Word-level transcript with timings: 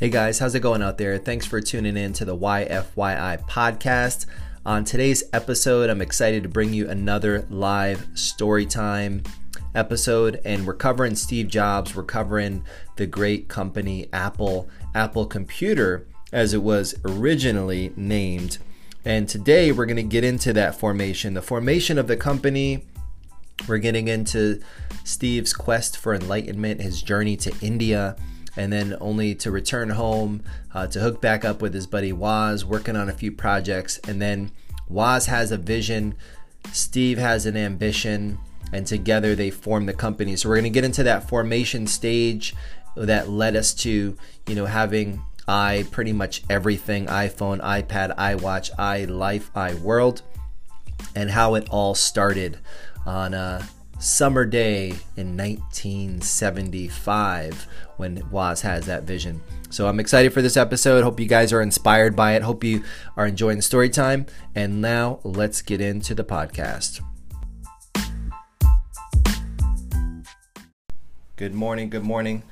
Hey 0.00 0.08
guys, 0.08 0.38
how's 0.38 0.54
it 0.54 0.60
going 0.60 0.80
out 0.80 0.96
there? 0.96 1.18
Thanks 1.18 1.44
for 1.44 1.60
tuning 1.60 1.94
in 1.94 2.14
to 2.14 2.24
the 2.24 2.34
YFYI 2.34 3.46
podcast. 3.46 4.24
On 4.64 4.82
today's 4.82 5.24
episode, 5.34 5.90
I'm 5.90 6.00
excited 6.00 6.42
to 6.42 6.48
bring 6.48 6.72
you 6.72 6.88
another 6.88 7.46
live 7.50 8.08
story 8.14 8.64
time 8.64 9.24
episode, 9.74 10.40
and 10.42 10.66
we're 10.66 10.72
covering 10.72 11.16
Steve 11.16 11.48
Jobs. 11.48 11.94
We're 11.94 12.04
covering 12.04 12.64
the 12.96 13.06
great 13.06 13.48
company 13.48 14.08
Apple, 14.10 14.70
Apple 14.94 15.26
Computer, 15.26 16.06
as 16.32 16.54
it 16.54 16.62
was 16.62 16.94
originally 17.04 17.92
named. 17.94 18.56
And 19.04 19.28
today 19.28 19.70
we're 19.70 19.84
going 19.84 19.96
to 19.96 20.02
get 20.02 20.24
into 20.24 20.54
that 20.54 20.76
formation, 20.76 21.34
the 21.34 21.42
formation 21.42 21.98
of 21.98 22.06
the 22.06 22.16
company. 22.16 22.86
We're 23.68 23.76
getting 23.76 24.08
into 24.08 24.62
Steve's 25.04 25.52
quest 25.52 25.98
for 25.98 26.14
enlightenment, 26.14 26.80
his 26.80 27.02
journey 27.02 27.36
to 27.36 27.52
India 27.60 28.16
and 28.56 28.72
then 28.72 28.96
only 29.00 29.34
to 29.36 29.50
return 29.50 29.90
home 29.90 30.42
uh, 30.74 30.86
to 30.88 31.00
hook 31.00 31.20
back 31.20 31.44
up 31.44 31.62
with 31.62 31.74
his 31.74 31.86
buddy 31.86 32.12
Woz, 32.12 32.64
working 32.64 32.96
on 32.96 33.08
a 33.08 33.12
few 33.12 33.32
projects. 33.32 33.98
And 34.08 34.20
then 34.20 34.50
Woz 34.88 35.26
has 35.26 35.52
a 35.52 35.56
vision, 35.56 36.14
Steve 36.72 37.18
has 37.18 37.46
an 37.46 37.56
ambition, 37.56 38.38
and 38.72 38.86
together 38.86 39.34
they 39.34 39.50
form 39.50 39.86
the 39.86 39.92
company. 39.92 40.36
So 40.36 40.48
we're 40.48 40.56
going 40.56 40.64
to 40.64 40.70
get 40.70 40.84
into 40.84 41.02
that 41.04 41.28
formation 41.28 41.86
stage 41.86 42.54
that 42.96 43.28
led 43.28 43.56
us 43.56 43.74
to, 43.74 44.16
you 44.46 44.54
know, 44.54 44.66
having 44.66 45.22
i 45.48 45.84
pretty 45.90 46.12
much 46.12 46.44
everything 46.48 47.06
iPhone, 47.06 47.60
iPad, 47.60 48.16
iWatch, 48.16 48.70
iLife, 48.76 49.50
iWorld, 49.50 50.22
and 51.16 51.30
how 51.30 51.56
it 51.56 51.68
all 51.70 51.94
started 51.94 52.58
on 53.04 53.34
a 53.34 53.66
summer 54.00 54.44
day 54.46 54.88
in 55.16 55.36
1975 55.36 57.68
when 57.98 58.28
Woz 58.30 58.62
has 58.62 58.86
that 58.86 59.04
vision. 59.04 59.40
So 59.68 59.86
I'm 59.86 60.00
excited 60.00 60.32
for 60.32 60.40
this 60.42 60.56
episode. 60.56 61.04
Hope 61.04 61.20
you 61.20 61.26
guys 61.26 61.52
are 61.52 61.60
inspired 61.60 62.16
by 62.16 62.34
it. 62.34 62.42
Hope 62.42 62.64
you 62.64 62.82
are 63.16 63.26
enjoying 63.26 63.58
the 63.58 63.62
story 63.62 63.90
time. 63.90 64.24
And 64.54 64.80
now 64.80 65.20
let's 65.22 65.60
get 65.62 65.82
into 65.82 66.14
the 66.14 66.24
podcast. 66.24 67.02
Good 71.36 71.54
morning. 71.54 71.90
Good 71.90 72.04
morning. 72.04 72.42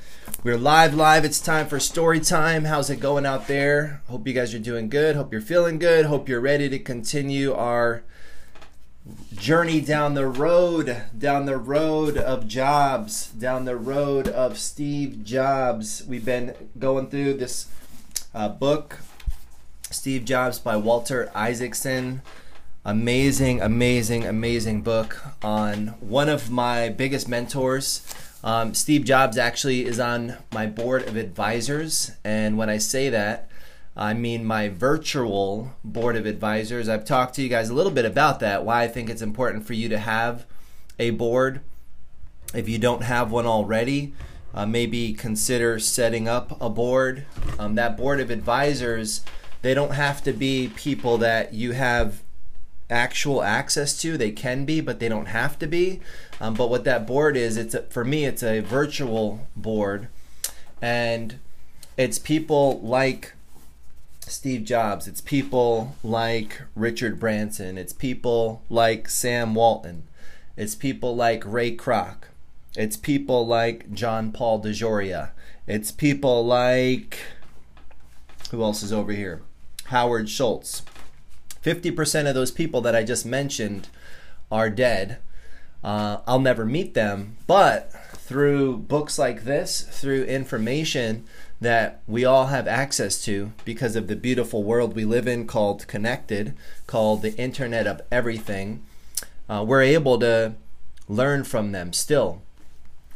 We're 0.45 0.57
live, 0.57 0.95
live. 0.95 1.25
It's 1.25 1.41
time 1.41 1.67
for 1.67 1.81
story 1.81 2.21
time. 2.21 2.65
How's 2.65 2.91
it 2.91 3.01
going 3.01 3.27
out 3.27 3.49
there? 3.49 4.03
Hope 4.09 4.27
you 4.27 4.33
guys 4.33 4.55
are 4.55 4.59
doing 4.59 4.89
good. 4.89 5.17
Hope 5.17 5.33
you're 5.33 5.41
feeling 5.41 5.79
good. 5.79 6.07
Hope 6.07 6.29
you're 6.29 6.41
ready 6.41 6.69
to 6.69 6.79
continue 6.79 7.53
our 7.53 8.05
journey 9.35 9.81
down 9.81 10.15
the 10.15 10.27
road, 10.27 11.03
down 11.17 11.47
the 11.47 11.57
road 11.57 12.17
of 12.17 12.49
Jobs, 12.49 13.29
down 13.29 13.65
the 13.65 13.77
road 13.77 14.29
of 14.29 14.59
Steve 14.59 15.25
Jobs. 15.25 16.03
We've 16.07 16.25
been 16.25 16.55
going 16.79 17.09
through 17.09 17.35
this 17.35 17.67
uh, 18.35 18.49
book, 18.49 18.99
Steve 19.91 20.25
Jobs 20.25 20.59
by 20.59 20.77
Walter 20.77 21.31
Isaacson. 21.35 22.23
Amazing, 22.85 23.61
amazing, 23.61 24.25
amazing 24.25 24.83
book 24.83 25.23
on 25.43 25.89
one 26.01 26.29
of 26.29 26.51
my 26.51 26.89
biggest 26.89 27.29
mentors. 27.29 28.03
Um, 28.43 28.73
Steve 28.75 29.05
Jobs 29.05 29.37
actually 29.37 29.85
is 29.85 29.99
on 29.99 30.37
my 30.53 30.67
board 30.67 31.03
of 31.09 31.17
advisors, 31.17 32.13
and 32.25 32.57
when 32.57 32.71
I 32.71 32.79
say 32.79 33.09
that, 33.09 33.51
I 33.99 34.15
mean 34.15 34.45
my 34.45 34.69
virtual 34.69 35.75
board 35.83 36.15
of 36.15 36.25
advisors. 36.25 36.89
I've 36.89 37.05
talked 37.05 37.35
to 37.35 37.43
you 37.43 37.49
guys 37.49 37.69
a 37.69 37.75
little 37.75 37.91
bit 37.91 38.05
about 38.05 38.39
that, 38.41 38.65
why 38.65 38.85
I 38.85 38.89
think 38.89 39.11
it's 39.11 39.23
important 39.23 39.67
for 39.67 39.73
you 39.73 39.89
to 39.89 39.99
have 39.99 40.47
a 41.01 41.11
board. 41.11 41.61
If 42.55 42.69
you 42.69 42.79
don't 42.79 43.03
have 43.03 43.33
one 43.33 43.45
already, 43.45 44.15
uh, 44.55 44.67
maybe 44.67 45.13
consider 45.13 45.81
setting 45.81 46.29
up 46.29 46.57
a 46.61 46.71
board. 46.71 47.27
Um, 47.59 47.75
that 47.75 47.97
board 47.97 48.21
of 48.21 48.31
advisors, 48.31 49.25
they 49.63 49.75
don't 49.75 49.95
have 49.95 50.23
to 50.23 50.33
be 50.33 50.71
people 50.77 51.19
that 51.19 51.53
you 51.53 51.73
have 51.73 52.23
actual 52.89 53.43
access 53.43 54.01
to. 54.01 54.17
They 54.17 54.31
can 54.31 54.65
be, 54.65 54.81
but 54.81 55.01
they 55.01 55.09
don't 55.09 55.27
have 55.27 55.59
to 55.59 55.67
be. 55.67 56.01
Um, 56.41 56.55
but 56.55 56.71
what 56.71 56.85
that 56.85 57.05
board 57.05 57.37
is, 57.37 57.57
it's 57.57 57.75
a, 57.75 57.83
for 57.83 58.05
me, 58.05 58.25
it's 58.25 58.45
a 58.45 58.61
virtual 58.61 59.47
board, 59.57 60.07
and 60.81 61.41
it's 61.97 62.19
people 62.19 62.81
like 62.81 63.33
Steve 64.29 64.65
Jobs. 64.65 65.07
It's 65.09 65.21
people 65.21 65.97
like 66.03 66.63
Richard 66.75 67.19
Branson. 67.19 67.79
It's 67.79 67.93
people 67.93 68.63
like 68.69 69.09
Sam 69.09 69.55
Walton. 69.55 70.07
It's 70.57 70.75
people 70.75 71.17
like 71.17 71.43
Ray 71.45 71.77
Kroc. 71.77 72.17
It's 72.77 72.97
people 72.97 73.47
like 73.47 73.93
John 73.93 74.33
Paul 74.33 74.63
DeJoria. 74.63 75.31
It's 75.67 75.91
people 75.91 76.45
like 76.45 77.19
who 78.51 78.63
else 78.63 78.83
is 78.83 78.93
over 78.93 79.13
here? 79.13 79.43
Howard 79.87 80.29
Schultz. 80.29 80.83
50% 81.63 82.29
of 82.29 82.35
those 82.35 82.51
people 82.51 82.81
that 82.83 82.97
I 82.97 83.05
just 83.05 83.27
mentioned 83.27 83.89
are 84.51 84.71
dead. 84.71 85.19
Uh, 85.85 86.19
I'll 86.27 86.41
never 86.41 86.65
meet 86.65 86.95
them, 86.95 87.37
but 87.47 87.93
through 88.15 88.79
books 88.79 89.19
like 89.19 89.45
this, 89.45 89.83
through 89.83 90.25
information 90.25 91.25
that 91.61 92.01
we 92.07 92.25
all 92.25 92.47
have 92.47 92.69
access 92.69 93.23
to 93.25 93.53
because 93.65 93.97
of 93.97 94.07
the 94.07 94.17
beautiful 94.17 94.63
world 94.63 94.95
we 94.95 95.05
live 95.05 95.27
in 95.27 95.47
called 95.47 95.87
connected, 95.89 96.55
called 96.87 97.23
the 97.23 97.37
Internet 97.37 97.87
of 97.87 98.01
Everything, 98.13 98.85
uh, 99.49 99.65
we're 99.67 99.83
able 99.83 100.19
to 100.21 100.55
learn 101.09 101.43
from 101.43 101.73
them 101.73 101.93
still. 101.93 102.43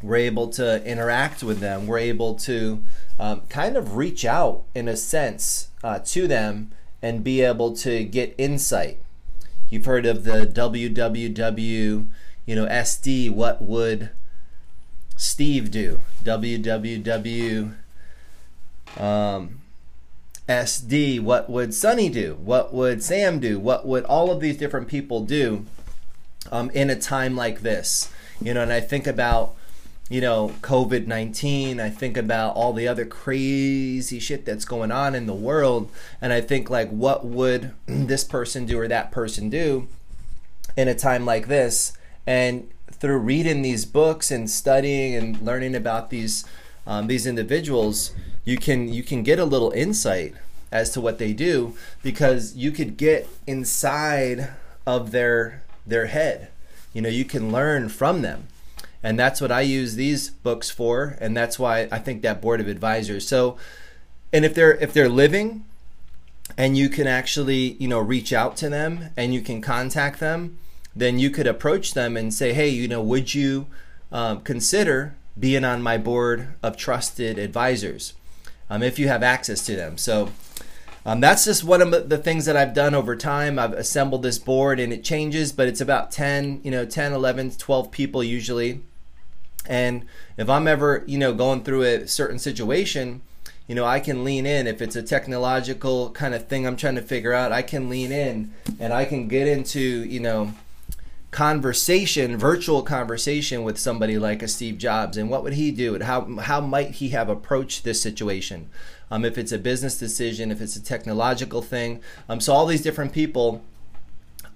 We're 0.02 0.16
able 0.16 0.48
to 0.50 0.84
interact 0.84 1.44
with 1.44 1.60
them. 1.60 1.86
We're 1.86 1.98
able 1.98 2.34
to 2.36 2.82
um, 3.20 3.42
kind 3.48 3.76
of 3.76 3.94
reach 3.96 4.24
out, 4.24 4.64
in 4.74 4.88
a 4.88 4.96
sense, 4.96 5.68
uh, 5.84 6.00
to 6.06 6.26
them 6.26 6.72
and 7.00 7.22
be 7.22 7.42
able 7.42 7.76
to 7.76 8.02
get 8.04 8.34
insight. 8.36 8.98
You've 9.70 9.84
heard 9.84 10.04
of 10.04 10.24
the 10.24 10.44
www, 10.46 12.06
you 12.46 12.56
know, 12.56 12.66
SD. 12.66 13.30
What 13.30 13.62
would 13.62 14.10
Steve 15.16 15.70
do? 15.70 16.00
www 16.24 17.74
um, 18.98 19.60
SD, 20.48 21.20
what 21.20 21.48
would 21.48 21.72
Sonny 21.72 22.08
do? 22.08 22.34
What 22.42 22.74
would 22.74 23.02
Sam 23.02 23.38
do? 23.38 23.58
What 23.58 23.86
would 23.86 24.04
all 24.04 24.30
of 24.30 24.40
these 24.40 24.56
different 24.56 24.88
people 24.88 25.24
do 25.24 25.66
um, 26.50 26.70
in 26.70 26.90
a 26.90 26.96
time 26.96 27.36
like 27.36 27.60
this? 27.60 28.12
You 28.40 28.54
know, 28.54 28.62
and 28.62 28.72
I 28.72 28.80
think 28.80 29.06
about, 29.06 29.54
you 30.08 30.20
know, 30.20 30.52
COVID 30.62 31.06
19. 31.06 31.78
I 31.80 31.90
think 31.90 32.16
about 32.16 32.56
all 32.56 32.72
the 32.72 32.88
other 32.88 33.04
crazy 33.04 34.18
shit 34.18 34.44
that's 34.44 34.64
going 34.64 34.90
on 34.90 35.14
in 35.14 35.26
the 35.26 35.34
world. 35.34 35.90
And 36.20 36.32
I 36.32 36.40
think, 36.40 36.68
like, 36.68 36.90
what 36.90 37.24
would 37.24 37.72
this 37.86 38.24
person 38.24 38.66
do 38.66 38.78
or 38.80 38.88
that 38.88 39.12
person 39.12 39.48
do 39.48 39.86
in 40.76 40.88
a 40.88 40.94
time 40.94 41.24
like 41.24 41.46
this? 41.46 41.92
And 42.26 42.68
through 42.90 43.18
reading 43.18 43.62
these 43.62 43.84
books 43.84 44.30
and 44.30 44.50
studying 44.50 45.14
and 45.14 45.40
learning 45.40 45.74
about 45.74 46.10
these 46.10 46.44
um, 46.84 47.06
these 47.06 47.26
individuals, 47.26 48.12
you 48.44 48.56
can 48.56 48.92
you 48.92 49.02
can 49.02 49.22
get 49.22 49.38
a 49.38 49.44
little 49.44 49.70
insight 49.70 50.34
as 50.70 50.90
to 50.90 51.00
what 51.00 51.18
they 51.18 51.32
do 51.32 51.76
because 52.02 52.56
you 52.56 52.72
could 52.72 52.96
get 52.96 53.28
inside 53.46 54.50
of 54.86 55.12
their 55.12 55.62
their 55.86 56.06
head. 56.06 56.48
You 56.92 57.02
know, 57.02 57.08
you 57.08 57.24
can 57.24 57.52
learn 57.52 57.88
from 57.88 58.22
them. 58.22 58.48
And 59.02 59.18
that's 59.18 59.40
what 59.40 59.50
I 59.50 59.62
use 59.62 59.96
these 59.96 60.30
books 60.30 60.70
for 60.70 61.16
and 61.20 61.36
that's 61.36 61.58
why 61.58 61.88
I 61.90 61.98
think 61.98 62.22
that 62.22 62.40
board 62.40 62.60
of 62.60 62.68
advisors. 62.68 63.26
So 63.26 63.56
and 64.32 64.44
if 64.44 64.54
they're 64.54 64.74
if 64.74 64.92
they're 64.92 65.08
living 65.08 65.64
and 66.56 66.76
you 66.76 66.88
can 66.88 67.06
actually, 67.06 67.76
you 67.78 67.88
know, 67.88 67.98
reach 67.98 68.32
out 68.32 68.56
to 68.58 68.68
them 68.68 69.10
and 69.16 69.34
you 69.34 69.40
can 69.40 69.60
contact 69.60 70.20
them, 70.20 70.58
then 70.94 71.18
you 71.18 71.30
could 71.30 71.46
approach 71.46 71.94
them 71.94 72.16
and 72.16 72.32
say, 72.32 72.52
"Hey, 72.52 72.68
you 72.68 72.88
know, 72.88 73.02
would 73.02 73.34
you 73.34 73.66
um, 74.10 74.40
consider 74.42 75.14
being 75.38 75.64
on 75.64 75.82
my 75.82 75.96
board 75.96 76.48
of 76.62 76.76
trusted 76.76 77.38
advisors?" 77.38 78.14
Um, 78.72 78.82
if 78.82 78.98
you 78.98 79.06
have 79.06 79.22
access 79.22 79.66
to 79.66 79.76
them. 79.76 79.98
So 79.98 80.30
um, 81.04 81.20
that's 81.20 81.44
just 81.44 81.62
one 81.62 81.82
of 81.82 82.08
the 82.08 82.16
things 82.16 82.46
that 82.46 82.56
I've 82.56 82.72
done 82.72 82.94
over 82.94 83.14
time. 83.14 83.58
I've 83.58 83.74
assembled 83.74 84.22
this 84.22 84.38
board 84.38 84.80
and 84.80 84.94
it 84.94 85.04
changes, 85.04 85.52
but 85.52 85.68
it's 85.68 85.82
about 85.82 86.10
10, 86.10 86.62
you 86.64 86.70
know, 86.70 86.86
10, 86.86 87.12
11, 87.12 87.50
12 87.52 87.90
people 87.90 88.24
usually. 88.24 88.80
And 89.66 90.06
if 90.38 90.48
I'm 90.48 90.66
ever, 90.66 91.04
you 91.06 91.18
know, 91.18 91.34
going 91.34 91.64
through 91.64 91.82
a 91.82 92.08
certain 92.08 92.38
situation, 92.38 93.20
you 93.68 93.74
know, 93.74 93.84
I 93.84 94.00
can 94.00 94.24
lean 94.24 94.46
in. 94.46 94.66
If 94.66 94.80
it's 94.80 94.96
a 94.96 95.02
technological 95.02 96.10
kind 96.10 96.34
of 96.34 96.48
thing 96.48 96.66
I'm 96.66 96.76
trying 96.76 96.94
to 96.94 97.02
figure 97.02 97.34
out, 97.34 97.52
I 97.52 97.60
can 97.60 97.90
lean 97.90 98.10
in 98.10 98.54
and 98.80 98.94
I 98.94 99.04
can 99.04 99.28
get 99.28 99.46
into, 99.46 99.80
you 99.80 100.20
know, 100.20 100.54
conversation, 101.32 102.36
virtual 102.36 102.82
conversation 102.82 103.64
with 103.64 103.78
somebody 103.78 104.18
like 104.18 104.42
a 104.42 104.48
Steve 104.48 104.78
Jobs, 104.78 105.16
and 105.16 105.30
what 105.30 105.42
would 105.42 105.54
he 105.54 105.72
do, 105.72 105.94
and 105.94 106.04
how 106.04 106.36
how 106.36 106.60
might 106.60 106.92
he 106.92 107.08
have 107.08 107.28
approached 107.28 107.82
this 107.82 108.00
situation? 108.00 108.70
Um, 109.10 109.24
if 109.24 109.36
it's 109.36 109.50
a 109.50 109.58
business 109.58 109.98
decision, 109.98 110.52
if 110.52 110.60
it's 110.60 110.76
a 110.76 110.82
technological 110.82 111.60
thing, 111.60 112.00
um, 112.28 112.40
so 112.40 112.52
all 112.52 112.66
these 112.66 112.82
different 112.82 113.12
people 113.12 113.62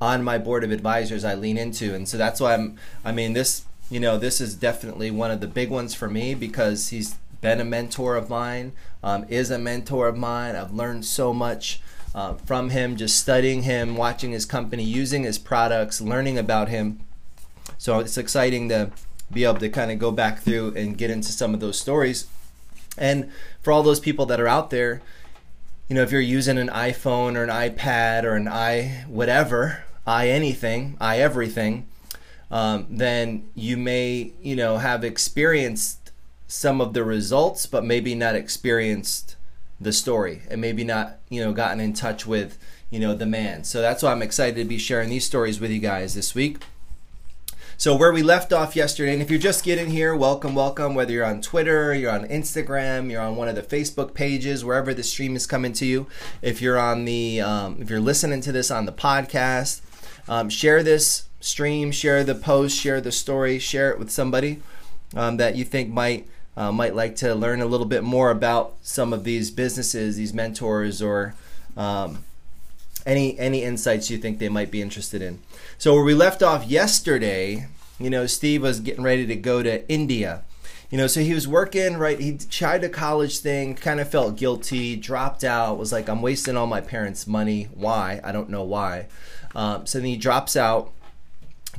on 0.01 0.23
my 0.23 0.39
board 0.39 0.63
of 0.63 0.71
advisors 0.71 1.25
I 1.25 1.35
lean 1.35 1.57
into, 1.57 1.95
and 1.95 2.09
so 2.09 2.17
that's 2.17 2.41
why 2.41 2.55
I'm. 2.55 2.77
I 3.05 3.11
mean, 3.11 3.33
this 3.33 3.65
you 3.91 3.99
know 3.99 4.19
this 4.19 4.41
is 4.41 4.55
definitely 4.55 5.11
one 5.11 5.31
of 5.31 5.41
the 5.41 5.49
big 5.49 5.71
ones 5.71 5.95
for 5.95 6.09
me 6.09 6.35
because 6.35 6.89
he's 6.89 7.17
been 7.41 7.61
a 7.61 7.65
mentor 7.65 8.17
of 8.17 8.29
mine, 8.29 8.73
um, 9.03 9.25
is 9.31 9.51
a 9.51 9.59
mentor 9.59 10.09
of 10.09 10.17
mine. 10.17 10.55
I've 10.55 10.73
learned 10.73 11.07
so 11.07 11.33
much 11.33 11.81
uh, 12.17 12.33
from 12.47 12.71
him, 12.71 12.97
just 12.97 13.19
studying 13.19 13.63
him, 13.63 13.95
watching 13.95 14.33
his 14.33 14.47
company, 14.47 14.83
using 14.83 15.25
his 15.25 15.39
products, 15.39 16.01
learning 16.01 16.39
about 16.39 16.71
him. 16.71 16.99
So 17.77 18.01
it's 18.01 18.17
exciting 18.17 18.71
to 18.71 18.91
be 19.31 19.45
able 19.45 19.59
to 19.59 19.69
kind 19.69 19.91
of 19.91 19.99
go 19.99 20.11
back 20.11 20.41
through 20.41 20.73
and 20.75 20.97
get 20.97 21.11
into 21.11 21.31
some 21.31 21.53
of 21.53 21.61
those 21.61 21.79
stories. 21.79 22.27
And 22.97 23.31
for 23.61 23.71
all 23.71 23.83
those 23.83 24.01
people 24.01 24.25
that 24.27 24.41
are 24.41 24.49
out 24.49 24.71
there, 24.71 25.03
you 25.89 25.95
know, 25.95 26.03
if 26.03 26.11
you're 26.11 26.23
using 26.23 26.57
an 26.57 26.69
iPhone 26.69 27.37
or 27.37 27.45
an 27.45 27.51
iPad 27.51 28.25
or 28.25 28.35
an 28.35 28.49
i 28.49 29.05
whatever, 29.09 29.85
i 30.07 30.31
anything, 30.31 30.97
i 30.99 31.19
everything, 31.19 31.87
um, 32.51 32.87
then 32.89 33.47
you 33.55 33.77
may, 33.77 34.33
you 34.41 34.57
know, 34.57 34.79
have 34.79 35.05
experienced 35.05 36.13
some 36.49 36.81
of 36.81 36.95
the 36.95 37.05
results, 37.05 37.67
but 37.67 37.85
maybe 37.85 38.15
not 38.15 38.35
experienced 38.35 39.36
the 39.81 39.93
story 39.93 40.43
and 40.51 40.61
maybe 40.61 40.85
not, 40.85 41.19
you 41.29 41.43
know, 41.43 41.53
gotten 41.53 41.81
in 41.81 41.93
touch 41.93 42.27
with, 42.27 42.59
you 42.91 42.99
know, 42.99 43.15
the 43.15 43.27
man. 43.27 43.65
So 43.65 43.81
that's 43.81 44.03
why 44.03 44.13
I'm 44.13 44.23
excited 44.23 44.57
to 44.57 44.65
be 44.65 44.79
sharing 44.79 45.11
these 45.11 45.25
stories 45.25 45.61
with 45.61 45.71
you 45.71 45.81
guys 45.81 46.15
this 46.15 46.35
week. 46.35 46.59
So 47.79 47.95
where 47.95 48.11
we 48.11 48.23
left 48.23 48.55
off 48.55 48.75
yesterday, 48.75 49.13
and 49.13 49.21
if 49.21 49.31
you're 49.31 49.39
just 49.39 49.63
getting 49.63 49.91
here, 49.91 50.17
welcome, 50.17 50.55
welcome. 50.55 50.95
Whether 50.95 51.13
you're 51.13 51.27
on 51.27 51.43
Twitter, 51.43 51.93
you're 51.93 52.11
on 52.11 52.27
Instagram, 52.27 53.11
you're 53.11 53.21
on 53.21 53.37
one 53.37 53.49
of 53.49 53.55
the 53.55 53.63
Facebook 53.63 54.15
pages, 54.15 54.65
wherever 54.65 54.95
the 54.95 55.03
stream 55.03 55.37
is 55.37 55.47
coming 55.47 55.75
to 55.75 55.85
you. 55.85 56.07
If 56.41 56.63
you're 56.63 56.79
on 56.79 57.05
the, 57.05 57.43
um, 57.43 57.77
if 57.79 57.91
you're 57.91 58.01
listening 58.01 58.41
to 58.41 58.53
this 58.53 58.71
on 58.71 58.87
the 58.87 58.93
podcast, 58.93 59.83
um, 60.27 60.49
share 60.49 60.83
this 60.83 61.29
stream, 61.41 61.93
share 61.93 62.25
the 62.25 62.35
post, 62.35 62.79
share 62.79 63.03
the 63.03 63.13
story, 63.13 63.59
share 63.59 63.91
it 63.91 63.99
with 63.99 64.11
somebody 64.11 64.63
um, 65.15 65.37
that 65.37 65.55
you 65.55 65.65
think 65.65 65.91
might 65.91 66.27
uh, 66.57 66.73
might 66.73 66.95
like 66.95 67.17
to 67.17 67.35
learn 67.35 67.61
a 67.61 67.67
little 67.67 67.87
bit 67.87 68.03
more 68.03 68.31
about 68.31 68.75
some 68.83 69.13
of 69.13 69.25
these 69.25 69.51
businesses, 69.51 70.17
these 70.17 70.33
mentors, 70.33 71.03
or 71.03 71.35
um, 71.77 72.25
any 73.05 73.39
any 73.39 73.63
insights 73.63 74.11
you 74.11 74.19
think 74.19 74.39
they 74.39 74.49
might 74.49 74.71
be 74.71 74.83
interested 74.83 75.23
in. 75.23 75.39
So 75.79 75.95
where 75.95 76.05
we 76.05 76.15
left 76.15 76.43
off 76.43 76.67
yesterday, 76.67 77.69
you 77.99 78.11
know, 78.11 78.27
Steve 78.27 78.63
was 78.63 78.81
getting 78.81 79.05
ready 79.05 79.27
to 79.27 79.37
go 79.37 79.63
to 79.63 79.89
India. 79.89 80.43
You 80.91 80.99
know, 80.99 81.09
so 81.09 81.21
he 81.21 81.35
was 81.35 81.49
working, 81.49 81.97
right? 81.97 82.19
He 82.19 82.39
tried 82.39 82.85
a 82.85 82.89
college 82.89 83.41
thing, 83.41 83.75
kind 83.75 83.99
of 83.99 84.09
felt 84.09 84.37
guilty, 84.37 84.95
dropped 84.95 85.43
out, 85.43 85.79
was 85.79 85.91
like, 85.91 86.09
I'm 86.09 86.23
wasting 86.23 86.57
all 86.57 86.69
my 86.69 86.81
parents' 86.81 87.27
money. 87.27 87.65
Why? 87.75 88.21
I 88.23 88.31
don't 88.31 88.49
know 88.49 88.63
why. 88.63 89.09
Um, 89.57 89.85
so 89.85 89.99
then 89.99 90.07
he 90.07 90.17
drops 90.17 90.57
out, 90.57 90.93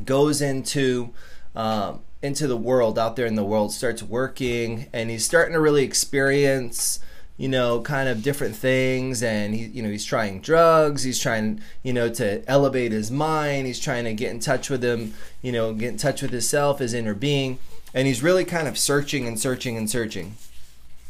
goes 0.03 0.41
into 0.41 1.13
um, 1.56 2.01
into 2.22 2.48
the 2.48 2.58
world 2.58 2.98
out 2.98 3.16
there 3.16 3.25
in 3.25 3.36
the 3.36 3.44
world, 3.44 3.72
starts 3.72 4.02
working, 4.02 4.88
and 4.94 5.10
he's 5.10 5.25
starting 5.25 5.54
to 5.54 5.60
really 5.60 5.84
experience 5.84 7.00
you 7.38 7.48
know, 7.48 7.81
kind 7.81 8.10
of 8.10 8.24
different 8.24 8.56
things. 8.56 9.22
And 9.22 9.54
he, 9.54 9.66
you 9.66 9.84
know, 9.84 9.90
he's 9.90 10.06
trying 10.06 10.42
drugs. 10.42 11.04
He's 11.04 11.19
trying, 11.19 11.62
you 11.84 11.94
know, 11.94 12.10
to 12.10 12.44
elevate 12.50 12.92
his 12.92 13.12
mind. 13.12 13.68
He's 13.68 13.80
trying 13.80 14.06
to 14.06 14.14
get 14.14 14.31
in 14.31 14.40
touch 14.40 14.69
with 14.69 14.84
him, 14.84 15.14
you 15.42 15.52
know, 15.52 15.74
get 15.74 15.90
in 15.90 15.98
touch 15.98 16.22
with 16.22 16.31
himself, 16.31 16.80
his 16.80 16.94
inner 16.94 17.14
being. 17.14 17.60
And 17.94 18.08
he's 18.08 18.24
really 18.24 18.44
kind 18.44 18.68
of 18.68 18.78
searching 18.78 19.28
and 19.28 19.40
searching 19.40 19.78
and 19.78 19.90
searching. 19.90 20.36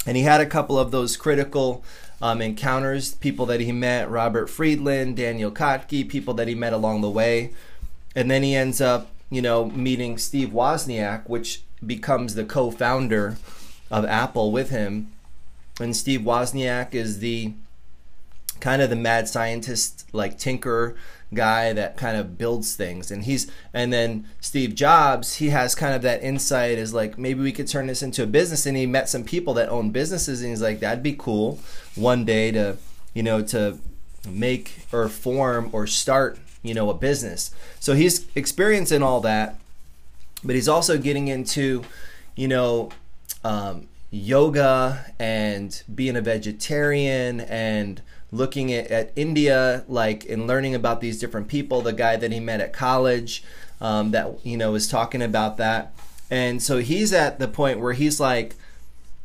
And 0.06 0.16
he 0.16 0.24
had 0.24 0.42
a 0.42 0.46
couple 0.46 0.78
of 0.78 0.92
those 0.92 1.18
critical 1.18 1.84
um, 2.22 2.42
encounters, 2.42 3.16
people 3.16 3.46
that 3.48 3.62
he 3.62 3.72
met, 3.72 4.10
Robert 4.10 4.50
Friedland, 4.50 5.18
Daniel 5.18 5.52
Kottke, 5.52 6.08
people 6.08 6.34
that 6.36 6.48
he 6.48 6.56
met 6.56 6.74
along 6.74 7.02
the 7.02 7.10
way. 7.10 7.54
And 8.16 8.30
then 8.30 8.44
he 8.44 8.56
ends 8.56 8.82
up, 8.82 9.10
you 9.30 9.42
know, 9.42 9.66
meeting 9.66 10.18
Steve 10.18 10.50
Wozniak, 10.50 11.28
which 11.28 11.64
becomes 11.86 12.36
the 12.36 12.46
co-founder 12.46 13.38
of 13.92 14.06
Apple 14.06 14.52
with 14.52 14.70
him 14.70 15.12
and 15.80 15.96
Steve 15.96 16.22
Wozniak 16.22 16.94
is 16.94 17.20
the 17.20 17.54
kind 18.60 18.82
of 18.82 18.90
the 18.90 18.96
mad 18.96 19.28
scientist, 19.28 20.08
like 20.14 20.38
tinker 20.38 20.96
guy 21.34 21.74
that 21.74 21.98
kind 21.98 22.18
of 22.18 22.38
builds 22.38 22.76
things. 22.76 23.12
And 23.12 23.24
he's 23.24 23.52
and 23.74 23.94
then 23.94 24.26
Steve 24.40 24.76
Jobs, 24.76 25.36
he 25.36 25.50
has 25.50 25.76
kind 25.76 25.94
of 25.94 26.02
that 26.02 26.24
insight 26.24 26.78
is 26.78 26.94
like 26.94 27.18
maybe 27.18 27.42
we 27.42 27.52
could 27.52 27.68
turn 27.68 27.88
this 27.88 28.02
into 28.02 28.24
a 28.24 28.28
business. 28.28 28.66
And 28.66 28.76
he 28.76 28.86
met 28.86 29.10
some 29.10 29.24
people 29.24 29.54
that 29.56 29.70
own 29.70 29.92
businesses, 29.92 30.42
and 30.42 30.50
he's 30.50 30.62
like 30.62 30.80
that'd 30.80 31.04
be 31.04 31.16
cool 31.18 31.60
one 31.96 32.26
day 32.26 32.52
to 32.52 32.78
you 33.14 33.24
know 33.24 33.42
to 33.44 33.78
make 34.28 34.88
or 34.92 35.08
form 35.08 35.70
or 35.72 35.86
start 35.86 36.40
you 36.68 36.74
know 36.74 36.90
a 36.90 36.94
business. 36.94 37.52
So 37.80 37.94
he's 37.94 38.28
experiencing 38.36 39.04
all 39.04 39.22
that, 39.22 39.60
but 40.44 40.56
he's 40.56 40.68
also 40.68 40.98
getting 40.98 41.28
into 41.28 41.84
you 42.36 42.48
know 42.48 42.90
um, 43.44 43.88
yoga 44.12 45.06
and 45.20 45.82
being 45.94 46.16
a 46.16 46.22
vegetarian 46.22 47.42
and 47.42 48.02
looking 48.32 48.74
at, 48.74 48.88
at 48.88 49.12
India, 49.16 49.84
like 49.88 50.28
and 50.30 50.48
learning 50.48 50.76
about 50.76 51.02
these 51.02 51.20
different 51.20 51.48
people. 51.48 51.82
The 51.82 51.94
guy 51.94 52.16
that 52.18 52.32
he 52.32 52.40
met 52.40 52.62
at 52.62 52.74
college, 52.74 53.44
um, 53.82 54.12
that 54.12 54.46
you 54.46 54.58
know 54.58 54.72
was 54.72 54.88
talking 54.88 55.22
about 55.22 55.58
that, 55.58 55.94
and 56.30 56.62
so 56.62 56.80
he's 56.80 57.14
at 57.14 57.40
the 57.40 57.48
point 57.48 57.80
where 57.80 57.94
he's 57.94 58.20
like, 58.20 58.56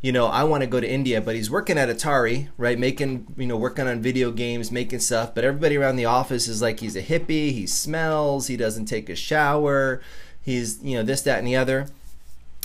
you 0.03 0.11
know, 0.11 0.27
I 0.27 0.43
want 0.43 0.63
to 0.63 0.67
go 0.67 0.81
to 0.81 0.91
India, 0.91 1.21
but 1.21 1.37
he's 1.37 1.51
working 1.51 1.79
at 1.79 1.89
Atari, 1.89 2.49
right? 2.59 2.79
Making, 2.79 3.35
you 3.37 3.47
know, 3.47 3.57
working 3.57 3.87
on 3.87 4.03
video 4.03 4.33
games, 4.33 4.73
making 4.73 4.99
stuff. 4.99 5.33
But 5.33 5.45
everybody 5.45 5.77
around 5.77 5.95
the 5.95 6.07
office 6.07 6.49
is 6.49 6.61
like, 6.61 6.81
he's 6.81 6.97
a 6.97 7.03
hippie. 7.03 7.53
He 7.53 7.69
smells. 7.69 8.49
He 8.49 8.57
doesn't 8.57 8.87
take 8.87 9.09
a 9.09 9.15
shower. 9.15 10.03
He's, 10.43 10.83
you 10.83 10.97
know, 10.97 11.05
this, 11.05 11.23
that, 11.23 11.39
and 11.39 11.47
the 11.47 11.55
other. 11.55 11.87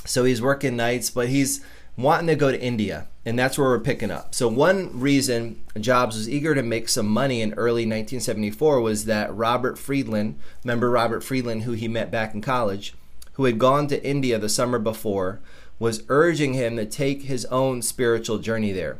So 0.04 0.24
he's 0.24 0.42
working 0.42 0.76
nights, 0.76 1.12
but 1.12 1.30
he's 1.30 1.64
wanting 1.96 2.28
to 2.28 2.36
go 2.36 2.52
to 2.52 2.62
India, 2.62 3.08
and 3.26 3.38
that's 3.38 3.58
where 3.58 3.70
we're 3.70 3.80
picking 3.80 4.12
up. 4.12 4.34
So, 4.34 4.48
one 4.48 4.98
reason 5.00 5.62
Jobs 5.80 6.16
was 6.16 6.30
eager 6.30 6.56
to 6.56 6.64
make 6.64 6.88
some 6.88 7.08
money 7.08 7.42
in 7.42 7.54
early 7.54 7.82
1974 7.82 8.80
was 8.82 9.06
that 9.06 9.36
Robert 9.36 9.78
Friedland, 9.78 10.40
remember 10.64 10.90
Robert 10.90 11.24
Friedland, 11.24 11.64
who 11.64 11.74
he 11.74 11.88
met 11.88 12.12
back 12.12 12.34
in 12.34 12.42
college, 12.42 12.94
who 13.34 13.46
had 13.46 13.60
gone 13.60 13.88
to 13.88 14.04
India 14.08 14.38
the 14.38 14.50
summer 14.50 14.80
before, 14.80 15.40
was 15.80 16.04
urging 16.10 16.54
him 16.54 16.76
to 16.76 16.86
take 16.86 17.24
his 17.24 17.46
own 17.46 17.82
spiritual 17.82 18.40
journey 18.40 18.72
there. 18.72 18.98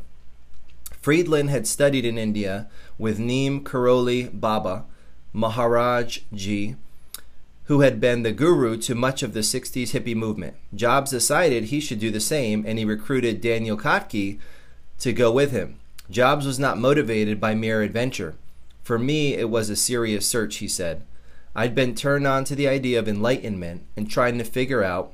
Friedland 1.00 1.50
had 1.50 1.66
studied 1.66 2.04
in 2.04 2.18
India 2.18 2.68
with 2.98 3.18
Neem 3.18 3.64
Karoli 3.64 4.28
Baba, 4.32 4.84
Maharaj 5.32 6.20
Ji, 6.32 6.76
who 7.64 7.80
had 7.80 8.00
been 8.00 8.22
the 8.22 8.32
guru 8.32 8.76
to 8.78 8.94
much 8.94 9.22
of 9.22 9.34
the 9.34 9.40
60s 9.40 9.92
hippie 9.92 10.16
movement. 10.16 10.56
Jobs 10.74 11.10
decided 11.10 11.64
he 11.64 11.80
should 11.80 11.98
do 11.98 12.10
the 12.10 12.20
same, 12.20 12.64
and 12.66 12.78
he 12.78 12.84
recruited 12.84 13.40
Daniel 13.40 13.76
Kottke 13.76 14.38
to 14.98 15.12
go 15.12 15.30
with 15.30 15.52
him. 15.52 15.78
Jobs 16.10 16.46
was 16.46 16.58
not 16.58 16.78
motivated 16.78 17.38
by 17.40 17.54
mere 17.54 17.82
adventure. 17.82 18.34
For 18.82 18.98
me, 18.98 19.34
it 19.34 19.50
was 19.50 19.68
a 19.68 19.76
serious 19.76 20.26
search, 20.26 20.56
he 20.56 20.68
said. 20.68 21.02
I'd 21.54 21.74
been 21.74 21.94
turned 21.94 22.26
on 22.26 22.44
to 22.44 22.54
the 22.54 22.68
idea 22.68 22.98
of 22.98 23.08
enlightenment 23.08 23.82
and 23.96 24.10
trying 24.10 24.38
to 24.38 24.44
figure 24.44 24.82
out 24.82 25.12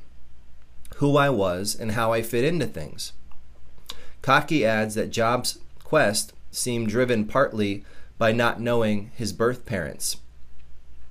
who 0.97 1.17
I 1.17 1.31
was 1.31 1.75
and 1.75 1.93
how 1.93 2.13
I 2.13 2.23
fit 2.23 2.45
into 2.45 2.67
things. 2.67 3.13
Kottke 4.23 4.65
adds 4.65 4.95
that 4.95 5.11
Jobs' 5.11 5.59
quest 5.83 6.33
seemed 6.51 6.89
driven 6.89 7.27
partly 7.27 7.85
by 8.17 8.33
not 8.33 8.61
knowing 8.61 9.11
his 9.15 9.33
birth 9.33 9.67
parents. 9.67 10.17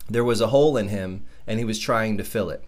There 0.10 0.24
was 0.24 0.42
a 0.42 0.48
hole 0.48 0.78
in 0.78 0.88
him 0.88 1.26
and 1.46 1.60
he 1.60 1.66
was 1.66 1.80
trying 1.80 2.18
to 2.18 2.24
fill 2.24 2.50
it. 2.50 2.64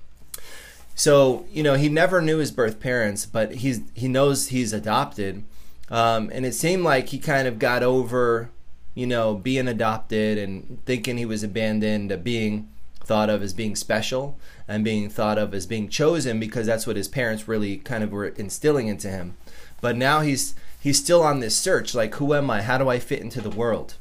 So 0.95 1.45
you 1.51 1.61
know 1.61 1.73
he 1.75 1.89
never 1.89 2.21
knew 2.21 2.37
his 2.37 2.51
birth 2.51 2.79
parents, 2.79 3.25
but 3.25 3.55
he's 3.55 3.81
he 3.93 4.07
knows 4.07 4.47
he's 4.47 4.71
adopted, 4.71 5.43
um, 5.89 6.29
and 6.33 6.45
it 6.45 6.53
seemed 6.53 6.83
like 6.83 7.09
he 7.09 7.19
kind 7.19 7.49
of 7.49 7.59
got 7.59 7.83
over, 7.83 8.49
you 8.93 9.05
know, 9.05 9.35
being 9.35 9.67
adopted 9.67 10.37
and 10.37 10.79
thinking 10.85 11.17
he 11.17 11.25
was 11.25 11.43
abandoned, 11.43 12.23
being 12.23 12.69
thought 13.01 13.29
of 13.29 13.43
as 13.43 13.53
being 13.53 13.75
special 13.75 14.39
and 14.67 14.83
being 14.83 15.09
thought 15.09 15.37
of 15.37 15.53
as 15.53 15.65
being 15.65 15.89
chosen 15.89 16.39
because 16.39 16.65
that's 16.65 16.87
what 16.87 16.95
his 16.95 17.07
parents 17.07 17.47
really 17.47 17.77
kind 17.77 18.03
of 18.03 18.11
were 18.11 18.27
instilling 18.27 18.87
into 18.87 19.09
him. 19.09 19.37
But 19.81 19.95
now 19.95 20.21
he's 20.21 20.55
he's 20.79 20.99
still 20.99 21.21
on 21.21 21.39
this 21.39 21.55
search, 21.57 21.93
like 21.93 22.15
who 22.15 22.33
am 22.33 22.49
I? 22.49 22.61
How 22.61 22.77
do 22.77 22.89
I 22.89 22.99
fit 22.99 23.21
into 23.21 23.41
the 23.41 23.49
world? 23.49 23.95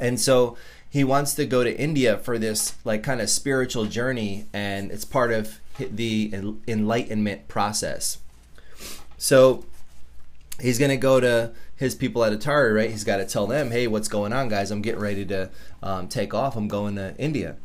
And 0.00 0.20
so 0.20 0.56
he 0.88 1.04
wants 1.04 1.34
to 1.34 1.46
go 1.46 1.64
to 1.64 1.78
India 1.78 2.18
for 2.18 2.38
this 2.38 2.74
like 2.84 3.02
kind 3.02 3.20
of 3.20 3.30
spiritual 3.30 3.86
journey, 3.86 4.46
and 4.52 4.90
it's 4.90 5.04
part 5.04 5.32
of 5.32 5.58
the 5.78 6.32
enlightenment 6.68 7.48
process. 7.48 8.18
So 9.16 9.64
he's 10.60 10.78
going 10.78 10.90
to 10.90 10.96
go 10.96 11.18
to 11.20 11.52
his 11.76 11.94
people 11.94 12.24
at 12.24 12.32
Atari, 12.32 12.74
right? 12.74 12.90
He's 12.90 13.04
got 13.04 13.16
to 13.16 13.24
tell 13.24 13.46
them, 13.46 13.70
hey, 13.70 13.86
what's 13.86 14.08
going 14.08 14.32
on, 14.32 14.48
guys? 14.48 14.70
I'm 14.70 14.82
getting 14.82 15.00
ready 15.00 15.24
to 15.26 15.50
um, 15.82 16.08
take 16.08 16.34
off. 16.34 16.56
I'm 16.56 16.68
going 16.68 16.96
to 16.96 17.14
India. 17.18 17.56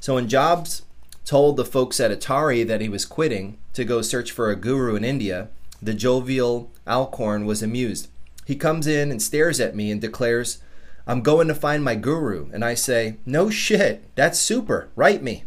So 0.00 0.16
when 0.16 0.28
Jobs 0.28 0.82
told 1.24 1.56
the 1.56 1.64
folks 1.64 2.00
at 2.00 2.10
Atari 2.10 2.66
that 2.66 2.80
he 2.80 2.88
was 2.88 3.04
quitting 3.04 3.58
to 3.72 3.84
go 3.84 4.02
search 4.02 4.30
for 4.30 4.50
a 4.50 4.56
guru 4.56 4.96
in 4.96 5.04
India, 5.04 5.48
the 5.80 5.94
jovial 5.94 6.70
Alcorn 6.86 7.46
was 7.46 7.62
amused. 7.62 8.08
He 8.44 8.56
comes 8.56 8.86
in 8.86 9.10
and 9.10 9.22
stares 9.22 9.60
at 9.60 9.74
me 9.74 9.90
and 9.90 10.00
declares, 10.00 10.58
I'm 11.06 11.22
going 11.22 11.48
to 11.48 11.54
find 11.54 11.84
my 11.84 11.94
guru. 11.94 12.48
And 12.52 12.64
I 12.64 12.74
say, 12.74 13.16
No 13.26 13.50
shit, 13.50 14.04
that's 14.14 14.38
super, 14.38 14.88
write 14.96 15.22
me. 15.22 15.44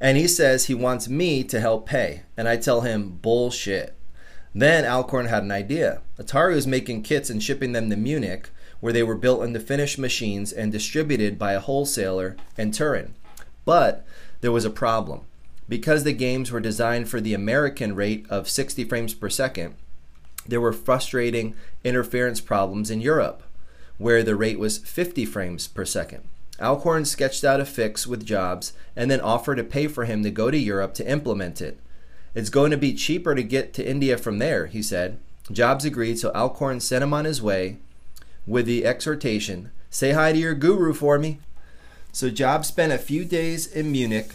And 0.00 0.16
he 0.16 0.26
says 0.26 0.66
he 0.66 0.74
wants 0.74 1.08
me 1.08 1.44
to 1.44 1.60
help 1.60 1.86
pay. 1.86 2.22
And 2.36 2.48
I 2.48 2.56
tell 2.56 2.82
him, 2.82 3.18
Bullshit. 3.22 3.94
Then 4.54 4.84
Alcorn 4.84 5.26
had 5.26 5.42
an 5.42 5.50
idea. 5.50 6.02
Atari 6.18 6.54
was 6.54 6.66
making 6.66 7.02
kits 7.02 7.30
and 7.30 7.42
shipping 7.42 7.72
them 7.72 7.90
to 7.90 7.96
Munich, 7.96 8.50
where 8.80 8.92
they 8.92 9.02
were 9.02 9.16
built 9.16 9.42
into 9.42 9.58
finished 9.58 9.98
machines 9.98 10.52
and 10.52 10.70
distributed 10.70 11.38
by 11.38 11.52
a 11.52 11.60
wholesaler 11.60 12.36
in 12.56 12.70
Turin. 12.70 13.14
But 13.64 14.04
there 14.44 14.52
was 14.52 14.66
a 14.66 14.70
problem. 14.70 15.22
Because 15.70 16.04
the 16.04 16.12
games 16.12 16.52
were 16.52 16.60
designed 16.60 17.08
for 17.08 17.18
the 17.18 17.32
American 17.32 17.94
rate 17.94 18.26
of 18.28 18.46
60 18.46 18.84
frames 18.84 19.14
per 19.14 19.30
second, 19.30 19.74
there 20.46 20.60
were 20.60 20.74
frustrating 20.74 21.54
interference 21.82 22.42
problems 22.42 22.90
in 22.90 23.00
Europe, 23.00 23.42
where 23.96 24.22
the 24.22 24.36
rate 24.36 24.58
was 24.58 24.76
50 24.76 25.24
frames 25.24 25.66
per 25.66 25.86
second. 25.86 26.28
Alcorn 26.60 27.06
sketched 27.06 27.42
out 27.42 27.58
a 27.58 27.64
fix 27.64 28.06
with 28.06 28.26
Jobs 28.26 28.74
and 28.94 29.10
then 29.10 29.22
offered 29.22 29.56
to 29.56 29.64
pay 29.64 29.88
for 29.88 30.04
him 30.04 30.22
to 30.22 30.30
go 30.30 30.50
to 30.50 30.58
Europe 30.58 30.92
to 30.96 31.10
implement 31.10 31.62
it. 31.62 31.80
It's 32.34 32.50
going 32.50 32.70
to 32.70 32.76
be 32.76 32.92
cheaper 32.92 33.34
to 33.34 33.42
get 33.42 33.72
to 33.72 33.88
India 33.88 34.18
from 34.18 34.40
there, 34.40 34.66
he 34.66 34.82
said. 34.82 35.18
Jobs 35.50 35.86
agreed, 35.86 36.18
so 36.18 36.30
Alcorn 36.34 36.80
sent 36.80 37.02
him 37.02 37.14
on 37.14 37.24
his 37.24 37.40
way 37.40 37.78
with 38.46 38.66
the 38.66 38.84
exhortation 38.84 39.70
Say 39.88 40.12
hi 40.12 40.32
to 40.32 40.38
your 40.38 40.54
guru 40.54 40.92
for 40.92 41.18
me. 41.18 41.38
So 42.14 42.30
Jobs 42.30 42.68
spent 42.68 42.92
a 42.92 42.98
few 42.98 43.24
days 43.24 43.66
in 43.66 43.90
Munich 43.90 44.34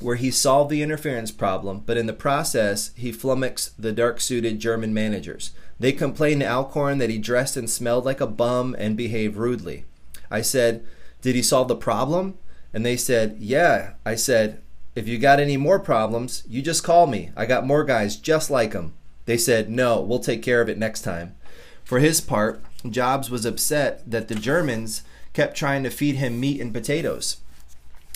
where 0.00 0.16
he 0.16 0.32
solved 0.32 0.72
the 0.72 0.82
interference 0.82 1.30
problem, 1.30 1.84
but 1.86 1.96
in 1.96 2.06
the 2.06 2.12
process, 2.12 2.90
he 2.96 3.12
flummoxed 3.12 3.80
the 3.80 3.92
dark 3.92 4.20
suited 4.20 4.58
German 4.58 4.92
managers. 4.92 5.52
They 5.78 5.92
complained 5.92 6.40
to 6.40 6.48
Alcorn 6.48 6.98
that 6.98 7.08
he 7.08 7.18
dressed 7.18 7.56
and 7.56 7.70
smelled 7.70 8.04
like 8.04 8.20
a 8.20 8.26
bum 8.26 8.74
and 8.76 8.96
behaved 8.96 9.36
rudely. 9.36 9.84
I 10.32 10.40
said, 10.40 10.84
Did 11.22 11.36
he 11.36 11.42
solve 11.42 11.68
the 11.68 11.76
problem? 11.76 12.36
And 12.74 12.84
they 12.84 12.96
said, 12.96 13.36
Yeah. 13.38 13.92
I 14.04 14.16
said, 14.16 14.60
If 14.96 15.06
you 15.06 15.16
got 15.16 15.38
any 15.38 15.56
more 15.56 15.78
problems, 15.78 16.42
you 16.48 16.60
just 16.60 16.82
call 16.82 17.06
me. 17.06 17.30
I 17.36 17.46
got 17.46 17.64
more 17.64 17.84
guys 17.84 18.16
just 18.16 18.50
like 18.50 18.72
him. 18.72 18.94
They 19.26 19.36
said, 19.36 19.70
No, 19.70 20.00
we'll 20.00 20.18
take 20.18 20.42
care 20.42 20.60
of 20.60 20.68
it 20.68 20.76
next 20.76 21.02
time. 21.02 21.36
For 21.84 22.00
his 22.00 22.20
part, 22.20 22.64
Jobs 22.88 23.30
was 23.30 23.46
upset 23.46 24.10
that 24.10 24.26
the 24.26 24.34
Germans 24.34 25.04
kept 25.32 25.56
trying 25.56 25.82
to 25.84 25.90
feed 25.90 26.16
him 26.16 26.40
meat 26.40 26.60
and 26.60 26.72
potatoes. 26.72 27.38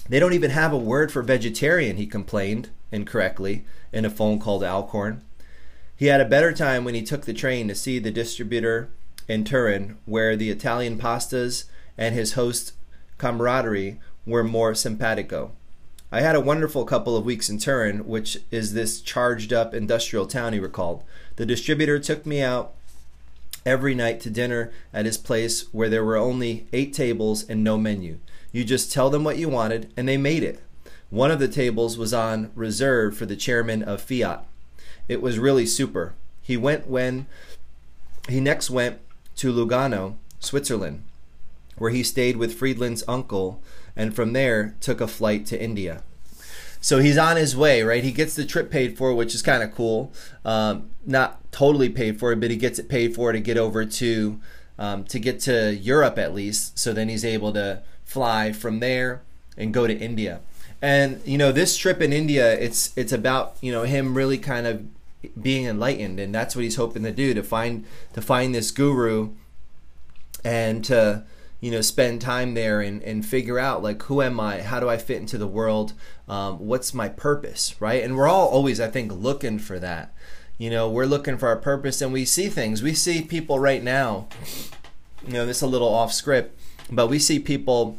They 0.08 0.20
don't 0.20 0.32
even 0.32 0.50
have 0.50 0.72
a 0.72 0.78
word 0.78 1.10
for 1.10 1.22
vegetarian, 1.22 1.96
he 1.96 2.06
complained 2.06 2.70
incorrectly 2.92 3.64
in 3.92 4.04
a 4.04 4.10
phone 4.10 4.38
call 4.38 4.60
to 4.60 4.66
Alcorn. 4.66 5.22
He 5.96 6.06
had 6.06 6.20
a 6.20 6.28
better 6.28 6.52
time 6.52 6.84
when 6.84 6.94
he 6.94 7.02
took 7.02 7.24
the 7.24 7.32
train 7.32 7.68
to 7.68 7.74
see 7.74 7.98
the 7.98 8.10
distributor 8.10 8.90
in 9.28 9.44
Turin, 9.44 9.96
where 10.04 10.36
the 10.36 10.50
Italian 10.50 10.98
pastas 10.98 11.64
and 11.96 12.14
his 12.14 12.32
host 12.32 12.72
camaraderie 13.16 14.00
were 14.26 14.44
more 14.44 14.74
simpatico. 14.74 15.52
I 16.10 16.20
had 16.20 16.36
a 16.36 16.40
wonderful 16.40 16.84
couple 16.84 17.16
of 17.16 17.24
weeks 17.24 17.48
in 17.48 17.58
Turin, 17.58 18.06
which 18.06 18.38
is 18.50 18.72
this 18.72 19.00
charged 19.00 19.52
up 19.52 19.74
industrial 19.74 20.26
town, 20.26 20.52
he 20.52 20.60
recalled. 20.60 21.02
The 21.36 21.46
distributor 21.46 21.98
took 21.98 22.26
me 22.26 22.42
out 22.42 22.74
every 23.66 23.94
night 23.94 24.20
to 24.20 24.30
dinner 24.30 24.72
at 24.92 25.06
his 25.06 25.16
place 25.16 25.72
where 25.72 25.88
there 25.88 26.04
were 26.04 26.16
only 26.16 26.66
eight 26.72 26.92
tables 26.92 27.48
and 27.48 27.64
no 27.64 27.78
menu. 27.78 28.18
You 28.52 28.64
just 28.64 28.92
tell 28.92 29.10
them 29.10 29.24
what 29.24 29.38
you 29.38 29.48
wanted, 29.48 29.92
and 29.96 30.08
they 30.08 30.16
made 30.16 30.42
it. 30.42 30.62
One 31.10 31.30
of 31.30 31.38
the 31.38 31.48
tables 31.48 31.98
was 31.98 32.14
on 32.14 32.50
reserve 32.54 33.16
for 33.16 33.26
the 33.26 33.36
chairman 33.36 33.82
of 33.82 34.00
Fiat. 34.00 34.44
It 35.08 35.22
was 35.22 35.38
really 35.38 35.66
super. 35.66 36.14
He 36.42 36.56
went 36.56 36.86
when 36.86 37.26
he 38.28 38.40
next 38.40 38.70
went 38.70 38.98
to 39.36 39.52
Lugano, 39.52 40.16
Switzerland, 40.40 41.02
where 41.76 41.90
he 41.90 42.02
stayed 42.02 42.36
with 42.36 42.54
Friedland's 42.54 43.04
uncle, 43.08 43.62
and 43.96 44.14
from 44.14 44.32
there 44.32 44.74
took 44.80 45.00
a 45.00 45.06
flight 45.06 45.46
to 45.46 45.62
India. 45.62 46.02
So 46.80 46.98
he's 46.98 47.16
on 47.16 47.36
his 47.36 47.56
way, 47.56 47.82
right? 47.82 48.04
He 48.04 48.12
gets 48.12 48.34
the 48.34 48.44
trip 48.44 48.70
paid 48.70 48.98
for, 48.98 49.14
which 49.14 49.34
is 49.34 49.40
kind 49.40 49.62
of 49.62 49.74
cool. 49.74 50.12
Um, 50.44 50.90
not 51.06 51.40
totally 51.54 51.88
paid 51.88 52.18
for, 52.18 52.32
it, 52.32 52.40
but 52.40 52.50
he 52.50 52.56
gets 52.56 52.80
it 52.80 52.88
paid 52.88 53.14
for 53.14 53.30
to 53.30 53.38
get 53.38 53.56
over 53.56 53.84
to 53.84 54.40
um, 54.76 55.04
to 55.04 55.20
get 55.20 55.38
to 55.40 55.72
Europe 55.72 56.18
at 56.18 56.34
least. 56.34 56.76
So 56.78 56.92
then 56.92 57.08
he's 57.08 57.24
able 57.24 57.52
to 57.52 57.82
fly 58.04 58.52
from 58.52 58.80
there 58.80 59.22
and 59.56 59.72
go 59.72 59.86
to 59.86 59.96
India. 59.96 60.40
And 60.82 61.22
you 61.24 61.38
know, 61.38 61.52
this 61.52 61.76
trip 61.76 62.00
in 62.00 62.12
India, 62.12 62.52
it's 62.52 62.92
it's 62.96 63.12
about 63.12 63.56
you 63.60 63.70
know 63.70 63.84
him 63.84 64.16
really 64.16 64.36
kind 64.36 64.66
of 64.66 64.84
being 65.40 65.66
enlightened, 65.66 66.18
and 66.18 66.34
that's 66.34 66.56
what 66.56 66.64
he's 66.64 66.76
hoping 66.76 67.04
to 67.04 67.12
do 67.12 67.32
to 67.34 67.42
find 67.42 67.86
to 68.14 68.20
find 68.20 68.52
this 68.52 68.72
guru 68.72 69.30
and 70.44 70.84
to 70.86 71.24
you 71.60 71.70
know 71.70 71.80
spend 71.80 72.20
time 72.20 72.54
there 72.54 72.80
and, 72.80 73.00
and 73.04 73.24
figure 73.24 73.58
out 73.58 73.82
like 73.82 74.02
who 74.02 74.20
am 74.20 74.38
i 74.38 74.60
how 74.60 74.78
do 74.78 74.86
i 74.86 74.98
fit 74.98 75.16
into 75.16 75.38
the 75.38 75.46
world 75.46 75.94
um, 76.28 76.58
what's 76.58 76.92
my 76.92 77.08
purpose 77.08 77.74
right 77.80 78.04
and 78.04 78.16
we're 78.16 78.28
all 78.28 78.48
always 78.48 78.78
i 78.78 78.86
think 78.86 79.10
looking 79.10 79.58
for 79.58 79.78
that 79.78 80.12
you 80.58 80.70
know 80.70 80.88
we're 80.88 81.06
looking 81.06 81.38
for 81.38 81.48
our 81.48 81.56
purpose 81.56 82.00
and 82.00 82.12
we 82.12 82.24
see 82.24 82.48
things. 82.48 82.82
We 82.82 82.94
see 82.94 83.22
people 83.22 83.58
right 83.58 83.82
now 83.82 84.28
you 85.26 85.32
know 85.32 85.46
this 85.46 85.58
is 85.58 85.62
a 85.62 85.66
little 85.66 85.88
off 85.88 86.12
script 86.12 86.58
but 86.90 87.08
we 87.08 87.18
see 87.18 87.38
people 87.38 87.96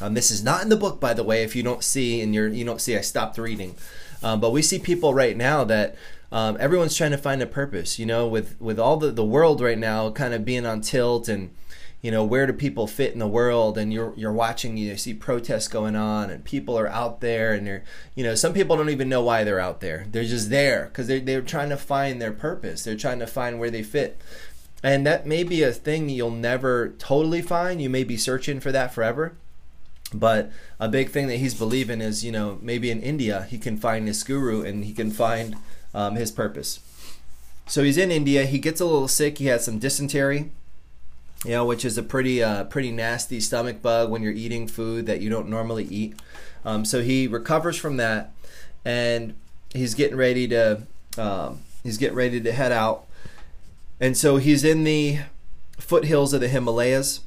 um, 0.00 0.14
this 0.14 0.30
is 0.30 0.42
not 0.42 0.62
in 0.62 0.68
the 0.68 0.76
book 0.76 1.00
by 1.00 1.12
the 1.12 1.24
way 1.24 1.42
if 1.42 1.54
you 1.56 1.62
don't 1.62 1.84
see 1.84 2.20
and 2.20 2.34
you're 2.34 2.48
you 2.48 2.64
don't 2.64 2.80
see 2.80 2.96
i 2.96 3.00
stopped 3.00 3.38
reading. 3.38 3.74
Um, 4.22 4.40
but 4.40 4.50
we 4.50 4.62
see 4.62 4.80
people 4.80 5.14
right 5.14 5.36
now 5.36 5.62
that 5.64 5.94
um, 6.32 6.56
everyone's 6.58 6.96
trying 6.96 7.12
to 7.12 7.18
find 7.18 7.40
a 7.40 7.46
purpose 7.46 7.98
you 7.98 8.06
know 8.06 8.26
with 8.26 8.60
with 8.60 8.78
all 8.78 8.96
the 8.96 9.10
the 9.10 9.24
world 9.24 9.60
right 9.60 9.78
now 9.78 10.10
kind 10.10 10.34
of 10.34 10.44
being 10.44 10.66
on 10.66 10.80
tilt 10.80 11.28
and 11.28 11.50
you 12.00 12.12
know 12.12 12.22
where 12.22 12.46
do 12.46 12.52
people 12.52 12.86
fit 12.86 13.12
in 13.12 13.18
the 13.18 13.26
world? 13.26 13.76
And 13.76 13.92
you're 13.92 14.14
you're 14.16 14.32
watching 14.32 14.76
you 14.76 14.96
see 14.96 15.14
protests 15.14 15.68
going 15.68 15.96
on 15.96 16.30
and 16.30 16.44
people 16.44 16.78
are 16.78 16.88
out 16.88 17.20
there 17.20 17.52
and 17.52 17.66
they're 17.66 17.84
you 18.14 18.22
know 18.22 18.34
some 18.34 18.52
people 18.52 18.76
don't 18.76 18.90
even 18.90 19.08
know 19.08 19.22
why 19.22 19.44
they're 19.44 19.60
out 19.60 19.80
there. 19.80 20.06
They're 20.10 20.24
just 20.24 20.50
there 20.50 20.86
because 20.86 21.08
they're, 21.08 21.20
they're 21.20 21.42
trying 21.42 21.70
to 21.70 21.76
find 21.76 22.22
their 22.22 22.32
purpose. 22.32 22.84
They're 22.84 22.96
trying 22.96 23.18
to 23.18 23.26
find 23.26 23.58
where 23.58 23.70
they 23.70 23.82
fit. 23.82 24.20
And 24.82 25.04
that 25.06 25.26
may 25.26 25.42
be 25.42 25.64
a 25.64 25.72
thing 25.72 26.08
you'll 26.08 26.30
never 26.30 26.90
totally 26.98 27.42
find. 27.42 27.82
You 27.82 27.90
may 27.90 28.04
be 28.04 28.16
searching 28.16 28.60
for 28.60 28.70
that 28.70 28.94
forever. 28.94 29.34
But 30.14 30.52
a 30.78 30.88
big 30.88 31.10
thing 31.10 31.26
that 31.26 31.36
he's 31.38 31.54
believing 31.54 32.00
is 32.00 32.24
you 32.24 32.30
know 32.30 32.58
maybe 32.62 32.90
in 32.90 33.02
india 33.02 33.46
he 33.50 33.58
can 33.58 33.76
find 33.76 34.06
his 34.06 34.22
guru 34.22 34.62
and 34.62 34.84
he 34.84 34.92
can 34.92 35.10
find 35.10 35.56
um, 35.94 36.14
his 36.14 36.30
purpose. 36.30 36.78
So 37.66 37.82
he's 37.82 37.98
in 37.98 38.12
india. 38.12 38.46
He 38.46 38.60
gets 38.60 38.80
a 38.80 38.86
little 38.86 39.08
sick. 39.08 39.38
He 39.38 39.46
has 39.46 39.64
some 39.64 39.80
dysentery 39.80 40.52
you 41.44 41.52
know, 41.52 41.64
which 41.64 41.84
is 41.84 41.96
a 41.96 42.02
pretty 42.02 42.42
uh, 42.42 42.64
pretty 42.64 42.90
nasty 42.90 43.40
stomach 43.40 43.80
bug 43.80 44.10
when 44.10 44.22
you're 44.22 44.32
eating 44.32 44.66
food 44.66 45.06
that 45.06 45.20
you 45.20 45.30
don't 45.30 45.48
normally 45.48 45.84
eat. 45.84 46.18
Um, 46.64 46.84
so 46.84 47.02
he 47.02 47.26
recovers 47.26 47.76
from 47.76 47.96
that, 47.98 48.32
and 48.84 49.34
he's 49.72 49.94
getting 49.94 50.16
ready 50.16 50.48
to 50.48 50.82
um, 51.16 51.60
he's 51.82 51.96
getting 51.98 52.16
ready 52.16 52.40
to 52.40 52.52
head 52.52 52.72
out, 52.72 53.06
and 54.00 54.16
so 54.16 54.38
he's 54.38 54.64
in 54.64 54.84
the 54.84 55.20
foothills 55.78 56.32
of 56.32 56.40
the 56.40 56.48
Himalayas, 56.48 57.20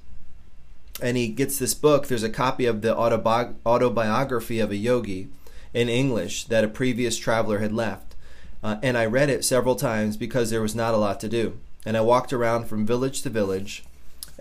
and 1.01 1.15
he 1.15 1.30
gets 1.30 1.58
this 1.58 1.74
book. 1.74 2.08
There's 2.08 2.24
a 2.24 2.30
copy 2.30 2.65
of 2.65 2.82
the 2.82 2.94
autobi- 2.94 3.56
autobiography 3.65 4.60
of 4.60 4.72
a 4.72 4.75
yogi 4.75 5.30
in 5.74 5.88
English 5.88 6.46
that 6.46 6.65
a 6.65 6.68
previous 6.68 7.18
traveler 7.18 7.60
had 7.60 7.72
left, 7.72 8.15
uh, 8.62 8.75
and 8.84 8.98
I 8.98 9.06
read 9.06 9.30
it 9.30 9.46
several 9.46 9.75
times 9.75 10.18
because 10.18 10.50
there 10.50 10.62
was 10.62 10.75
not 10.75 10.94
a 10.94 10.98
lot 10.98 11.22
to 11.22 11.30
do, 11.30 11.58
and 11.86 11.96
I 11.96 12.01
walked 12.01 12.34
around 12.34 12.65
from 12.65 12.86
village 12.86 13.22
to 13.22 13.30
village 13.30 13.86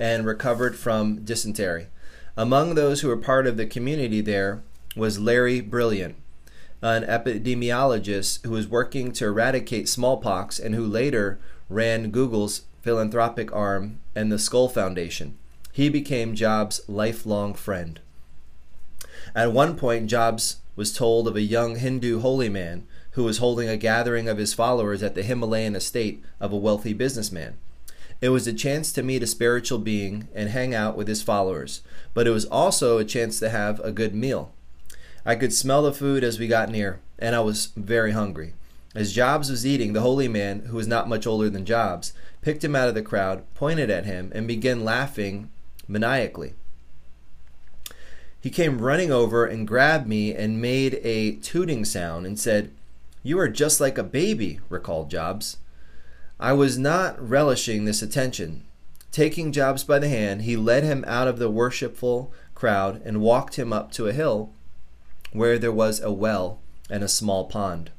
and 0.01 0.25
recovered 0.25 0.75
from 0.75 1.23
dysentery. 1.25 1.89
Among 2.35 2.75
those 2.75 3.03
who 3.03 3.09
were 3.09 3.19
part 3.19 3.47
of 3.47 3.59
the 3.59 3.67
community 3.67 4.23
there 4.23 4.63
was 4.97 5.21
Larry 5.21 5.61
Brilliant, 5.61 6.17
an 6.81 7.05
epidemiologist 7.05 8.45
who 8.45 8.53
was 8.53 8.67
working 8.67 9.13
to 9.13 9.27
eradicate 9.27 9.91
smallpox 9.91 10.59
and 10.59 10.75
who 10.75 10.87
later 10.87 11.39
ran 11.69 12.11
Google's 12.11 12.63
philanthropic 12.81 13.53
arm 13.53 14.01
and 14.17 14.33
the 14.33 14.37
Skoll 14.37 14.73
Foundation. 14.73 15.37
He 15.71 15.91
became 15.91 16.35
Jobs' 16.35 16.81
lifelong 16.89 17.53
friend. 17.53 18.01
At 19.35 19.53
one 19.53 19.77
point, 19.77 20.09
Jobs 20.09 20.57
was 20.77 20.95
told 20.95 21.29
of 21.29 21.37
a 21.37 21.43
young 21.43 21.77
Hindu 21.77 22.21
holy 22.21 22.49
man 22.49 22.87
who 23.13 23.25
was 23.25 23.39
holding 23.39 23.69
a 23.69 23.77
gathering 23.77 24.31
of 24.31 24.39
his 24.39 24.55
followers 24.55 25.03
at 25.03 25.15
the 25.15 25.23
Himalayan 25.23 25.77
estate 25.77 26.25
of 26.41 26.53
a 26.53 26.57
wealthy 26.57 26.95
businessman. 26.95 27.59
It 28.21 28.29
was 28.29 28.47
a 28.47 28.53
chance 28.53 28.93
to 28.93 29.03
meet 29.03 29.23
a 29.23 29.27
spiritual 29.27 29.79
being 29.79 30.29
and 30.35 30.51
hang 30.51 30.75
out 30.75 30.97
with 30.97 31.09
his 31.09 31.23
followers, 31.23 31.83
but 32.13 32.27
it 32.27 32.31
was 32.31 32.45
also 32.45 32.99
a 32.99 33.05
chance 33.05 33.39
to 33.39 33.49
have 33.49 33.81
a 33.81 33.93
good 33.93 34.15
meal. 34.15 34.53
I 35.25 35.35
could 35.37 35.53
smell 35.53 35.83
the 35.83 35.93
food 35.93 36.23
as 36.23 36.39
we 36.39 36.47
got 36.47 36.71
near, 36.71 37.01
and 37.19 37.35
I 37.35 37.41
was 37.41 37.73
very 37.77 38.13
hungry. 38.13 38.55
As 38.95 39.13
Jobs 39.13 39.51
was 39.51 39.67
eating, 39.67 39.93
the 39.93 40.01
holy 40.01 40.29
man, 40.29 40.61
who 40.67 40.77
was 40.77 40.87
not 40.89 41.09
much 41.09 41.27
older 41.27 41.49
than 41.49 41.65
Jobs, 41.65 42.13
picked 42.43 42.65
him 42.65 42.75
out 42.75 42.89
of 42.89 42.95
the 42.95 43.03
crowd, 43.03 43.45
pointed 43.55 43.89
at 43.89 44.05
him, 44.05 44.33
and 44.35 44.49
began 44.49 44.85
laughing 44.85 45.51
maniacally. 45.87 46.55
He 48.41 48.51
came 48.51 48.81
running 48.81 49.13
over 49.13 49.45
and 49.45 49.69
grabbed 49.69 50.09
me 50.09 50.35
and 50.35 50.61
made 50.61 51.01
a 51.05 51.33
tooting 51.37 51.85
sound 51.85 52.27
and 52.27 52.39
said, 52.39 52.71
You 53.23 53.39
are 53.39 53.49
just 53.49 53.81
like 53.81 53.99
a 53.99 54.03
baby, 54.03 54.61
recalled 54.69 55.11
Jobs. 55.11 55.59
I 56.43 56.55
was 56.55 56.79
not 56.79 57.21
relishing 57.21 57.85
this 57.85 58.01
attention. 58.01 58.65
Taking 59.13 59.53
Jobs 59.53 59.85
by 59.85 59.99
the 59.99 60.09
hand, 60.09 60.43
he 60.43 60.57
led 60.57 60.85
him 60.85 61.05
out 61.07 61.29
of 61.29 61.39
the 61.39 61.51
worshipful 61.51 62.33
crowd 62.55 63.03
and 63.05 63.21
walked 63.21 63.57
him 63.57 63.75
up 63.75 63.93
to 63.93 64.09
a 64.09 64.15
hill 64.15 64.51
where 65.33 65.59
there 65.59 65.71
was 65.71 66.01
a 66.01 66.11
well 66.11 66.59
and 66.89 67.05
a 67.05 67.09
small 67.09 67.45
pond. 67.45 67.91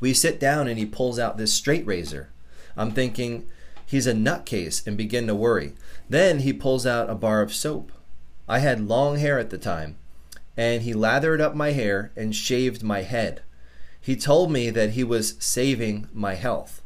We 0.00 0.14
sit 0.14 0.40
down 0.40 0.66
and 0.66 0.78
he 0.78 0.86
pulls 0.86 1.18
out 1.18 1.36
this 1.36 1.52
straight 1.52 1.86
razor. 1.86 2.30
I'm 2.74 2.92
thinking 2.92 3.46
he's 3.84 4.06
a 4.06 4.14
nutcase 4.14 4.86
and 4.86 4.96
begin 4.96 5.26
to 5.26 5.34
worry. 5.34 5.74
Then 6.08 6.38
he 6.38 6.54
pulls 6.54 6.86
out 6.86 7.10
a 7.10 7.14
bar 7.14 7.42
of 7.42 7.54
soap. 7.54 7.92
I 8.48 8.60
had 8.60 8.88
long 8.88 9.18
hair 9.18 9.38
at 9.38 9.50
the 9.50 9.58
time, 9.58 9.96
and 10.56 10.82
he 10.82 10.94
lathered 10.94 11.42
up 11.42 11.54
my 11.54 11.72
hair 11.72 12.12
and 12.16 12.34
shaved 12.34 12.82
my 12.82 13.02
head. 13.02 13.42
He 14.00 14.16
told 14.16 14.50
me 14.50 14.70
that 14.70 14.90
he 14.90 15.04
was 15.04 15.36
saving 15.38 16.08
my 16.14 16.34
health. 16.34 16.80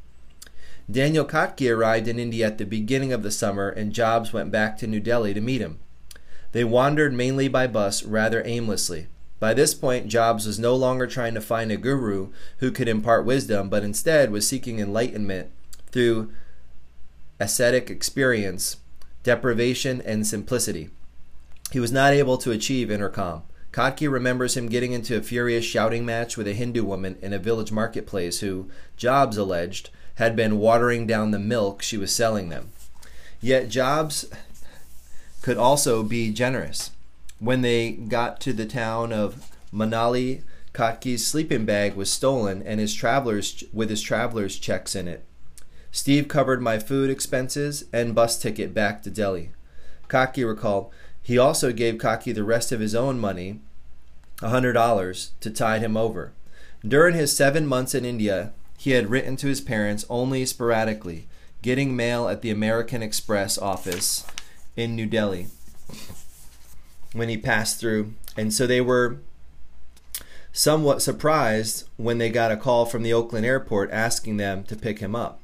Daniel 0.90 1.25
Kottke 1.25 1.75
arrived 1.75 2.09
in 2.09 2.18
India 2.18 2.47
at 2.47 2.59
the 2.59 2.64
beginning 2.64 3.12
of 3.12 3.23
the 3.23 3.30
summer, 3.30 3.68
and 3.68 3.92
Jobs 3.92 4.32
went 4.32 4.50
back 4.50 4.76
to 4.78 4.87
New 4.87 4.99
Delhi 4.99 5.35
to 5.35 5.40
meet 5.40 5.61
him. 5.61 5.78
They 6.52 6.64
wandered 6.64 7.12
mainly 7.12 7.49
by 7.49 7.66
bus 7.66 8.02
rather 8.02 8.42
aimlessly. 8.44 9.06
By 9.38 9.54
this 9.54 9.73
point, 9.73 10.09
Jobs 10.09 10.47
was 10.47 10.59
no 10.59 10.75
longer 10.75 11.06
trying 11.06 11.35
to 11.35 11.40
find 11.40 11.70
a 11.70 11.76
guru 11.76 12.30
who 12.59 12.73
could 12.73 12.88
impart 12.88 13.25
wisdom, 13.25 13.68
but 13.68 13.85
instead 13.85 14.30
was 14.30 14.49
seeking 14.49 14.80
enlightenment 14.80 15.50
through 15.92 16.32
ascetic 17.38 17.88
experience, 17.88 18.78
deprivation, 19.23 20.00
and 20.02 20.26
simplicity. 20.26 20.90
He 21.70 21.80
was 21.80 21.92
not 21.92 22.12
able 22.12 22.37
to 22.38 22.50
achieve 22.50 22.90
inner 22.90 23.09
calm. 23.09 23.42
Kottke 23.73 24.11
remembers 24.11 24.56
him 24.56 24.68
getting 24.68 24.92
into 24.92 25.16
a 25.16 25.23
furious 25.23 25.64
shouting 25.64 26.04
match 26.04 26.37
with 26.37 26.49
a 26.49 26.52
Hindu 26.52 26.85
woman 26.85 27.16
in 27.23 27.32
a 27.32 27.38
village 27.38 27.70
marketplace 27.70 28.40
who, 28.40 28.68
Jobs 28.97 29.37
alleged, 29.37 29.90
had 30.17 30.37
been 30.37 30.59
watering 30.59 31.07
down 31.07 31.31
the 31.31 31.38
milk 31.38 31.83
she 31.83 31.97
was 31.97 32.14
selling 32.14 32.49
them. 32.49 32.71
Yet 33.40 33.69
Jobs 33.69 34.26
could 35.43 35.57
also 35.57 36.02
be 36.02 36.33
generous. 36.33 36.90
When 37.38 37.62
they 37.62 37.93
got 37.93 38.40
to 38.40 38.52
the 38.52 38.67
town 38.67 39.12
of 39.12 39.50
Manali, 39.73 40.43
Kottke's 40.75 41.26
sleeping 41.26 41.64
bag 41.64 41.95
was 41.95 42.11
stolen 42.11 42.62
and 42.62 42.79
his 42.79 42.95
travelers 42.95 43.64
with 43.73 43.90
his 43.90 44.02
traveler's 44.02 44.59
checks 44.59 44.95
in 44.95 45.09
it. 45.09 45.25
Steve 45.90 46.29
covered 46.29 46.62
my 46.62 46.79
food 46.79 47.11
expenses 47.11 47.85
and 47.93 48.14
bus 48.14 48.38
ticket 48.38 48.73
back 48.73 49.02
to 49.02 49.11
Delhi. 49.11 49.50
Kottke 50.09 50.47
recalled, 50.47 50.93
he 51.23 51.38
also 51.38 51.73
gave 51.73 51.97
Kottke 51.97 52.35
the 52.35 52.45
rest 52.45 52.73
of 52.73 52.81
his 52.81 52.95
own 52.95 53.19
money, 53.19 53.61
a 54.43 54.50
$100, 54.50 55.31
to 55.40 55.50
tide 55.50 55.83
him 55.83 55.97
over. 55.97 56.33
During 56.87 57.14
his 57.14 57.35
seven 57.37 57.67
months 57.67 57.95
in 57.95 58.05
India, 58.05 58.52
he 58.81 58.93
had 58.93 59.11
written 59.11 59.37
to 59.37 59.47
his 59.47 59.61
parents 59.61 60.07
only 60.09 60.47
sporadically, 60.47 61.29
getting 61.61 61.95
mail 61.95 62.27
at 62.29 62.41
the 62.41 62.49
American 62.49 63.03
Express 63.03 63.59
office 63.59 64.25
in 64.75 64.97
New 64.97 65.05
Delhi 65.05 65.49
when 67.13 67.29
he 67.29 67.37
passed 67.37 67.79
through. 67.79 68.15
And 68.39 68.55
so 68.55 68.67
they 68.67 68.81
were 68.81 69.19
somewhat 70.51 71.03
surprised 71.03 71.91
when 71.99 72.17
they 72.17 72.31
got 72.31 72.53
a 72.53 72.57
call 72.57 72.87
from 72.87 73.03
the 73.03 73.13
Oakland 73.13 73.45
airport 73.45 73.91
asking 73.91 74.39
them 74.39 74.65
to 74.65 74.77
pick 74.77 75.01
him 75.01 75.15
up. 75.15 75.43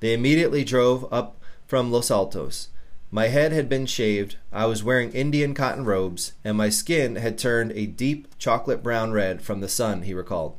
They 0.00 0.14
immediately 0.14 0.64
drove 0.64 1.06
up 1.12 1.36
from 1.66 1.92
Los 1.92 2.10
Altos. 2.10 2.68
My 3.10 3.26
head 3.26 3.52
had 3.52 3.68
been 3.68 3.84
shaved, 3.84 4.36
I 4.50 4.64
was 4.64 4.82
wearing 4.82 5.12
Indian 5.12 5.52
cotton 5.52 5.84
robes, 5.84 6.32
and 6.42 6.56
my 6.56 6.70
skin 6.70 7.16
had 7.16 7.36
turned 7.36 7.72
a 7.72 7.84
deep 7.84 8.38
chocolate 8.38 8.82
brown 8.82 9.12
red 9.12 9.42
from 9.42 9.60
the 9.60 9.68
sun, 9.68 10.04
he 10.04 10.14
recalled. 10.14 10.56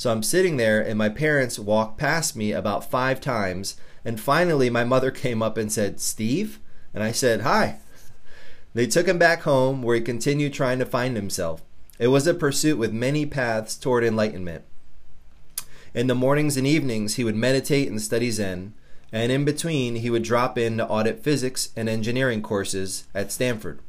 So 0.00 0.10
I'm 0.10 0.22
sitting 0.22 0.56
there, 0.56 0.80
and 0.80 0.96
my 0.96 1.10
parents 1.10 1.58
walked 1.58 1.98
past 1.98 2.34
me 2.34 2.52
about 2.52 2.90
five 2.90 3.20
times, 3.20 3.76
and 4.02 4.18
finally 4.18 4.70
my 4.70 4.82
mother 4.82 5.10
came 5.10 5.42
up 5.42 5.58
and 5.58 5.70
said, 5.70 6.00
Steve? 6.00 6.58
And 6.94 7.02
I 7.02 7.12
said, 7.12 7.42
Hi. 7.42 7.80
They 8.72 8.86
took 8.86 9.06
him 9.06 9.18
back 9.18 9.42
home, 9.42 9.82
where 9.82 9.96
he 9.96 10.00
continued 10.00 10.54
trying 10.54 10.78
to 10.78 10.86
find 10.86 11.16
himself. 11.16 11.60
It 11.98 12.06
was 12.06 12.26
a 12.26 12.32
pursuit 12.32 12.78
with 12.78 12.94
many 12.94 13.26
paths 13.26 13.76
toward 13.76 14.02
enlightenment. 14.02 14.64
In 15.92 16.06
the 16.06 16.14
mornings 16.14 16.56
and 16.56 16.66
evenings, 16.66 17.16
he 17.16 17.24
would 17.24 17.36
meditate 17.36 17.90
and 17.90 18.00
study 18.00 18.30
Zen 18.30 18.72
and 19.12 19.30
in 19.30 19.44
between, 19.44 19.96
he 19.96 20.08
would 20.08 20.22
drop 20.22 20.56
in 20.56 20.78
to 20.78 20.86
audit 20.86 21.22
physics 21.22 21.70
and 21.76 21.88
engineering 21.88 22.42
courses 22.42 23.06
at 23.14 23.32
Stanford. 23.32 23.80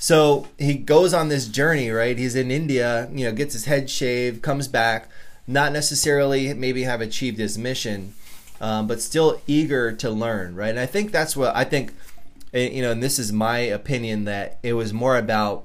So 0.00 0.46
he 0.58 0.74
goes 0.74 1.12
on 1.12 1.28
this 1.28 1.48
journey, 1.48 1.90
right? 1.90 2.16
He's 2.16 2.36
in 2.36 2.52
India, 2.52 3.10
you 3.12 3.24
know, 3.24 3.32
gets 3.32 3.52
his 3.52 3.64
head 3.64 3.90
shaved, 3.90 4.42
comes 4.42 4.68
back, 4.68 5.08
not 5.46 5.72
necessarily 5.72 6.54
maybe 6.54 6.84
have 6.84 7.00
achieved 7.00 7.38
his 7.38 7.58
mission, 7.58 8.14
um, 8.60 8.86
but 8.86 9.02
still 9.02 9.40
eager 9.48 9.90
to 9.92 10.08
learn, 10.08 10.54
right? 10.54 10.70
And 10.70 10.78
I 10.78 10.86
think 10.86 11.10
that's 11.10 11.36
what 11.36 11.54
I 11.56 11.64
think, 11.64 11.92
eh, 12.54 12.68
you 12.68 12.80
know, 12.80 12.92
and 12.92 13.02
this 13.02 13.18
is 13.18 13.32
my 13.32 13.58
opinion 13.58 14.24
that 14.24 14.60
it 14.62 14.74
was 14.74 14.92
more 14.92 15.18
about 15.18 15.64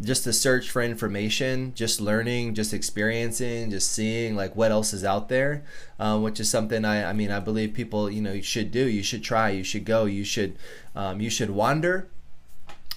just 0.00 0.24
the 0.24 0.32
search 0.32 0.68
for 0.68 0.82
information, 0.82 1.72
just 1.76 2.00
learning, 2.00 2.54
just 2.56 2.74
experiencing, 2.74 3.70
just 3.70 3.92
seeing 3.92 4.34
like 4.34 4.56
what 4.56 4.72
else 4.72 4.92
is 4.92 5.04
out 5.04 5.28
there, 5.28 5.62
um, 6.00 6.24
which 6.24 6.40
is 6.40 6.50
something 6.50 6.84
I, 6.84 7.10
I 7.10 7.12
mean, 7.12 7.30
I 7.30 7.38
believe 7.38 7.74
people, 7.74 8.10
you 8.10 8.20
know, 8.20 8.40
should 8.40 8.72
do. 8.72 8.88
You 8.88 9.04
should 9.04 9.22
try. 9.22 9.50
You 9.50 9.62
should 9.62 9.84
go. 9.84 10.04
You 10.06 10.24
should, 10.24 10.56
um, 10.96 11.20
you 11.20 11.30
should 11.30 11.50
wander, 11.50 12.08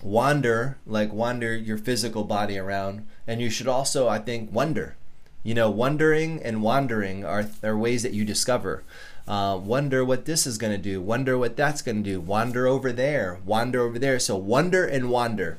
wander 0.01 0.77
like 0.85 1.11
wander 1.11 1.55
your 1.55 1.77
physical 1.77 2.23
body 2.23 2.57
around, 2.57 3.05
and 3.25 3.41
you 3.41 3.49
should 3.49 3.67
also, 3.67 4.07
I 4.07 4.19
think, 4.19 4.51
wonder. 4.51 4.95
You 5.43 5.53
know, 5.53 5.69
wondering 5.69 6.41
and 6.43 6.61
wandering 6.61 7.23
are 7.23 7.45
are 7.63 7.77
ways 7.77 8.03
that 8.03 8.13
you 8.13 8.25
discover. 8.25 8.83
Uh, 9.27 9.59
wonder 9.61 10.05
what 10.05 10.25
this 10.25 10.47
is 10.47 10.57
going 10.57 10.71
to 10.71 10.77
do. 10.77 11.01
Wonder 11.01 11.37
what 11.37 11.57
that's 11.57 11.81
going 11.81 12.01
to 12.03 12.09
do. 12.09 12.21
Wander 12.21 12.65
over 12.65 12.93
there. 12.93 13.39
Wander 13.45 13.81
over 13.81 13.99
there. 13.99 14.19
So 14.19 14.37
wonder 14.37 14.85
and 14.85 15.09
wander. 15.09 15.57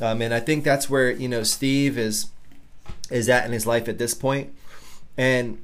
Um, 0.00 0.22
and 0.22 0.32
I 0.32 0.40
think 0.40 0.64
that's 0.64 0.88
where 0.88 1.10
you 1.10 1.28
know 1.28 1.42
Steve 1.42 1.98
is 1.98 2.28
is 3.10 3.28
at 3.28 3.44
in 3.44 3.52
his 3.52 3.66
life 3.66 3.88
at 3.88 3.98
this 3.98 4.14
point, 4.14 4.54
and 5.16 5.58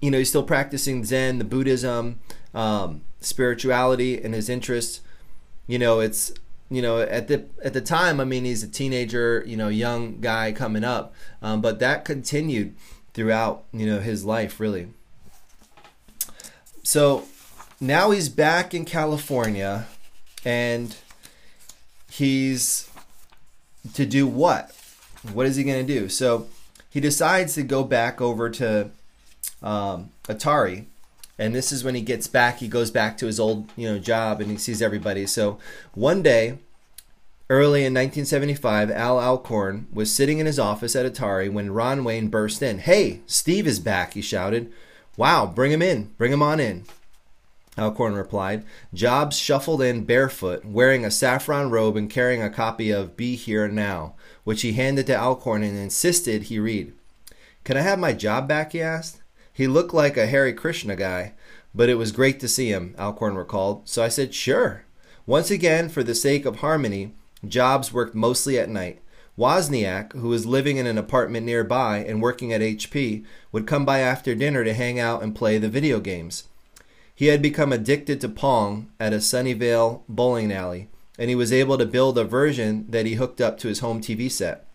you 0.00 0.10
know 0.10 0.18
he's 0.18 0.28
still 0.28 0.42
practicing 0.42 1.04
Zen, 1.04 1.38
the 1.38 1.44
Buddhism, 1.44 2.20
um, 2.54 3.02
spirituality, 3.20 4.22
and 4.22 4.34
his 4.34 4.48
interests. 4.48 5.00
You 5.66 5.78
know, 5.78 6.00
it's 6.00 6.32
you 6.70 6.80
know 6.80 7.00
at 7.00 7.28
the 7.28 7.46
at 7.64 7.72
the 7.72 7.80
time, 7.80 8.20
I 8.20 8.24
mean, 8.24 8.44
he's 8.44 8.62
a 8.62 8.68
teenager, 8.68 9.42
you 9.46 9.56
know, 9.56 9.68
young 9.68 10.20
guy 10.20 10.52
coming 10.52 10.84
up, 10.84 11.14
um, 11.42 11.60
but 11.60 11.78
that 11.80 12.04
continued 12.04 12.74
throughout 13.12 13.64
you 13.72 13.86
know 13.86 14.00
his 14.00 14.24
life 14.24 14.60
really. 14.60 14.88
So 16.82 17.24
now 17.80 18.10
he's 18.10 18.28
back 18.28 18.72
in 18.74 18.84
California, 18.84 19.86
and 20.44 20.96
he's 22.10 22.88
to 23.94 24.06
do 24.06 24.26
what? 24.26 24.72
What 25.32 25.46
is 25.46 25.56
he 25.56 25.64
going 25.64 25.86
to 25.86 26.00
do? 26.00 26.08
So 26.08 26.48
he 26.88 27.00
decides 27.00 27.54
to 27.54 27.62
go 27.62 27.84
back 27.84 28.20
over 28.20 28.50
to 28.50 28.90
um, 29.62 30.10
Atari, 30.24 30.86
and 31.40 31.54
this 31.54 31.72
is 31.72 31.82
when 31.82 31.94
he 31.94 32.02
gets 32.02 32.26
back. 32.26 32.58
He 32.58 32.68
goes 32.68 32.90
back 32.90 33.16
to 33.16 33.26
his 33.26 33.40
old 33.40 33.72
you 33.74 33.88
know 33.88 33.98
job, 33.98 34.42
and 34.42 34.50
he 34.50 34.58
sees 34.58 34.82
everybody. 34.82 35.26
So 35.26 35.58
one 35.94 36.22
day, 36.22 36.58
early 37.48 37.80
in 37.80 37.94
1975, 37.94 38.90
Al 38.90 39.18
Alcorn 39.18 39.88
was 39.90 40.14
sitting 40.14 40.38
in 40.38 40.44
his 40.44 40.58
office 40.58 40.94
at 40.94 41.10
Atari 41.10 41.50
when 41.50 41.72
Ron 41.72 42.04
Wayne 42.04 42.28
burst 42.28 42.62
in. 42.62 42.80
"Hey, 42.80 43.22
Steve 43.24 43.66
is 43.66 43.80
back!" 43.80 44.12
he 44.12 44.20
shouted. 44.20 44.70
"Wow, 45.16 45.46
bring 45.46 45.72
him 45.72 45.80
in! 45.80 46.10
Bring 46.18 46.30
him 46.30 46.42
on 46.42 46.60
in!" 46.60 46.84
Alcorn 47.78 48.12
replied. 48.12 48.62
Jobs 48.92 49.38
shuffled 49.38 49.80
in 49.80 50.04
barefoot, 50.04 50.66
wearing 50.66 51.06
a 51.06 51.10
saffron 51.10 51.70
robe 51.70 51.96
and 51.96 52.10
carrying 52.10 52.42
a 52.42 52.50
copy 52.50 52.90
of 52.90 53.16
Be 53.16 53.34
Here 53.34 53.66
Now, 53.66 54.14
which 54.44 54.60
he 54.60 54.72
handed 54.72 55.06
to 55.06 55.18
Alcorn 55.18 55.62
and 55.62 55.78
insisted 55.78 56.44
he 56.44 56.58
read. 56.58 56.92
Can 57.64 57.78
I 57.78 57.80
have 57.80 57.98
my 57.98 58.12
job 58.12 58.46
back? 58.46 58.72
he 58.72 58.82
asked. 58.82 59.19
He 59.60 59.66
looked 59.66 59.92
like 59.92 60.16
a 60.16 60.24
Hare 60.24 60.50
Krishna 60.54 60.96
guy, 60.96 61.34
but 61.74 61.90
it 61.90 61.96
was 61.96 62.12
great 62.12 62.40
to 62.40 62.48
see 62.48 62.70
him, 62.72 62.94
Alcorn 62.98 63.34
recalled, 63.34 63.86
so 63.86 64.02
I 64.02 64.08
said, 64.08 64.34
Sure. 64.34 64.86
Once 65.26 65.50
again, 65.50 65.90
for 65.90 66.02
the 66.02 66.14
sake 66.14 66.46
of 66.46 66.60
harmony, 66.60 67.12
Jobs 67.46 67.92
worked 67.92 68.14
mostly 68.14 68.58
at 68.58 68.70
night. 68.70 69.02
Wozniak, 69.36 70.14
who 70.14 70.28
was 70.28 70.46
living 70.46 70.78
in 70.78 70.86
an 70.86 70.96
apartment 70.96 71.44
nearby 71.44 71.98
and 71.98 72.22
working 72.22 72.54
at 72.54 72.62
HP, 72.62 73.22
would 73.52 73.66
come 73.66 73.84
by 73.84 73.98
after 73.98 74.34
dinner 74.34 74.64
to 74.64 74.72
hang 74.72 74.98
out 74.98 75.22
and 75.22 75.36
play 75.36 75.58
the 75.58 75.68
video 75.68 76.00
games. 76.00 76.44
He 77.14 77.26
had 77.26 77.42
become 77.42 77.70
addicted 77.70 78.18
to 78.22 78.30
Pong 78.30 78.90
at 78.98 79.12
a 79.12 79.16
Sunnyvale 79.16 80.04
bowling 80.08 80.50
alley, 80.50 80.88
and 81.18 81.28
he 81.28 81.36
was 81.36 81.52
able 81.52 81.76
to 81.76 81.84
build 81.84 82.16
a 82.16 82.24
version 82.24 82.86
that 82.88 83.04
he 83.04 83.16
hooked 83.16 83.42
up 83.42 83.58
to 83.58 83.68
his 83.68 83.80
home 83.80 84.00
TV 84.00 84.30
set. 84.30 84.69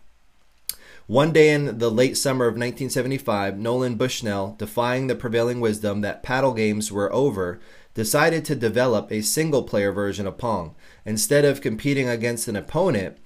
One 1.06 1.32
day 1.32 1.50
in 1.50 1.78
the 1.78 1.88
late 1.88 2.16
summer 2.16 2.46
of 2.46 2.54
1975, 2.54 3.56
Nolan 3.56 3.94
Bushnell, 3.94 4.56
defying 4.58 5.06
the 5.06 5.14
prevailing 5.14 5.60
wisdom 5.60 6.00
that 6.00 6.24
paddle 6.24 6.52
games 6.52 6.90
were 6.90 7.12
over, 7.12 7.60
decided 7.94 8.44
to 8.44 8.56
develop 8.56 9.12
a 9.12 9.20
single 9.20 9.62
player 9.62 9.92
version 9.92 10.26
of 10.26 10.36
Pong. 10.36 10.74
Instead 11.04 11.44
of 11.44 11.60
competing 11.60 12.08
against 12.08 12.48
an 12.48 12.56
opponent, 12.56 13.18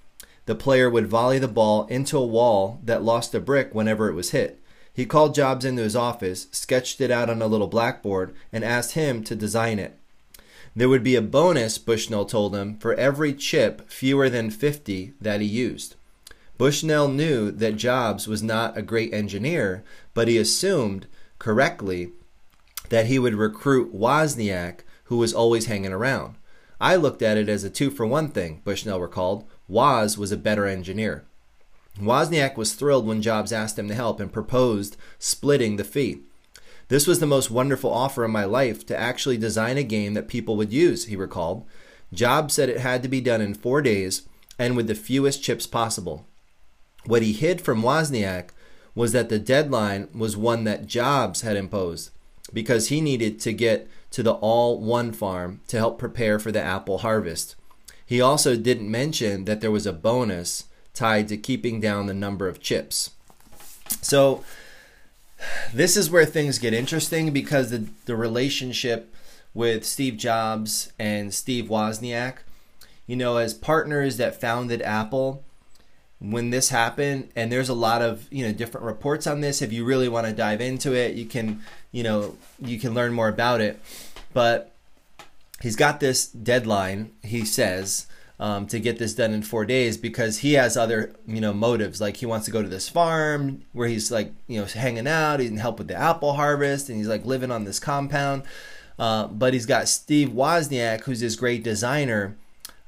the 0.45 0.55
player 0.55 0.91
would 0.91 1.07
volley 1.07 1.39
the 1.39 1.49
ball 1.49 1.87
into 1.87 2.19
a 2.19 2.27
wall 2.27 2.81
that 2.85 3.03
lost 3.03 3.35
a 3.35 3.41
brick 3.41 3.75
whenever 3.75 4.11
it 4.11 4.15
was 4.15 4.33
hit. 4.33 4.61
He 4.93 5.07
called 5.07 5.35
Jobs 5.35 5.65
into 5.65 5.81
his 5.81 5.97
office, 5.97 6.49
sketched 6.53 7.01
it 7.01 7.11
out 7.11 7.31
on 7.31 7.41
a 7.41 7.47
little 7.47 7.67
blackboard, 7.67 8.35
and 8.53 8.63
asked 8.63 8.93
him 8.93 9.25
to 9.25 9.35
design 9.35 9.79
it. 9.79 9.99
There 10.77 10.91
would 10.91 11.03
be 11.03 11.17
a 11.17 11.23
bonus, 11.23 11.79
Bushnell 11.79 12.27
told 12.27 12.55
him, 12.55 12.77
for 12.77 12.93
every 12.93 13.33
chip 13.33 13.89
fewer 13.91 14.29
than 14.29 14.51
50 14.51 15.15
that 15.19 15.41
he 15.41 15.47
used. 15.47 15.97
Bushnell 16.61 17.09
knew 17.09 17.51
that 17.53 17.77
Jobs 17.77 18.29
was 18.29 18.43
not 18.43 18.77
a 18.77 18.83
great 18.83 19.15
engineer, 19.15 19.83
but 20.13 20.29
he 20.29 20.37
assumed 20.37 21.07
correctly 21.39 22.13
that 22.91 23.07
he 23.07 23.19
would 23.19 23.33
recruit 23.33 23.95
Wozniak, 23.95 24.81
who 25.05 25.17
was 25.17 25.33
always 25.33 25.65
hanging 25.65 25.95
around. 25.95 26.35
I 26.79 26.97
looked 26.97 27.23
at 27.23 27.39
it 27.39 27.49
as 27.49 27.65
a 27.65 27.71
two 27.71 27.91
for 27.91 28.05
one 28.05 28.29
thing, 28.29 28.61
Bushnell 28.63 29.01
recalled. 29.01 29.47
Woz 29.69 30.19
was 30.19 30.33
a 30.33 30.37
better 30.37 30.67
engineer. 30.67 31.25
Wozniak 31.99 32.59
was 32.59 32.75
thrilled 32.75 33.07
when 33.07 33.23
Jobs 33.23 33.55
asked 33.55 33.79
him 33.79 33.89
to 33.89 33.95
help 33.95 34.21
and 34.21 34.31
proposed 34.31 34.99
splitting 35.19 35.77
the 35.77 35.83
fee. 35.83 36.25
This 36.89 37.07
was 37.07 37.21
the 37.21 37.27
most 37.27 37.51
wonderful 37.51 37.91
offer 37.91 38.23
in 38.23 38.33
my 38.33 38.45
life 38.45 38.85
to 38.89 39.01
actually 39.01 39.39
design 39.39 39.79
a 39.79 39.83
game 39.83 40.13
that 40.13 40.29
people 40.29 40.57
would 40.59 40.75
use, 40.75 41.07
he 41.07 41.17
recalled. 41.17 41.65
Jobs 42.13 42.53
said 42.53 42.69
it 42.69 42.81
had 42.81 43.03
to 43.03 43.09
be 43.09 43.23
done 43.23 43.41
in 43.41 43.55
four 43.55 43.81
days 43.81 44.29
and 44.59 44.77
with 44.77 44.89
the 44.89 44.95
fewest 44.95 45.43
chips 45.43 45.67
possible. 45.67 46.27
What 47.07 47.23
he 47.23 47.33
hid 47.33 47.61
from 47.61 47.83
Wozniak 47.83 48.51
was 48.95 49.13
that 49.13 49.29
the 49.29 49.39
deadline 49.39 50.09
was 50.15 50.37
one 50.37 50.65
that 50.65 50.87
Jobs 50.87 51.43
had 51.43 51.57
imposed 51.57 52.11
because 52.53 52.89
he 52.89 53.01
needed 53.01 53.41
to 53.41 53.53
get 53.53 53.89
to 54.11 54.23
the 54.23 54.33
all 54.33 54.81
one 54.81 55.13
farm 55.13 55.61
to 55.69 55.79
help 55.79 55.99
prepare 55.99 56.39
for 56.39 56.51
the 56.51 56.61
apple 56.61 56.99
harvest. 56.99 57.55
He 58.05 58.21
also 58.21 58.57
didn't 58.57 58.91
mention 58.91 59.45
that 59.45 59.61
there 59.61 59.71
was 59.71 59.87
a 59.87 59.93
bonus 59.93 60.65
tied 60.95 61.29
to 61.29 61.37
keeping 61.37 61.81
down 61.81 62.07
the 62.07 62.15
number 62.15 62.49
of 62.49 62.61
chips. 62.61 63.11
So, 64.03 64.45
this 65.73 65.97
is 65.97 66.11
where 66.11 66.27
things 66.27 66.59
get 66.59 66.75
interesting 66.75 67.33
because 67.33 67.71
the, 67.71 67.87
the 68.07 68.17
relationship 68.17 69.15
with 69.55 69.87
Steve 69.87 70.17
Jobs 70.17 70.93
and 70.99 71.33
Steve 71.33 71.67
Wozniak, 71.67 72.39
you 73.07 73.17
know, 73.17 73.37
as 73.37 73.55
partners 73.55 74.17
that 74.19 74.41
founded 74.41 74.83
Apple, 74.83 75.45
when 76.21 76.51
this 76.51 76.69
happened, 76.69 77.31
and 77.35 77.51
there's 77.51 77.69
a 77.69 77.75
lot 77.75 78.03
of 78.03 78.27
you 78.31 78.47
know 78.47 78.53
different 78.53 78.87
reports 78.87 79.27
on 79.27 79.41
this. 79.41 79.63
If 79.63 79.73
you 79.73 79.85
really 79.85 80.09
want 80.09 80.27
to 80.27 80.33
dive 80.33 80.61
into 80.61 80.95
it, 80.95 81.15
you 81.15 81.27
can 81.27 81.63
you 81.91 82.03
know 82.03 82.37
you 82.61 82.79
can 82.79 82.95
learn 82.95 83.13
more 83.13 83.29
about 83.29 83.61
it. 83.61 83.81
But 84.33 84.73
he's 85.61 85.77
got 85.77 86.01
this 86.01 86.27
deadline. 86.27 87.11
He 87.23 87.45
says 87.45 88.07
um, 88.41 88.67
to 88.69 88.81
get 88.81 88.99
this 88.99 89.13
done 89.13 89.35
in 89.35 89.43
four 89.43 89.67
days 89.67 89.99
because 89.99 90.39
he 90.39 90.55
has 90.55 90.77
other 90.77 91.15
you 91.27 91.41
know 91.41 91.53
motives 91.53 92.01
like 92.01 92.17
he 92.17 92.27
wants 92.27 92.47
to 92.47 92.51
go 92.51 92.63
to 92.63 92.69
this 92.69 92.89
farm 92.89 93.63
where 93.73 93.87
he's 93.87 94.11
like 94.11 94.33
you 94.49 94.59
know 94.59 94.65
hanging 94.65 95.07
out 95.07 95.41
he 95.41 95.47
can 95.47 95.59
help 95.59 95.79
with 95.79 95.89
the 95.89 95.95
apple 95.95 96.33
harvest 96.33 96.89
and 96.89 96.97
he's 96.97 97.07
like 97.07 97.25
living 97.27 97.51
on 97.51 97.65
this 97.65 97.79
compound 97.79 98.43
uh, 98.99 99.27
but 99.27 99.53
he's 99.53 99.67
got 99.67 99.89
steve 99.89 100.31
wozniak 100.31 101.03
who's 101.03 101.21
this 101.21 101.37
great 101.37 101.63
designer 101.63 102.35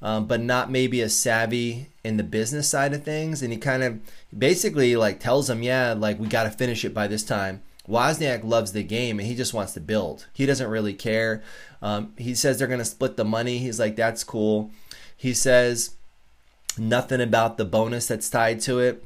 um, 0.03 0.27
but 0.27 0.41
not 0.41 0.71
maybe 0.71 1.01
as 1.01 1.17
savvy 1.17 1.87
in 2.05 2.17
the 2.17 2.23
business 2.23 2.69
side 2.69 2.93
of 2.93 3.05
things 3.05 3.43
and 3.43 3.53
he 3.53 3.59
kind 3.59 3.83
of 3.83 4.01
basically 4.37 4.97
like 4.97 5.21
tells 5.21 5.49
him 5.49 5.63
yeah 5.63 5.93
like 5.93 6.19
we 6.19 6.27
got 6.27 6.43
to 6.45 6.51
finish 6.51 6.85
it 6.85 6.93
by 6.93 7.07
this 7.07 7.23
time 7.23 7.63
Wozniak 7.89 8.45
loves 8.45 8.73
the 8.73 8.83
game 8.83 9.19
and 9.19 9.27
he 9.27 9.35
just 9.35 9.55
wants 9.55 9.75
to 9.75 9.81
build. 9.81 10.27
He 10.33 10.47
doesn't 10.47 10.71
really 10.71 10.95
care. 10.95 11.43
Um, 11.81 12.13
he 12.17 12.35
says 12.35 12.59
they're 12.59 12.69
going 12.69 12.79
to 12.79 12.85
split 12.85 13.17
the 13.17 13.25
money. 13.25 13.59
He's 13.59 13.81
like, 13.81 13.97
that's 13.97 14.23
cool. 14.23 14.71
He 15.17 15.35
says 15.35 15.97
nothing 16.79 17.21
about 17.21 17.57
the 17.57 17.65
bonus 17.65 18.07
that's 18.07 18.31
tied 18.31 18.61
to 18.63 18.79
it. 18.79 19.05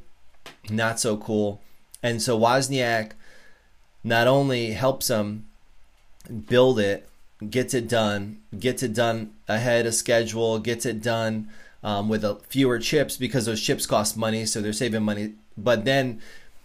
Not 0.69 0.99
so 0.99 1.17
cool. 1.17 1.61
And 2.03 2.21
so 2.21 2.39
Wozniak 2.39 3.11
not 4.03 4.27
only 4.27 4.71
helps 4.71 5.09
him 5.09 5.47
build 6.47 6.79
it, 6.79 7.09
gets 7.49 7.73
it 7.73 7.87
done, 7.87 8.39
gets 8.57 8.83
it 8.83 8.93
done 8.93 9.33
ahead 9.47 9.85
of 9.85 9.93
schedule, 9.93 10.59
gets 10.59 10.85
it 10.85 11.01
done 11.01 11.49
um, 11.83 12.09
with 12.09 12.23
a, 12.23 12.35
fewer 12.49 12.79
chips 12.79 13.17
because 13.17 13.45
those 13.45 13.61
chips 13.61 13.85
cost 13.85 14.17
money, 14.17 14.45
so 14.45 14.61
they're 14.61 14.73
saving 14.73 15.03
money. 15.03 15.33
But 15.57 15.85
then, 15.85 16.21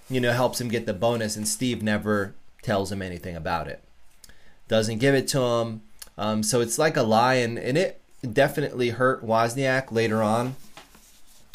you 0.08 0.20
know, 0.20 0.32
helps 0.32 0.60
him 0.60 0.68
get 0.68 0.86
the 0.86 0.94
bonus, 0.94 1.36
and 1.36 1.46
Steve 1.46 1.82
never 1.82 2.34
tells 2.62 2.90
him 2.90 3.02
anything 3.02 3.36
about 3.36 3.68
it. 3.68 3.82
Doesn't 4.68 4.98
give 4.98 5.14
it 5.14 5.28
to 5.28 5.40
him. 5.40 5.82
Um, 6.16 6.42
so 6.42 6.60
it's 6.60 6.78
like 6.78 6.96
a 6.96 7.02
lie, 7.02 7.34
and, 7.34 7.58
and 7.58 7.76
it 7.76 8.00
definitely 8.30 8.90
hurt 8.90 9.26
Wozniak 9.26 9.90
later 9.92 10.22
on 10.22 10.56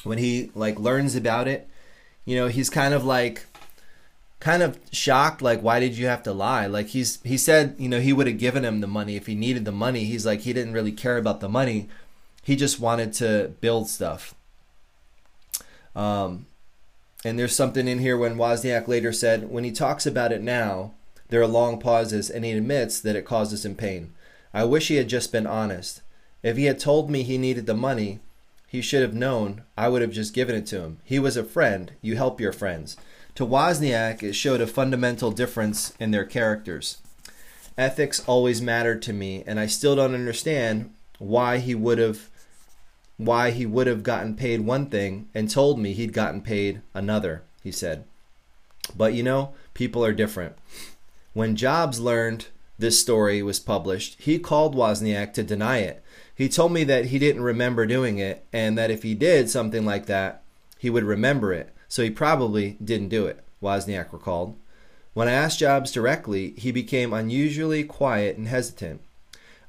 when 0.03 0.17
he 0.17 0.51
like 0.53 0.79
learns 0.79 1.15
about 1.15 1.47
it. 1.47 1.67
You 2.25 2.35
know, 2.35 2.47
he's 2.47 2.69
kind 2.69 2.93
of 2.93 3.05
like 3.05 3.45
kind 4.39 4.61
of 4.61 4.79
shocked 4.91 5.41
like 5.41 5.61
why 5.61 5.79
did 5.79 5.97
you 5.97 6.07
have 6.07 6.23
to 6.23 6.33
lie? 6.33 6.67
Like 6.67 6.87
he's 6.87 7.21
he 7.23 7.37
said 7.37 7.75
you 7.77 7.89
know 7.89 7.99
he 7.99 8.13
would 8.13 8.27
have 8.27 8.37
given 8.37 8.63
him 8.63 8.81
the 8.81 8.87
money 8.87 9.15
if 9.15 9.25
he 9.25 9.35
needed 9.35 9.65
the 9.65 9.71
money. 9.71 10.05
He's 10.05 10.25
like 10.25 10.41
he 10.41 10.53
didn't 10.53 10.73
really 10.73 10.91
care 10.91 11.17
about 11.17 11.39
the 11.39 11.49
money. 11.49 11.89
He 12.43 12.55
just 12.55 12.79
wanted 12.79 13.13
to 13.13 13.53
build 13.61 13.89
stuff. 13.89 14.35
Um 15.95 16.45
and 17.25 17.37
there's 17.37 17.55
something 17.55 17.87
in 17.87 17.99
here 17.99 18.17
when 18.17 18.37
Wozniak 18.37 18.87
later 18.87 19.11
said 19.11 19.49
when 19.49 19.63
he 19.63 19.71
talks 19.71 20.05
about 20.05 20.31
it 20.31 20.41
now 20.41 20.93
there 21.29 21.41
are 21.41 21.47
long 21.47 21.79
pauses 21.79 22.29
and 22.29 22.45
he 22.45 22.51
admits 22.51 22.99
that 23.01 23.15
it 23.15 23.25
causes 23.25 23.65
him 23.65 23.75
pain. 23.75 24.13
I 24.53 24.63
wish 24.63 24.87
he 24.87 24.95
had 24.95 25.09
just 25.09 25.31
been 25.31 25.47
honest. 25.47 26.01
If 26.41 26.57
he 26.57 26.65
had 26.65 26.79
told 26.79 27.09
me 27.09 27.23
he 27.23 27.37
needed 27.37 27.65
the 27.65 27.73
money, 27.73 28.19
he 28.67 28.81
should 28.81 29.01
have 29.01 29.13
known. 29.13 29.63
I 29.77 29.89
would 29.89 30.01
have 30.01 30.11
just 30.11 30.33
given 30.33 30.55
it 30.55 30.65
to 30.67 30.81
him. 30.81 30.99
He 31.03 31.19
was 31.19 31.35
a 31.35 31.43
friend. 31.43 31.91
You 32.01 32.15
help 32.15 32.39
your 32.39 32.53
friends. 32.53 32.95
To 33.37 33.45
Wozniak, 33.45 34.23
it 34.23 34.33
showed 34.33 34.61
a 34.61 34.67
fundamental 34.67 35.31
difference 35.31 35.93
in 35.99 36.11
their 36.11 36.25
characters. 36.25 36.97
Ethics 37.77 38.23
always 38.27 38.61
mattered 38.61 39.01
to 39.03 39.13
me, 39.13 39.43
and 39.47 39.59
I 39.59 39.67
still 39.67 39.95
don't 39.95 40.13
understand 40.13 40.93
why 41.19 41.59
he 41.59 41.73
would 41.73 41.97
have 41.99 42.29
why 43.17 43.49
he 43.49 43.65
would 43.65 43.87
have 43.87 44.03
gotten 44.03 44.35
paid 44.35 44.61
one 44.61 44.87
thing 44.87 45.27
and 45.33 45.49
told 45.49 45.79
me 45.79 45.93
he'd 45.93 46.13
gotten 46.13 46.41
paid 46.41 46.81
another, 46.93 47.41
he 47.63 47.71
said. 47.71 48.03
But 48.95 49.13
you 49.13 49.23
know, 49.23 49.53
people 49.73 50.03
are 50.05 50.13
different. 50.13 50.55
When 51.33 51.55
Jobs 51.55 51.99
learned 51.99 52.47
this 52.77 52.99
story 52.99 53.41
was 53.41 53.59
published, 53.59 54.21
he 54.21 54.37
called 54.37 54.75
Wozniak 54.75 55.33
to 55.33 55.43
deny 55.43 55.77
it 55.77 56.03
he 56.37 56.47
told 56.47 56.71
me 56.71 56.83
that 56.83 57.05
he 57.05 57.17
didn't 57.17 57.41
remember 57.41 57.87
doing 57.87 58.19
it 58.19 58.45
and 58.53 58.77
that 58.77 58.91
if 58.91 59.01
he 59.01 59.15
did 59.15 59.49
something 59.49 59.83
like 59.83 60.05
that, 60.05 60.43
he 60.77 60.87
would 60.87 61.03
remember 61.03 61.51
it. 61.51 61.73
So 61.87 62.03
he 62.03 62.09
probably 62.09 62.77
didn't 62.83 63.09
do 63.09 63.25
it, 63.25 63.43
Wozniak 63.61 64.11
recalled. 64.11 64.55
When 65.13 65.27
I 65.27 65.31
asked 65.31 65.59
Jobs 65.59 65.91
directly, 65.91 66.51
he 66.57 66.71
became 66.71 67.13
unusually 67.13 67.83
quiet 67.83 68.37
and 68.37 68.47
hesitant. 68.47 69.01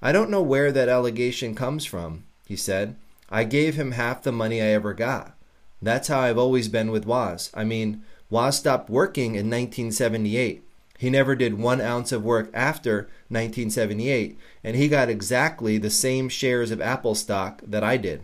I 0.02 0.12
don't 0.12 0.30
know 0.30 0.42
where 0.42 0.70
that 0.72 0.88
allegation 0.88 1.54
comes 1.54 1.84
from, 1.84 2.24
he 2.46 2.56
said. 2.56 2.96
I 3.30 3.44
gave 3.44 3.74
him 3.74 3.92
half 3.92 4.22
the 4.22 4.32
money 4.32 4.60
I 4.60 4.66
ever 4.66 4.94
got. 4.94 5.34
That's 5.80 6.08
how 6.08 6.20
I've 6.20 6.38
always 6.38 6.68
been 6.68 6.90
with 6.90 7.06
Woz. 7.06 7.50
I 7.54 7.64
mean, 7.64 8.02
Woz 8.30 8.58
stopped 8.58 8.90
working 8.90 9.36
in 9.36 9.48
1978. 9.48 10.62
He 10.98 11.10
never 11.10 11.36
did 11.36 11.58
one 11.58 11.80
ounce 11.80 12.10
of 12.10 12.24
work 12.24 12.50
after 12.52 13.08
1978, 13.28 14.36
and 14.64 14.76
he 14.76 14.88
got 14.88 15.08
exactly 15.08 15.78
the 15.78 15.90
same 15.90 16.28
shares 16.28 16.70
of 16.70 16.80
Apple 16.80 17.14
stock 17.14 17.62
that 17.64 17.84
I 17.84 17.96
did. 17.96 18.22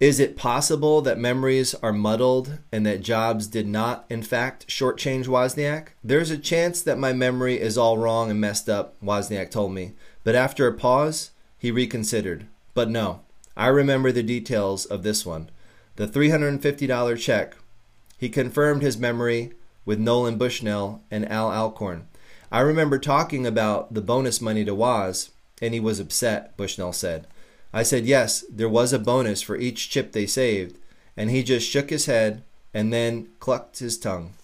Is 0.00 0.18
it 0.18 0.36
possible 0.36 1.00
that 1.02 1.18
memories 1.18 1.72
are 1.76 1.92
muddled 1.92 2.58
and 2.72 2.84
that 2.84 3.00
Jobs 3.00 3.46
did 3.46 3.68
not, 3.68 4.04
in 4.10 4.22
fact, 4.22 4.66
shortchange 4.66 5.26
Wozniak? 5.26 5.88
There's 6.02 6.30
a 6.30 6.38
chance 6.38 6.82
that 6.82 6.98
my 6.98 7.12
memory 7.12 7.60
is 7.60 7.78
all 7.78 7.96
wrong 7.96 8.28
and 8.28 8.40
messed 8.40 8.68
up, 8.68 8.96
Wozniak 9.00 9.52
told 9.52 9.72
me. 9.72 9.92
But 10.24 10.34
after 10.34 10.66
a 10.66 10.74
pause, 10.74 11.30
he 11.56 11.70
reconsidered. 11.70 12.46
But 12.74 12.90
no, 12.90 13.20
I 13.56 13.68
remember 13.68 14.10
the 14.10 14.24
details 14.24 14.84
of 14.84 15.04
this 15.04 15.24
one. 15.24 15.48
The 15.94 16.08
$350 16.08 17.18
check. 17.18 17.56
He 18.18 18.28
confirmed 18.28 18.82
his 18.82 18.98
memory 18.98 19.52
with 19.84 20.00
Nolan 20.00 20.38
Bushnell 20.38 21.02
and 21.08 21.30
Al 21.30 21.52
Alcorn. 21.52 22.08
I 22.50 22.60
remember 22.60 22.98
talking 22.98 23.46
about 23.46 23.94
the 23.94 24.00
bonus 24.00 24.40
money 24.40 24.64
to 24.64 24.74
Woz, 24.74 25.30
and 25.62 25.72
he 25.72 25.78
was 25.78 26.00
upset, 26.00 26.56
Bushnell 26.56 26.92
said. 26.92 27.28
I 27.74 27.82
said, 27.82 28.06
yes, 28.06 28.44
there 28.48 28.68
was 28.68 28.92
a 28.92 29.00
bonus 29.00 29.42
for 29.42 29.56
each 29.56 29.90
chip 29.90 30.12
they 30.12 30.26
saved, 30.26 30.78
and 31.16 31.28
he 31.28 31.42
just 31.42 31.68
shook 31.68 31.90
his 31.90 32.06
head 32.06 32.44
and 32.72 32.92
then 32.92 33.28
clucked 33.40 33.80
his 33.80 33.98
tongue. 33.98 34.34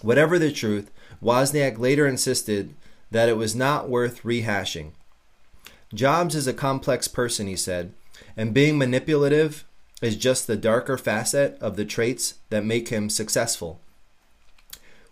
Whatever 0.00 0.38
the 0.38 0.50
truth, 0.50 0.90
Wozniak 1.22 1.78
later 1.78 2.06
insisted 2.06 2.74
that 3.10 3.28
it 3.28 3.36
was 3.36 3.54
not 3.54 3.90
worth 3.90 4.22
rehashing. 4.22 4.92
Jobs 5.92 6.34
is 6.34 6.46
a 6.46 6.54
complex 6.54 7.06
person, 7.06 7.46
he 7.46 7.56
said, 7.56 7.92
and 8.34 8.54
being 8.54 8.78
manipulative 8.78 9.66
is 10.00 10.16
just 10.16 10.46
the 10.46 10.56
darker 10.56 10.96
facet 10.96 11.58
of 11.60 11.76
the 11.76 11.84
traits 11.84 12.36
that 12.48 12.64
make 12.64 12.88
him 12.88 13.10
successful. 13.10 13.78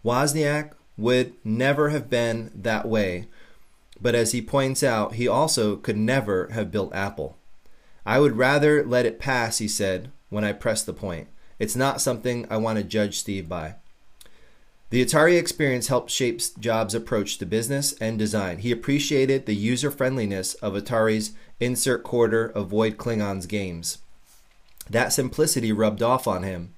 Wozniak 0.03 0.72
would 0.96 1.35
never 1.44 1.90
have 1.90 2.09
been 2.09 2.51
that 2.55 2.88
way, 2.88 3.27
but 4.01 4.15
as 4.15 4.33
he 4.33 4.43
points 4.43 4.83
out, 4.83 5.15
he 5.15 5.27
also 5.27 5.77
could 5.77 5.97
never 5.97 6.49
have 6.49 6.71
built 6.71 6.95
Apple. 6.95 7.37
I 8.05 8.21
would 8.21 8.37
rather 8.37 8.85
let 8.85 9.07
it 9.07 9.19
pass, 9.19 9.59
he 9.59 9.69
said, 9.69 10.11
when 10.29 10.45
I 10.45 10.53
pressed 10.53 10.87
the 10.87 10.93
point. 10.93 11.29
It's 11.59 11.77
not 11.77 12.01
something 12.01 12.47
I 12.51 12.57
want 12.59 12.79
to 12.79 12.85
judge 12.85 13.19
Steve 13.19 13.49
by. 13.49 13.77
The 14.91 15.05
Atari 15.05 15.37
experience 15.39 15.89
helped 15.89 16.11
shape 16.11 16.41
Jobs' 16.61 16.95
approach 16.95 17.39
to 17.39 17.47
business 17.47 17.93
and 17.95 18.19
design. 18.19 18.59
He 18.59 18.71
appreciated 18.71 19.47
the 19.47 19.57
user 19.57 19.91
friendliness 19.91 20.55
of 20.55 20.75
Atari's 20.75 21.33
insert 21.59 22.05
quarter 22.05 22.47
avoid 22.49 22.97
Klingons 22.97 23.49
games. 23.49 23.99
That 24.89 25.13
simplicity 25.13 25.73
rubbed 25.73 26.03
off 26.03 26.29
on 26.29 26.45
him 26.45 26.75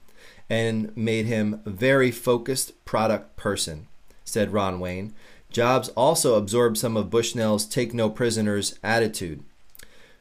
and 0.49 0.97
made 0.97 1.27
him 1.27 1.61
a 1.67 1.71
very 1.71 2.11
focused 2.11 2.83
product 2.87 3.37
person, 3.37 3.89
said 4.25 4.53
Ron 4.53 4.81
Wayne. 4.81 5.15
Jobs 5.51 5.89
also 5.91 6.35
absorbed 6.35 6.77
some 6.77 6.97
of 6.97 7.11
Bushnell's 7.11 7.67
take 7.67 7.95
no 7.95 8.11
prisoners 8.11 8.79
attitude. 8.83 9.43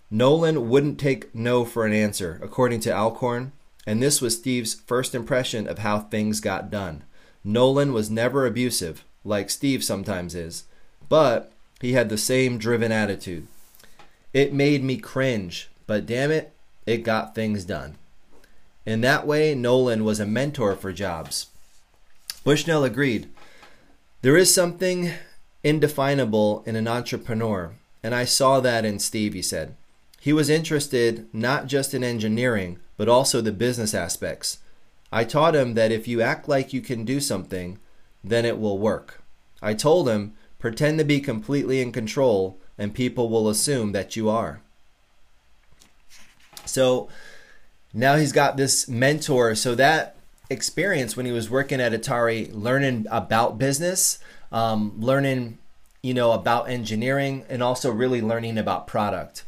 Nolan 0.10 0.70
wouldn't 0.70 1.00
take 1.00 1.34
no 1.36 1.66
for 1.66 1.86
an 1.86 1.94
answer, 1.94 2.40
according 2.42 2.80
to 2.82 2.94
Alcorn, 2.94 3.52
and 3.86 4.02
this 4.02 4.22
was 4.22 4.38
Steve's 4.38 4.74
first 4.74 5.14
impression 5.14 5.68
of 5.68 5.80
how 5.80 6.00
things 6.00 6.40
got 6.40 6.72
done. 6.72 7.04
Nolan 7.44 7.94
was 7.94 8.10
never 8.10 8.46
abusive, 8.46 9.04
like 9.24 9.50
Steve 9.50 9.84
sometimes 9.84 10.34
is, 10.34 10.64
but 11.10 11.52
he 11.82 11.94
had 11.94 12.10
the 12.10 12.18
same 12.18 12.58
driven 12.58 12.92
attitude. 12.92 13.48
It 14.34 14.54
made 14.54 14.84
me 14.84 14.98
cringe, 14.98 15.70
but 15.86 16.06
damn 16.06 16.32
it, 16.32 16.54
it 16.86 17.04
got 17.04 17.36
things 17.36 17.66
done. 17.66 17.96
In 18.86 19.02
that 19.02 19.28
way, 19.28 19.54
Nolan 19.54 20.06
was 20.06 20.20
a 20.20 20.26
mentor 20.26 20.76
for 20.76 20.94
Jobs. 20.94 21.48
Bushnell 22.46 22.86
agreed. 22.86 23.28
There 24.28 24.36
is 24.36 24.54
something 24.54 25.12
indefinable 25.64 26.62
in 26.66 26.76
an 26.76 26.86
entrepreneur, 26.86 27.76
and 28.04 28.14
I 28.14 28.26
saw 28.26 28.60
that 28.60 28.84
in 28.84 29.00
Steve, 29.00 29.34
he 29.34 29.42
said. 29.42 29.74
He 30.20 30.34
was 30.34 30.50
interested 30.50 31.34
not 31.34 31.68
just 31.68 31.94
in 31.94 32.04
engineering, 32.04 32.78
but 32.98 33.08
also 33.08 33.40
the 33.40 33.54
business 33.54 33.94
aspects. 33.94 34.58
I 35.14 35.24
taught 35.24 35.56
him 35.56 35.76
that 35.76 35.94
if 35.94 36.10
you 36.10 36.22
act 36.22 36.50
like 36.50 36.74
you 36.74 36.82
can 36.82 37.06
do 37.06 37.22
something, 37.22 37.80
then 38.22 38.44
it 38.44 38.60
will 38.60 38.78
work. 38.78 39.24
I 39.62 39.74
told 39.74 40.10
him, 40.10 40.34
pretend 40.60 41.00
to 41.00 41.06
be 41.06 41.22
completely 41.22 41.80
in 41.80 41.94
control, 41.94 42.60
and 42.78 42.94
people 42.94 43.30
will 43.30 43.48
assume 43.48 43.94
that 43.94 44.18
you 44.18 44.28
are. 44.28 44.60
So 46.66 47.08
now 47.94 48.18
he's 48.18 48.34
got 48.34 48.58
this 48.58 48.90
mentor. 48.90 49.56
So 49.56 49.74
that 49.76 50.17
experience 50.50 51.16
when 51.16 51.26
he 51.26 51.32
was 51.32 51.50
working 51.50 51.82
at 51.82 51.92
Atari, 51.92 52.50
learning 52.54 53.06
about 53.10 53.58
business, 53.58 54.20
um, 54.52 54.94
learning, 55.00 55.58
you 56.02 56.14
know, 56.14 56.32
about 56.32 56.70
engineering, 56.70 57.46
and 57.50 57.62
also 57.62 57.92
really 57.92 58.22
learning 58.22 58.58
about 58.58 58.88
product. 58.88 59.44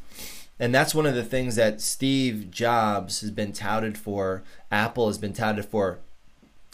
And 0.60 0.76
that's 0.76 0.94
one 0.94 1.06
of 1.06 1.16
the 1.16 1.24
things 1.24 1.56
that 1.56 1.80
Steve 1.80 2.52
Jobs 2.52 3.22
has 3.22 3.32
been 3.32 3.54
touted 3.54 3.98
for, 3.98 4.44
Apple 4.72 5.08
has 5.08 5.18
been 5.18 5.34
touted 5.34 5.66
for, 5.66 6.00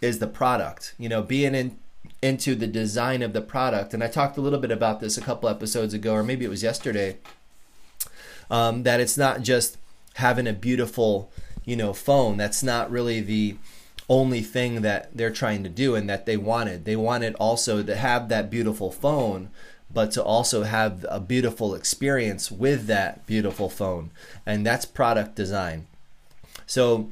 is 0.01 0.19
the 0.19 0.27
product. 0.27 0.95
You 0.97 1.07
know, 1.07 1.21
being 1.21 1.53
in 1.53 1.77
into 2.21 2.55
the 2.55 2.67
design 2.67 3.21
of 3.21 3.33
the 3.33 3.41
product. 3.41 3.93
And 3.93 4.03
I 4.03 4.07
talked 4.07 4.37
a 4.37 4.41
little 4.41 4.59
bit 4.59 4.71
about 4.71 4.99
this 4.99 5.17
a 5.17 5.21
couple 5.21 5.47
episodes 5.47 5.93
ago, 5.93 6.13
or 6.13 6.23
maybe 6.23 6.45
it 6.45 6.49
was 6.49 6.63
yesterday. 6.63 7.17
Um, 8.49 8.83
that 8.83 8.99
it's 8.99 9.17
not 9.17 9.41
just 9.41 9.77
having 10.15 10.47
a 10.47 10.53
beautiful, 10.53 11.31
you 11.65 11.75
know, 11.75 11.93
phone. 11.93 12.37
That's 12.37 12.63
not 12.63 12.89
really 12.89 13.21
the 13.21 13.57
only 14.07 14.41
thing 14.41 14.81
that 14.81 15.15
they're 15.15 15.31
trying 15.31 15.63
to 15.63 15.69
do 15.69 15.95
and 15.95 16.09
that 16.09 16.25
they 16.25 16.37
wanted. 16.37 16.85
They 16.85 16.95
wanted 16.95 17.35
also 17.35 17.81
to 17.81 17.95
have 17.95 18.29
that 18.29 18.49
beautiful 18.49 18.91
phone, 18.91 19.49
but 19.91 20.11
to 20.11 20.23
also 20.23 20.63
have 20.63 21.05
a 21.09 21.19
beautiful 21.19 21.73
experience 21.73 22.51
with 22.51 22.85
that 22.87 23.25
beautiful 23.25 23.69
phone. 23.69 24.11
And 24.45 24.65
that's 24.65 24.85
product 24.85 25.35
design. 25.35 25.87
So 26.67 27.09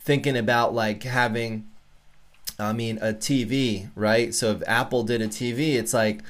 thinking 0.00 0.36
about 0.36 0.74
like 0.74 1.02
having 1.02 1.68
I 2.58 2.72
mean 2.72 2.98
a 2.98 3.12
TV, 3.12 3.90
right? 3.94 4.34
So 4.34 4.52
if 4.52 4.62
Apple 4.66 5.04
did 5.04 5.20
a 5.20 5.28
TV, 5.28 5.74
it's 5.74 5.94
like 5.94 6.22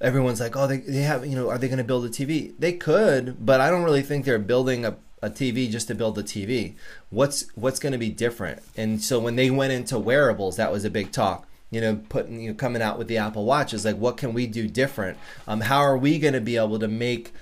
everyone's 0.00 0.40
like, 0.40 0.56
"Oh, 0.56 0.66
they 0.66 0.78
they 0.78 1.02
have, 1.02 1.24
you 1.24 1.36
know, 1.36 1.48
are 1.48 1.56
they 1.56 1.68
going 1.68 1.78
to 1.78 1.84
build 1.84 2.04
a 2.04 2.10
TV?" 2.10 2.52
They 2.58 2.72
could, 2.72 3.46
but 3.46 3.60
I 3.60 3.70
don't 3.70 3.84
really 3.84 4.02
think 4.02 4.24
they're 4.24 4.38
building 4.38 4.84
a 4.84 4.96
a 5.22 5.30
TV 5.30 5.70
just 5.70 5.86
to 5.88 5.94
build 5.94 6.18
a 6.18 6.22
TV. 6.22 6.74
What's 7.10 7.46
what's 7.54 7.78
going 7.78 7.92
to 7.92 7.98
be 7.98 8.10
different? 8.10 8.62
And 8.76 9.00
so 9.02 9.20
when 9.20 9.36
they 9.36 9.50
went 9.50 9.72
into 9.72 9.98
wearables, 9.98 10.56
that 10.56 10.72
was 10.72 10.84
a 10.84 10.90
big 10.90 11.12
talk. 11.12 11.46
You 11.70 11.80
know, 11.80 12.00
putting 12.08 12.40
you 12.42 12.50
know, 12.50 12.54
coming 12.54 12.82
out 12.82 12.98
with 12.98 13.08
the 13.08 13.16
Apple 13.16 13.46
Watch 13.46 13.72
is 13.72 13.84
like, 13.84 13.96
what 13.96 14.18
can 14.18 14.34
we 14.34 14.46
do 14.46 14.68
different? 14.68 15.16
Um, 15.48 15.62
how 15.62 15.78
are 15.78 15.96
we 15.96 16.18
going 16.18 16.34
to 16.34 16.40
be 16.40 16.56
able 16.56 16.78
to 16.80 16.88
make 16.88 17.32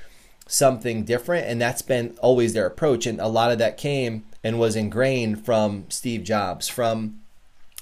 something 0.46 1.04
different? 1.04 1.48
And 1.48 1.60
that's 1.60 1.82
been 1.82 2.16
always 2.20 2.52
their 2.52 2.66
approach, 2.66 3.06
and 3.06 3.20
a 3.20 3.26
lot 3.26 3.50
of 3.50 3.58
that 3.58 3.76
came 3.76 4.24
and 4.44 4.60
was 4.60 4.76
ingrained 4.76 5.44
from 5.44 5.86
Steve 5.88 6.22
Jobs, 6.22 6.68
from 6.68 7.20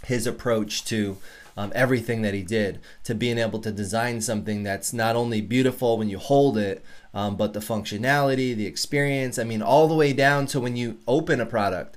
his 0.04 0.26
approach 0.26 0.84
to 0.87 1.18
um, 1.59 1.73
everything 1.75 2.23
that 2.23 2.35
he 2.35 2.42
did, 2.44 2.79
to 3.03 3.16
being 3.16 3.37
able 3.37 3.59
to 3.59 3.73
design 3.73 4.21
something 4.21 4.62
that's 4.62 4.92
not 4.92 5.16
only 5.16 5.40
beautiful 5.40 5.99
when 5.99 6.09
you 6.09 6.16
hold 6.16 6.57
it, 6.57 6.85
um, 7.12 7.35
but 7.35 7.53
the 7.53 7.59
functionality, 7.59 8.55
the 8.55 8.66
experience. 8.66 9.40
I 9.40 9.44
mean, 9.44 9.61
all 9.61 9.88
the 9.88 9.97
way 9.97 10.12
down 10.12 10.47
to 10.47 10.61
when 10.61 10.77
you 10.77 10.99
open 11.09 11.40
a 11.40 11.47
product. 11.47 11.97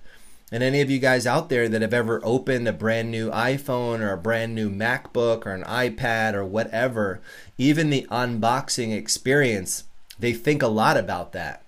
And 0.52 0.64
any 0.64 0.82
of 0.82 0.90
you 0.90 0.98
guys 0.98 1.28
out 1.28 1.50
there 1.50 1.70
that 1.70 1.84
have 1.84 1.94
ever 1.94 2.20
opened 2.24 2.68
a 2.68 2.74
brand 2.74 3.12
new 3.12 3.30
iPhone 3.30 4.00
or 4.00 4.12
a 4.12 4.18
brand 4.18 4.56
new 4.56 4.72
MacBook 4.72 5.46
or 5.46 5.54
an 5.54 5.64
iPad 5.64 6.34
or 6.34 6.44
whatever, 6.44 7.22
even 7.60 7.92
the 7.92 8.08
unboxing 8.10 8.92
experience, 8.98 9.84
they 10.18 10.34
think 10.34 10.64
a 10.64 10.68
lot 10.68 10.98
about 10.98 11.34
that. 11.34 11.64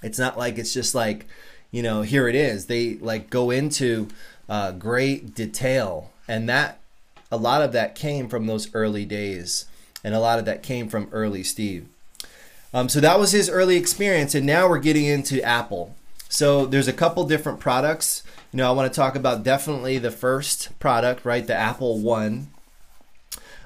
It's 0.00 0.18
not 0.18 0.38
like 0.38 0.58
it's 0.58 0.72
just 0.72 0.94
like, 0.94 1.26
you 1.72 1.82
know, 1.82 2.02
here 2.02 2.28
it 2.28 2.36
is. 2.36 2.66
They 2.66 2.94
like 2.94 3.30
go 3.30 3.50
into 3.50 4.06
uh, 4.48 4.70
great 4.72 5.34
detail, 5.34 6.12
and 6.28 6.48
that 6.48 6.79
a 7.30 7.36
lot 7.36 7.62
of 7.62 7.72
that 7.72 7.94
came 7.94 8.28
from 8.28 8.46
those 8.46 8.72
early 8.74 9.04
days, 9.04 9.66
and 10.02 10.14
a 10.14 10.20
lot 10.20 10.38
of 10.38 10.44
that 10.44 10.62
came 10.62 10.88
from 10.88 11.08
early 11.12 11.42
Steve. 11.42 11.88
Um, 12.72 12.88
so 12.88 13.00
that 13.00 13.18
was 13.18 13.32
his 13.32 13.50
early 13.50 13.76
experience, 13.76 14.34
and 14.34 14.46
now 14.46 14.68
we're 14.68 14.78
getting 14.78 15.04
into 15.04 15.42
Apple. 15.42 15.94
So 16.28 16.66
there's 16.66 16.88
a 16.88 16.92
couple 16.92 17.24
different 17.24 17.58
products. 17.58 18.22
You 18.52 18.58
know, 18.58 18.68
I 18.68 18.72
want 18.72 18.92
to 18.92 18.96
talk 18.96 19.16
about 19.16 19.42
definitely 19.42 19.98
the 19.98 20.12
first 20.12 20.78
product, 20.78 21.24
right? 21.24 21.46
The 21.46 21.54
Apple 21.54 21.98
One. 21.98 22.48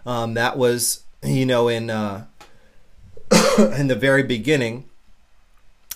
Um, 0.06 0.34
that 0.34 0.56
was, 0.56 1.04
you 1.22 1.44
know, 1.44 1.68
in 1.68 1.90
uh, 1.90 2.26
in 3.58 3.88
the 3.88 3.96
very 3.96 4.22
beginning. 4.22 4.88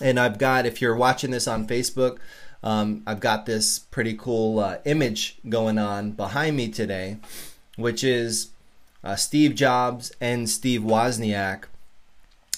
And 0.01 0.19
I've 0.19 0.37
got, 0.37 0.65
if 0.65 0.81
you're 0.81 0.95
watching 0.95 1.31
this 1.31 1.47
on 1.47 1.67
Facebook, 1.67 2.19
um, 2.63 3.03
I've 3.05 3.19
got 3.19 3.45
this 3.45 3.79
pretty 3.79 4.15
cool 4.15 4.59
uh, 4.59 4.77
image 4.85 5.37
going 5.47 5.77
on 5.77 6.11
behind 6.11 6.55
me 6.55 6.69
today, 6.69 7.17
which 7.79 8.03
is 8.03 8.49
uh, 9.03 9.15
Steve 9.15 9.55
Jobs 9.55 10.11
and 10.19 10.49
Steve 10.49 10.81
Wozniak 10.81 11.65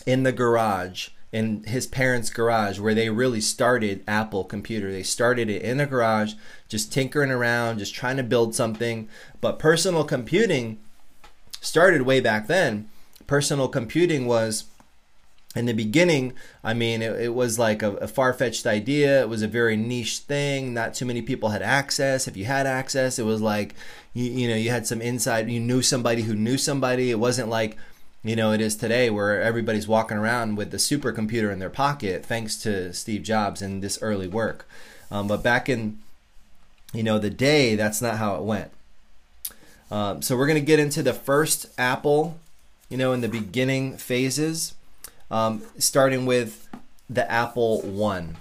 in 0.06 0.24
the 0.24 0.32
garage 0.32 1.10
in 1.32 1.64
his 1.64 1.88
parents' 1.88 2.30
garage 2.30 2.80
where 2.80 2.94
they 2.94 3.10
really 3.10 3.40
started 3.40 4.04
Apple 4.08 4.44
Computer. 4.44 4.92
They 4.92 5.04
started 5.04 5.50
it 5.50 5.62
in 5.62 5.80
a 5.80 5.86
garage, 5.86 6.34
just 6.68 6.92
tinkering 6.92 7.32
around, 7.32 7.80
just 7.80 7.96
trying 7.96 8.18
to 8.18 8.24
build 8.24 8.54
something. 8.54 9.08
But 9.40 9.60
personal 9.60 10.04
computing 10.04 10.80
started 11.62 12.02
way 12.02 12.20
back 12.20 12.48
then. 12.48 12.90
Personal 13.28 13.70
computing 13.70 14.26
was 14.26 14.64
in 15.56 15.66
the 15.66 15.74
beginning, 15.74 16.34
I 16.64 16.74
mean, 16.74 17.02
it, 17.02 17.20
it 17.20 17.34
was 17.34 17.60
like 17.60 17.84
a, 17.84 17.92
a 17.98 18.08
far 18.08 18.34
fetched 18.34 18.66
idea. 18.66 19.22
It 19.22 19.30
was 19.30 19.42
a 19.42 19.48
very 19.48 19.76
niche 19.76 20.20
thing. 20.20 20.74
Not 20.74 20.94
too 20.94 21.06
many 21.06 21.22
people 21.22 21.50
had 21.50 21.62
access. 21.62 22.28
If 22.28 22.38
you 22.38 22.46
had 22.46 22.66
access, 22.66 23.20
it 23.20 23.26
was 23.26 23.42
like, 23.42 23.76
you, 24.14 24.26
you 24.32 24.48
know, 24.48 24.56
you 24.56 24.70
had 24.70 24.88
some 24.88 25.02
inside, 25.02 25.50
you 25.50 25.60
knew 25.60 25.82
somebody 25.82 26.22
who 26.22 26.36
knew 26.36 26.58
somebody. 26.58 27.12
It 27.12 27.20
wasn't 27.20 27.50
like 27.50 27.78
you 28.24 28.36
know 28.36 28.52
it 28.52 28.62
is 28.62 28.76
today 28.76 29.10
where 29.10 29.42
everybody's 29.42 29.88
walking 29.88 30.18
around 30.18 30.56
with 30.56 30.72
the 30.72 30.78
supercomputer 30.78 31.52
in 31.52 31.60
their 31.60 31.70
pocket 31.70 32.24
thanks 32.24 32.56
to 32.56 32.94
steve 32.94 33.24
jobs 33.24 33.62
and 33.62 33.82
this 33.82 33.98
early 34.02 34.28
work 34.28 34.68
um, 35.10 35.28
but 35.28 35.42
back 35.42 35.68
in 35.68 35.98
you 36.94 37.04
know 37.04 37.18
the 37.18 37.30
day 37.30 37.76
that's 37.76 38.02
not 38.02 38.18
how 38.18 38.36
it 38.36 38.44
went 38.44 38.72
um, 39.90 40.22
so 40.22 40.38
we're 40.38 40.48
going 40.48 40.60
to 40.60 40.66
get 40.66 40.80
into 40.80 41.02
the 41.02 41.14
first 41.14 41.66
apple 41.80 42.38
you 42.90 42.98
know 42.98 43.12
in 43.12 43.22
the 43.22 43.28
beginning 43.28 43.98
phases 43.98 44.76
um, 45.32 45.64
starting 45.80 46.28
with 46.28 46.68
the 47.10 47.30
apple 47.32 47.82
one 47.82 48.38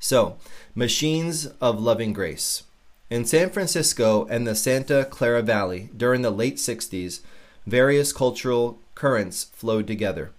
so 0.00 0.36
machines 0.74 1.46
of 1.60 1.80
loving 1.80 2.12
grace 2.12 2.64
in 3.08 3.24
san 3.24 3.48
francisco 3.48 4.26
and 4.26 4.46
the 4.46 4.54
santa 4.54 5.04
clara 5.04 5.42
valley 5.42 5.90
during 5.96 6.22
the 6.22 6.30
late 6.30 6.56
60s 6.56 7.20
various 7.66 8.12
cultural 8.12 8.78
currents 8.94 9.44
flowed 9.44 9.86
together. 9.86 10.32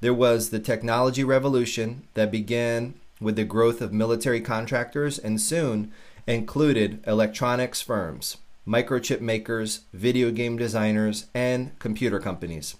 There 0.00 0.14
was 0.14 0.50
the 0.50 0.60
technology 0.60 1.24
revolution 1.24 2.08
that 2.14 2.30
began 2.30 2.94
with 3.20 3.36
the 3.36 3.44
growth 3.44 3.80
of 3.80 3.92
military 3.92 4.40
contractors 4.40 5.18
and 5.18 5.40
soon 5.40 5.92
included 6.26 7.02
electronics 7.06 7.80
firms, 7.80 8.36
microchip 8.66 9.20
makers, 9.20 9.82
video 9.92 10.30
game 10.30 10.56
designers, 10.56 11.26
and 11.34 11.78
computer 11.78 12.18
companies. 12.18 12.74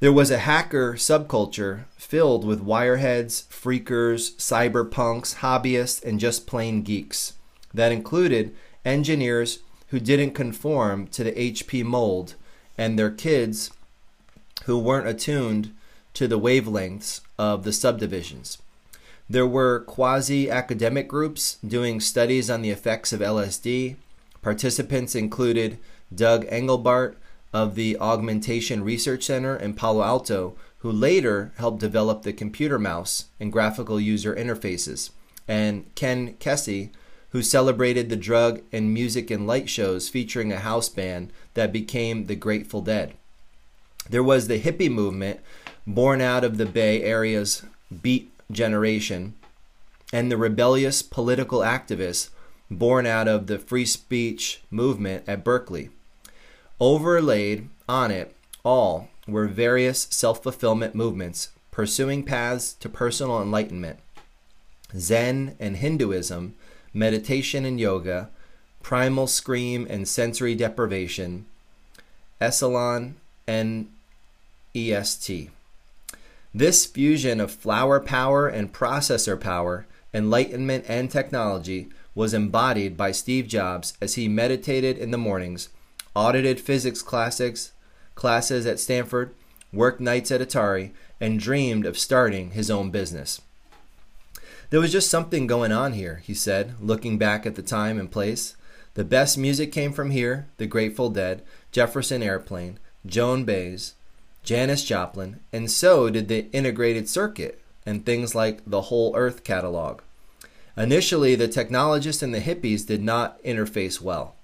There 0.00 0.12
was 0.12 0.30
a 0.30 0.38
hacker 0.38 0.94
subculture 0.94 1.84
filled 1.96 2.44
with 2.44 2.64
wireheads, 2.64 3.48
phreakers, 3.48 4.36
cyberpunks, 4.36 5.36
hobbyists, 5.36 6.04
and 6.04 6.20
just 6.20 6.46
plain 6.46 6.82
geeks 6.82 7.32
that 7.74 7.90
included 7.90 8.54
engineers 8.84 9.58
who 9.88 9.98
didn't 9.98 10.32
conform 10.34 11.08
to 11.08 11.24
the 11.24 11.32
HP 11.32 11.84
mold 11.84 12.36
and 12.76 12.96
their 12.96 13.10
kids 13.10 13.70
who 14.64 14.78
weren't 14.78 15.08
attuned 15.08 15.74
to 16.14 16.28
the 16.28 16.38
wavelengths 16.38 17.20
of 17.36 17.64
the 17.64 17.72
subdivisions. 17.72 18.58
There 19.28 19.46
were 19.46 19.80
quasi 19.80 20.48
academic 20.48 21.08
groups 21.08 21.58
doing 21.66 22.00
studies 22.00 22.48
on 22.48 22.62
the 22.62 22.70
effects 22.70 23.12
of 23.12 23.20
LSD. 23.20 23.96
Participants 24.42 25.14
included 25.14 25.78
Doug 26.14 26.46
Engelbart 26.46 27.16
of 27.52 27.74
the 27.74 27.98
Augmentation 27.98 28.84
Research 28.84 29.24
Center 29.24 29.56
in 29.56 29.74
Palo 29.74 30.02
Alto, 30.02 30.54
who 30.78 30.92
later 30.92 31.52
helped 31.56 31.80
develop 31.80 32.22
the 32.22 32.32
computer 32.32 32.78
mouse 32.78 33.26
and 33.40 33.52
graphical 33.52 34.00
user 34.00 34.34
interfaces, 34.34 35.10
and 35.46 35.92
Ken 35.94 36.34
Kesey, 36.34 36.90
who 37.30 37.42
celebrated 37.42 38.08
the 38.08 38.16
drug 38.16 38.60
and 38.72 38.94
music 38.94 39.30
and 39.30 39.46
light 39.46 39.68
shows 39.68 40.08
featuring 40.08 40.52
a 40.52 40.58
house 40.58 40.88
band 40.88 41.32
that 41.54 41.72
became 41.72 42.26
the 42.26 42.36
Grateful 42.36 42.80
Dead. 42.80 43.14
There 44.08 44.22
was 44.22 44.48
the 44.48 44.60
hippie 44.60 44.90
movement 44.90 45.40
born 45.86 46.20
out 46.20 46.44
of 46.44 46.56
the 46.56 46.66
Bay 46.66 47.02
Area's 47.02 47.62
beat 48.02 48.30
generation 48.50 49.34
and 50.12 50.30
the 50.30 50.36
rebellious 50.36 51.02
political 51.02 51.60
activists 51.60 52.30
born 52.70 53.06
out 53.06 53.28
of 53.28 53.46
the 53.46 53.58
free 53.58 53.84
speech 53.84 54.62
movement 54.70 55.24
at 55.26 55.44
Berkeley. 55.44 55.90
Overlaid 56.80 57.68
on 57.88 58.10
it 58.10 58.36
all 58.64 59.08
were 59.26 59.48
various 59.48 60.06
self 60.10 60.42
fulfillment 60.42 60.94
movements 60.94 61.50
pursuing 61.72 62.22
paths 62.22 62.72
to 62.74 62.88
personal 62.88 63.40
enlightenment. 63.42 63.98
Zen 64.96 65.56
and 65.60 65.76
Hinduism, 65.76 66.54
meditation 66.94 67.64
and 67.64 67.78
yoga, 67.78 68.30
primal 68.82 69.26
scream 69.26 69.86
and 69.90 70.08
sensory 70.08 70.54
deprivation, 70.54 71.46
Esalen 72.40 73.14
and 73.46 73.90
EST. 74.74 75.50
This 76.54 76.86
fusion 76.86 77.40
of 77.40 77.52
flower 77.52 78.00
power 78.00 78.48
and 78.48 78.72
processor 78.72 79.38
power, 79.38 79.86
enlightenment 80.14 80.84
and 80.88 81.10
technology 81.10 81.88
was 82.14 82.34
embodied 82.34 82.96
by 82.96 83.12
Steve 83.12 83.46
Jobs 83.46 83.94
as 84.00 84.14
he 84.14 84.26
meditated 84.26 84.96
in 84.96 85.10
the 85.10 85.18
mornings, 85.18 85.68
audited 86.18 86.60
physics 86.60 87.00
classics, 87.00 87.70
classes 88.16 88.66
at 88.66 88.80
Stanford, 88.80 89.32
worked 89.72 90.00
nights 90.00 90.32
at 90.32 90.40
Atari, 90.40 90.90
and 91.20 91.38
dreamed 91.38 91.86
of 91.86 91.96
starting 91.96 92.50
his 92.50 92.72
own 92.72 92.90
business. 92.90 93.40
There 94.70 94.80
was 94.80 94.90
just 94.90 95.10
something 95.10 95.46
going 95.46 95.70
on 95.70 95.92
here, 95.92 96.20
he 96.24 96.34
said, 96.34 96.74
looking 96.80 97.18
back 97.18 97.46
at 97.46 97.54
the 97.54 97.62
time 97.62 98.00
and 98.00 98.10
place. 98.10 98.56
The 98.94 99.04
best 99.04 99.38
music 99.38 99.70
came 99.70 99.92
from 99.92 100.10
here 100.10 100.48
the 100.56 100.66
Grateful 100.66 101.08
Dead, 101.08 101.44
Jefferson 101.70 102.20
Airplane, 102.20 102.80
Joan 103.06 103.44
Baez, 103.44 103.94
Janis 104.42 104.84
Joplin, 104.84 105.38
and 105.52 105.70
so 105.70 106.10
did 106.10 106.26
the 106.26 106.50
integrated 106.50 107.08
circuit 107.08 107.60
and 107.86 108.04
things 108.04 108.34
like 108.34 108.62
the 108.66 108.82
Whole 108.82 109.14
Earth 109.14 109.44
catalog. 109.44 110.00
Initially, 110.76 111.36
the 111.36 111.46
technologists 111.46 112.24
and 112.24 112.34
the 112.34 112.40
hippies 112.40 112.84
did 112.84 113.04
not 113.04 113.40
interface 113.44 114.00
well. 114.00 114.34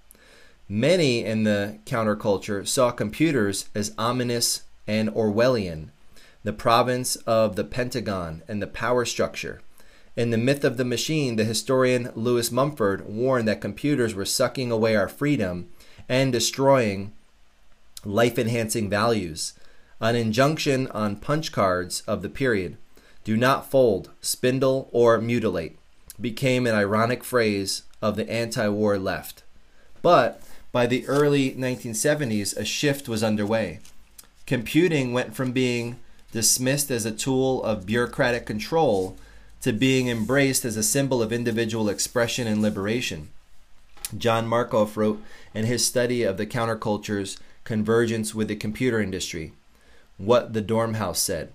Many 0.69 1.25
in 1.25 1.45
the 1.45 1.79
counterculture 1.85 2.67
saw 2.67 2.91
computers 2.91 3.69
as 3.75 3.93
ominous 3.99 4.63
and 4.87 5.11
Orwellian, 5.11 5.91
the 6.43 6.55
province 6.55 7.17
of 7.27 7.57
the 7.57 7.65
Pentagon 7.65 8.43
and 8.49 8.63
the 8.63 8.67
power 8.67 9.05
structure. 9.05 9.61
In 10.17 10.31
The 10.31 10.39
Myth 10.39 10.65
of 10.65 10.77
the 10.77 10.85
Machine, 10.85 11.37
the 11.37 11.45
historian 11.45 12.11
Lewis 12.15 12.51
Mumford 12.51 13.07
warned 13.07 13.47
that 13.49 13.61
computers 13.61 14.15
were 14.15 14.25
sucking 14.25 14.71
away 14.71 14.97
our 14.97 15.09
freedom 15.09 15.69
and 16.09 16.33
destroying 16.33 17.13
life 18.05 18.39
enhancing 18.39 18.89
values 18.89 19.55
an 20.01 20.17
injunction 20.17 20.87
on 20.89 21.17
punch 21.17 21.53
cards 21.53 22.03
of 22.07 22.23
the 22.23 22.29
period 22.29 22.77
do 23.25 23.37
not 23.37 23.71
fold, 23.71 24.11
spindle, 24.21 24.89
or 24.93 25.19
mutilate 25.19 25.79
became 26.21 26.67
an 26.67 26.75
ironic 26.75 27.25
phrase 27.25 27.83
of 28.03 28.17
the 28.17 28.29
anti 28.31 28.69
war 28.69 28.99
left. 28.99 29.43
But 30.03 30.43
by 30.75 30.87
the 30.89 31.07
early 31.07 31.53
1970s, 31.53 32.57
a 32.57 32.65
shift 32.65 33.09
was 33.09 33.23
underway. 33.23 33.79
Computing 34.45 35.13
went 35.13 35.33
from 35.33 35.53
being 35.53 36.01
dismissed 36.33 36.91
as 36.91 37.07
a 37.07 37.13
tool 37.13 37.63
of 37.63 37.87
bureaucratic 37.87 38.45
control 38.45 39.17
to 39.61 39.73
being 39.73 40.09
embraced 40.09 40.65
as 40.65 40.77
a 40.77 40.83
symbol 40.83 41.23
of 41.23 41.33
individual 41.33 41.89
expression 41.89 42.49
and 42.49 42.61
liberation. 42.61 43.29
John 44.19 44.49
Markoff 44.49 44.97
wrote 44.97 45.23
in 45.55 45.65
his 45.65 45.87
study 45.87 46.25
of 46.25 46.39
the 46.39 46.47
counterculture's 46.47 47.39
convergence 47.63 48.35
with 48.35 48.49
the 48.49 48.57
computer 48.57 49.01
industry 49.01 49.53
what 50.19 50.55
the 50.55 50.61
Dormouse 50.61 51.21
said. 51.21 51.53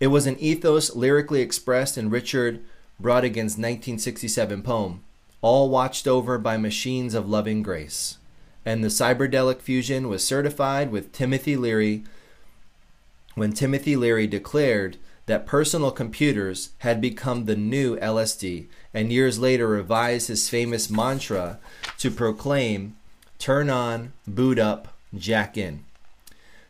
It 0.00 0.08
was 0.08 0.26
an 0.26 0.40
ethos 0.40 0.96
lyrically 0.96 1.40
expressed 1.40 1.96
in 1.96 2.10
Richard 2.10 2.64
Brautigan's 3.00 3.54
1967 3.56 4.62
poem, 4.62 5.04
All 5.42 5.68
Watched 5.68 6.08
Over 6.08 6.38
by 6.38 6.56
Machines 6.56 7.14
of 7.14 7.28
Loving 7.28 7.62
Grace. 7.62 8.18
And 8.64 8.82
the 8.82 8.88
cyberdelic 8.88 9.60
fusion 9.60 10.08
was 10.08 10.24
certified 10.24 10.90
with 10.90 11.12
Timothy 11.12 11.56
Leary 11.56 12.04
when 13.34 13.52
Timothy 13.52 13.96
Leary 13.96 14.26
declared 14.26 14.96
that 15.26 15.46
personal 15.46 15.90
computers 15.90 16.70
had 16.78 17.00
become 17.00 17.44
the 17.44 17.56
new 17.56 17.96
LSD, 17.98 18.66
and 18.94 19.12
years 19.12 19.38
later 19.38 19.68
revised 19.68 20.28
his 20.28 20.48
famous 20.48 20.88
mantra 20.88 21.58
to 21.98 22.10
proclaim, 22.10 22.96
Turn 23.38 23.68
on, 23.68 24.12
boot 24.26 24.58
up, 24.58 24.94
jack 25.14 25.58
in. 25.58 25.84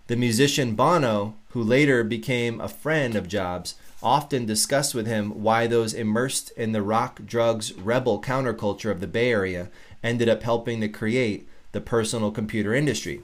The 0.08 0.16
musician 0.16 0.74
Bono, 0.74 1.36
who 1.50 1.62
later 1.62 2.02
became 2.02 2.60
a 2.60 2.68
friend 2.68 3.14
of 3.14 3.28
Jobs, 3.28 3.76
often 4.06 4.46
discussed 4.46 4.94
with 4.94 5.08
him 5.08 5.42
why 5.42 5.66
those 5.66 5.92
immersed 5.92 6.52
in 6.52 6.70
the 6.70 6.80
rock, 6.80 7.20
drugs, 7.26 7.72
rebel 7.74 8.22
counterculture 8.22 8.92
of 8.92 9.00
the 9.00 9.08
Bay 9.08 9.32
Area 9.32 9.68
ended 10.00 10.28
up 10.28 10.44
helping 10.44 10.80
to 10.80 10.88
create 10.88 11.48
the 11.72 11.80
personal 11.80 12.30
computer 12.30 12.72
industry. 12.72 13.20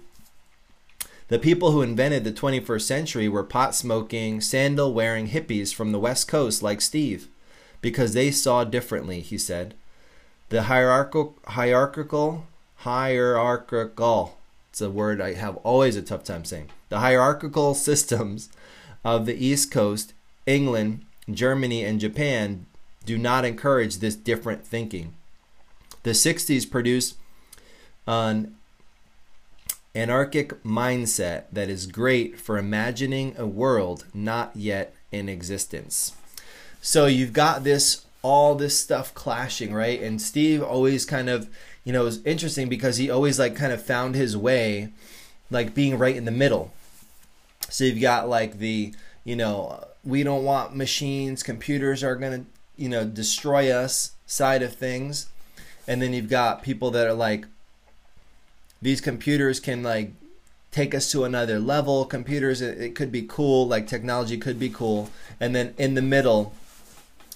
The 1.28 1.38
people 1.38 1.70
who 1.70 1.82
invented 1.82 2.24
the 2.24 2.32
21st 2.32 2.82
century 2.82 3.28
were 3.28 3.44
pot 3.44 3.76
smoking, 3.76 4.40
sandal 4.40 4.92
wearing 4.92 5.28
hippies 5.28 5.72
from 5.72 5.92
the 5.92 6.00
West 6.00 6.26
Coast 6.26 6.64
like 6.64 6.80
Steve, 6.80 7.28
because 7.80 8.12
they 8.12 8.32
saw 8.32 8.64
differently, 8.64 9.20
he 9.20 9.38
said. 9.38 9.74
The 10.48 10.64
hierarchical, 10.64 11.36
hierarchical, 11.46 12.48
hierarchical 12.78 14.36
it's 14.72 14.80
a 14.80 14.88
word 14.88 15.20
I 15.20 15.34
have 15.34 15.58
always 15.58 15.96
a 15.96 16.02
tough 16.02 16.24
time 16.24 16.46
saying. 16.46 16.70
The 16.88 17.00
hierarchical 17.00 17.74
systems 17.88 18.48
of 19.04 19.26
the 19.26 19.34
East 19.34 19.70
Coast, 19.70 20.14
England, 20.46 21.04
Germany, 21.30 21.84
and 21.84 22.00
Japan 22.00 22.66
do 23.04 23.18
not 23.18 23.44
encourage 23.44 23.98
this 23.98 24.16
different 24.16 24.66
thinking. 24.66 25.14
The 26.02 26.10
60s 26.10 26.70
produced 26.70 27.16
an 28.06 28.56
anarchic 29.94 30.62
mindset 30.62 31.44
that 31.52 31.68
is 31.68 31.86
great 31.86 32.38
for 32.38 32.58
imagining 32.58 33.34
a 33.36 33.46
world 33.46 34.06
not 34.14 34.52
yet 34.54 34.94
in 35.10 35.28
existence. 35.28 36.14
So 36.80 37.06
you've 37.06 37.32
got 37.32 37.64
this 37.64 38.06
all 38.22 38.54
this 38.54 38.78
stuff 38.78 39.12
clashing, 39.14 39.74
right? 39.74 40.00
And 40.00 40.22
Steve 40.22 40.62
always 40.62 41.04
kind 41.04 41.28
of 41.28 41.48
you 41.84 41.92
know, 41.92 42.04
was 42.04 42.24
interesting 42.24 42.68
because 42.68 42.96
he 42.96 43.10
always 43.10 43.38
like 43.38 43.56
kind 43.56 43.72
of 43.72 43.82
found 43.82 44.14
his 44.14 44.36
way, 44.36 44.90
like 45.50 45.74
being 45.74 45.98
right 45.98 46.16
in 46.16 46.24
the 46.24 46.30
middle. 46.30 46.72
So 47.68 47.84
you've 47.84 48.00
got 48.00 48.28
like 48.28 48.58
the, 48.58 48.94
you 49.24 49.36
know, 49.36 49.84
we 50.04 50.22
don't 50.22 50.44
want 50.44 50.76
machines, 50.76 51.42
computers 51.42 52.02
are 52.02 52.16
going 52.16 52.44
to, 52.44 52.46
you 52.76 52.88
know, 52.88 53.04
destroy 53.04 53.70
us 53.70 54.12
side 54.26 54.62
of 54.62 54.74
things. 54.74 55.28
And 55.86 56.00
then 56.00 56.12
you've 56.12 56.30
got 56.30 56.62
people 56.62 56.90
that 56.92 57.06
are 57.06 57.14
like, 57.14 57.46
these 58.80 59.00
computers 59.00 59.60
can 59.60 59.82
like 59.82 60.12
take 60.70 60.94
us 60.94 61.10
to 61.12 61.24
another 61.24 61.58
level. 61.58 62.04
Computers, 62.04 62.60
it, 62.60 62.80
it 62.80 62.94
could 62.94 63.12
be 63.12 63.22
cool, 63.22 63.66
like 63.68 63.86
technology 63.86 64.38
could 64.38 64.58
be 64.58 64.68
cool. 64.68 65.10
And 65.38 65.54
then 65.54 65.74
in 65.78 65.94
the 65.94 66.02
middle, 66.02 66.54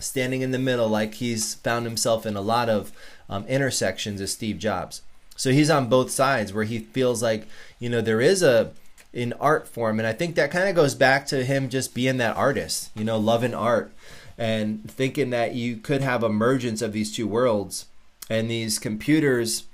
standing 0.01 0.43
in 0.43 0.51
the 0.51 0.59
middle, 0.59 0.89
like 0.89 1.15
he's 1.15 1.55
found 1.55 1.87
himself 1.87 2.27
in 2.27 2.37
a 2.37 2.41
lot 2.41 2.69
of 2.69 2.93
um, 3.29 3.47
intersections 3.47 4.21
as 4.21 4.33
Steve 4.33 4.59
Jobs. 4.59 5.03
So 5.37 5.51
he's 5.51 5.71
on 5.71 5.89
both 5.89 6.11
sides 6.11 6.53
where 6.53 6.65
he 6.65 6.81
feels 6.81 7.23
like, 7.23 7.47
you 7.79 7.89
know, 7.91 8.01
there 8.01 8.21
is 8.21 8.43
a 8.43 8.73
an 9.17 9.33
art 9.35 9.67
form. 9.67 9.99
And 9.99 10.07
I 10.07 10.13
think 10.13 10.35
that 10.35 10.51
kind 10.51 10.69
of 10.69 10.77
goes 10.77 10.95
back 10.95 11.27
to 11.29 11.45
him 11.45 11.69
just 11.69 11.95
being 11.95 12.19
that 12.19 12.37
artist, 12.37 12.91
you 12.95 13.05
know, 13.05 13.19
loving 13.19 13.55
art 13.55 13.93
and 14.39 14.89
thinking 14.91 15.31
that 15.31 15.55
you 15.55 15.79
could 15.79 16.03
have 16.03 16.23
emergence 16.23 16.83
of 16.83 16.93
these 16.93 17.15
two 17.15 17.27
worlds 17.27 17.87
and 18.29 18.51
these 18.51 18.79
computers 18.79 19.65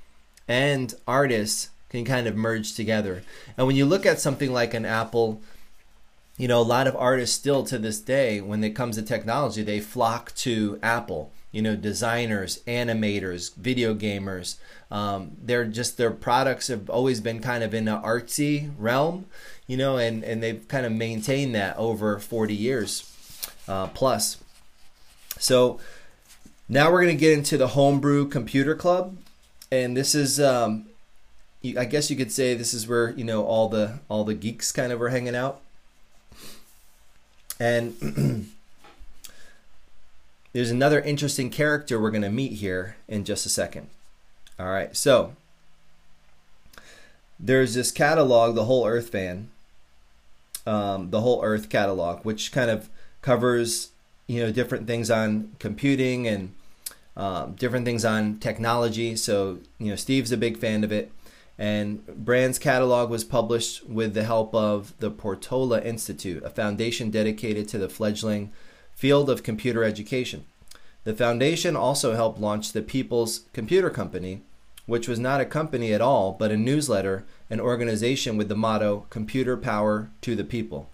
and 0.46 0.94
artists 1.06 1.70
can 1.88 2.04
kind 2.04 2.26
of 2.26 2.36
merge 2.36 2.74
together. 2.74 3.22
And 3.56 3.66
when 3.66 3.76
you 3.76 3.84
look 3.84 4.06
at 4.06 4.20
something 4.20 4.52
like 4.52 4.74
an 4.74 4.86
Apple, 4.86 5.40
you 6.38 6.48
know, 6.48 6.60
a 6.60 6.62
lot 6.62 6.86
of 6.86 6.96
artists 6.96 7.36
still 7.36 7.64
to 7.64 7.78
this 7.78 8.00
day, 8.00 8.40
when 8.40 8.62
it 8.62 8.70
comes 8.70 8.96
to 8.96 9.02
technology, 9.02 9.62
they 9.62 9.80
flock 9.80 10.34
to 10.36 10.78
Apple 10.82 11.32
you 11.52 11.62
know 11.62 11.76
designers 11.76 12.60
animators 12.66 13.54
video 13.54 13.94
gamers 13.94 14.56
um, 14.90 15.32
they're 15.40 15.64
just 15.64 15.96
their 15.96 16.10
products 16.10 16.68
have 16.68 16.90
always 16.90 17.20
been 17.20 17.40
kind 17.40 17.62
of 17.62 17.72
in 17.72 17.86
an 17.86 18.02
artsy 18.02 18.72
realm 18.76 19.26
you 19.66 19.76
know 19.76 19.96
and 19.96 20.24
and 20.24 20.42
they've 20.42 20.66
kind 20.66 20.84
of 20.84 20.92
maintained 20.92 21.54
that 21.54 21.76
over 21.76 22.18
40 22.18 22.54
years 22.54 23.08
uh, 23.68 23.88
plus. 23.88 24.42
So 25.38 25.80
now 26.68 26.90
we're 26.90 27.02
going 27.02 27.16
to 27.16 27.20
get 27.20 27.36
into 27.36 27.56
the 27.56 27.68
Homebrew 27.68 28.28
Computer 28.28 28.74
Club, 28.74 29.16
and 29.70 29.96
this 29.96 30.14
is, 30.14 30.40
um, 30.40 30.86
I 31.64 31.84
guess 31.84 32.10
you 32.10 32.16
could 32.16 32.32
say, 32.32 32.54
this 32.54 32.74
is 32.74 32.86
where 32.86 33.10
you 33.10 33.24
know 33.24 33.44
all 33.44 33.68
the 33.68 34.00
all 34.08 34.24
the 34.24 34.34
geeks 34.34 34.72
kind 34.72 34.92
of 34.92 35.00
are 35.02 35.08
hanging 35.08 35.36
out, 35.36 35.60
and 37.58 38.48
there's 40.52 40.70
another 40.70 41.00
interesting 41.00 41.50
character 41.50 42.00
we're 42.00 42.10
going 42.10 42.22
to 42.22 42.30
meet 42.30 42.52
here 42.52 42.96
in 43.08 43.24
just 43.24 43.46
a 43.46 43.48
second. 43.48 43.88
All 44.58 44.68
right, 44.68 44.94
so 44.96 45.34
there's 47.40 47.74
this 47.74 47.90
catalog, 47.90 48.54
the 48.54 48.64
Whole 48.64 48.86
Earth 48.86 49.08
Fan, 49.08 49.48
um, 50.66 51.10
the 51.10 51.22
Whole 51.22 51.42
Earth 51.42 51.68
catalog, 51.68 52.24
which 52.24 52.52
kind 52.52 52.70
of 52.70 52.88
covers 53.22 53.90
you 54.26 54.40
know 54.42 54.52
different 54.52 54.86
things 54.86 55.10
on 55.10 55.52
computing 55.58 56.26
and 56.26 56.54
um, 57.16 57.52
different 57.54 57.84
things 57.84 58.04
on 58.04 58.38
technology. 58.38 59.16
So 59.16 59.58
you 59.78 59.90
know 59.90 59.96
Steve's 59.96 60.32
a 60.32 60.36
big 60.36 60.58
fan 60.58 60.84
of 60.84 60.92
it, 60.92 61.10
and 61.58 62.06
Brand's 62.06 62.58
catalog 62.58 63.10
was 63.10 63.24
published 63.24 63.86
with 63.88 64.14
the 64.14 64.24
help 64.24 64.54
of 64.54 64.92
the 65.00 65.10
Portola 65.10 65.80
Institute, 65.80 66.44
a 66.44 66.50
foundation 66.50 67.10
dedicated 67.10 67.68
to 67.68 67.78
the 67.78 67.88
fledgling 67.88 68.52
field 68.94 69.28
of 69.28 69.42
computer 69.42 69.84
education. 69.84 70.44
The 71.04 71.14
foundation 71.14 71.74
also 71.74 72.14
helped 72.14 72.40
launch 72.40 72.72
the 72.72 72.82
People's 72.82 73.42
Computer 73.52 73.90
Company, 73.90 74.42
which 74.86 75.08
was 75.08 75.18
not 75.18 75.40
a 75.40 75.44
company 75.44 75.92
at 75.92 76.00
all, 76.00 76.32
but 76.32 76.50
a 76.50 76.56
newsletter, 76.56 77.24
an 77.50 77.60
organization 77.60 78.36
with 78.36 78.48
the 78.48 78.56
motto 78.56 79.06
Computer 79.10 79.56
Power 79.56 80.10
to 80.20 80.36
the 80.36 80.44
People. 80.44 80.88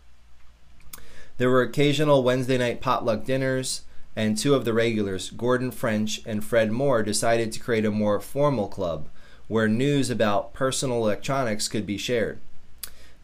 There 1.37 1.51
were 1.51 1.63
occasional 1.63 2.23
Wednesday 2.23 2.59
night 2.59 2.81
potluck 2.81 3.25
dinners, 3.25 3.83
and 4.17 4.37
two 4.37 4.55
of 4.55 4.65
the 4.65 4.73
regulars, 4.73 5.31
Gordon 5.31 5.71
French 5.71 6.21
and 6.27 6.43
Fred 6.43 6.73
Moore, 6.73 7.03
decided 7.03 7.53
to 7.53 7.61
create 7.61 7.85
a 7.85 7.91
more 7.91 8.19
formal 8.19 8.69
club 8.69 9.09
where 9.47 9.69
news 9.69 10.11
about 10.11 10.53
personal 10.53 10.97
electronics 10.99 11.69
could 11.69 11.87
be 11.87 11.97
shared. 11.97 12.39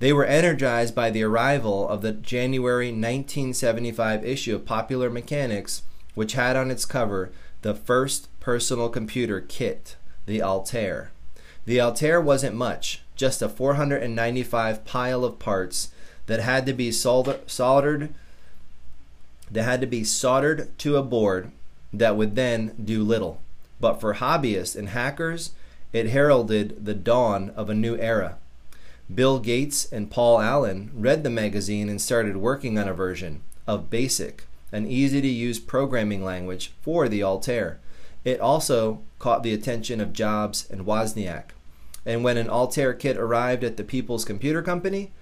They 0.01 0.13
were 0.13 0.25
energized 0.25 0.95
by 0.95 1.11
the 1.11 1.23
arrival 1.23 1.89
of 1.89 2.03
the 2.03 2.13
January 2.13 2.89
1975 2.89 4.25
issue 4.25 4.55
of 4.55 4.67
Popular 4.67 5.09
Mechanics, 5.09 5.83
which 6.15 6.33
had 6.33 6.57
on 6.57 6.71
its 6.71 6.85
cover 6.85 7.31
the 7.63 7.75
first 7.75 8.29
personal 8.41 8.89
computer 8.89 9.41
kit 9.41 9.97
the 10.27 10.43
Altair. 10.43 11.11
The 11.65 11.81
Altair 11.81 12.21
wasn't 12.21 12.57
much, 12.57 13.03
just 13.17 13.41
a 13.41 13.49
495 13.49 14.85
pile 14.85 15.25
of 15.25 15.39
parts 15.39 15.89
that 16.27 16.41
had 16.41 16.67
to 16.67 16.73
be 16.73 16.91
soldered 16.91 18.15
that 19.51 19.63
had 19.63 19.81
to 19.81 19.87
be 19.87 20.05
soldered 20.05 20.77
to 20.79 20.97
a 20.97 21.03
board 21.03 21.53
that 21.93 22.17
would 22.17 22.35
then 22.35 22.75
do 22.83 23.03
little. 23.03 23.41
But 23.81 24.01
for 24.01 24.15
hobbyists 24.15 24.75
and 24.75 24.89
hackers, 24.89 25.53
it 25.93 26.11
heralded 26.11 26.85
the 26.85 26.95
dawn 26.95 27.51
of 27.51 27.71
a 27.71 27.75
new 27.75 27.97
era. 27.97 28.39
Bill 29.13 29.39
Gates 29.39 29.91
and 29.93 30.11
Paul 30.11 30.41
Allen 30.41 30.91
read 30.95 31.25
the 31.25 31.31
magazine 31.31 31.89
and 31.91 32.01
started 32.01 32.39
working 32.39 32.79
on 32.79 32.89
a 32.89 32.95
version 32.95 33.43
of 33.67 33.91
BASIC, 33.91 34.45
an 34.73 34.87
easy 34.87 35.21
to 35.21 35.29
use 35.29 35.59
programming 35.59 36.25
language 36.25 36.73
for 36.81 37.09
the 37.09 37.23
Altair. 37.23 37.81
It 38.25 38.41
also 38.41 39.03
caught 39.19 39.43
the 39.43 39.53
attention 39.53 40.01
of 40.01 40.15
Jobs 40.15 40.69
and 40.71 40.87
Wozniak. 40.87 41.51
And 42.07 42.25
when 42.25 42.39
an 42.39 42.49
Altair 42.49 42.95
kit 42.95 43.19
arrived 43.19 43.63
at 43.63 43.77
the 43.77 43.85
People's 43.85 44.25
Computer 44.25 44.63
Company, 44.63 45.13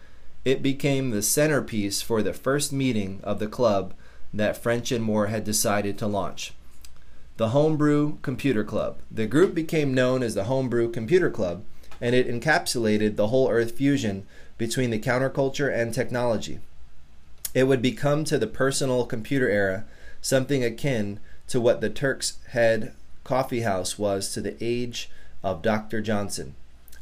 it 0.44 0.62
became 0.62 1.10
the 1.10 1.22
centerpiece 1.22 2.02
for 2.02 2.22
the 2.22 2.32
first 2.32 2.72
meeting 2.72 3.20
of 3.24 3.40
the 3.40 3.48
club 3.48 3.94
that 4.32 4.56
French 4.56 4.92
and 4.92 5.04
Moore 5.04 5.26
had 5.26 5.44
decided 5.44 5.98
to 5.98 6.06
launch. 6.06 6.52
The 7.36 7.48
Homebrew 7.48 8.18
Computer 8.22 8.62
Club. 8.62 8.98
The 9.10 9.26
group 9.26 9.54
became 9.54 9.92
known 9.94 10.22
as 10.22 10.34
the 10.34 10.44
Homebrew 10.44 10.90
Computer 10.90 11.30
Club, 11.30 11.64
and 12.02 12.16
it 12.16 12.28
encapsulated 12.28 13.14
the 13.14 13.28
whole 13.28 13.48
earth 13.48 13.70
fusion 13.70 14.26
between 14.58 14.90
the 14.90 14.98
counterculture 14.98 15.72
and 15.72 15.94
technology. 15.94 16.58
It 17.54 17.64
would 17.64 17.80
become 17.80 18.24
to 18.24 18.38
the 18.38 18.48
personal 18.48 19.06
computer 19.06 19.48
era 19.48 19.84
something 20.20 20.64
akin 20.64 21.20
to 21.46 21.60
what 21.60 21.80
the 21.80 21.90
Turk's 21.90 22.38
Head 22.48 22.92
Coffee 23.22 23.60
House 23.60 23.98
was 23.98 24.32
to 24.32 24.40
the 24.40 24.56
age 24.60 25.10
of 25.44 25.62
Dr. 25.62 26.00
Johnson, 26.00 26.54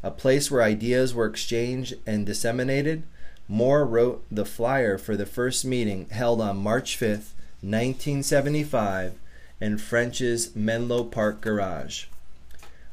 a 0.02 0.10
place 0.10 0.50
where 0.50 0.62
ideas 0.62 1.14
were 1.14 1.26
exchanged 1.26 1.94
and 2.06 2.26
disseminated. 2.26 3.02
Moore 3.48 3.86
wrote 3.86 4.24
the 4.30 4.44
flyer 4.44 4.98
for 4.98 5.16
the 5.16 5.26
first 5.26 5.64
meeting 5.64 6.08
held 6.10 6.40
on 6.40 6.58
March 6.58 6.98
5th, 6.98 7.32
1975, 7.62 9.14
in 9.60 9.78
French's 9.78 10.54
Menlo 10.54 11.04
Park 11.04 11.40
garage. 11.40 12.04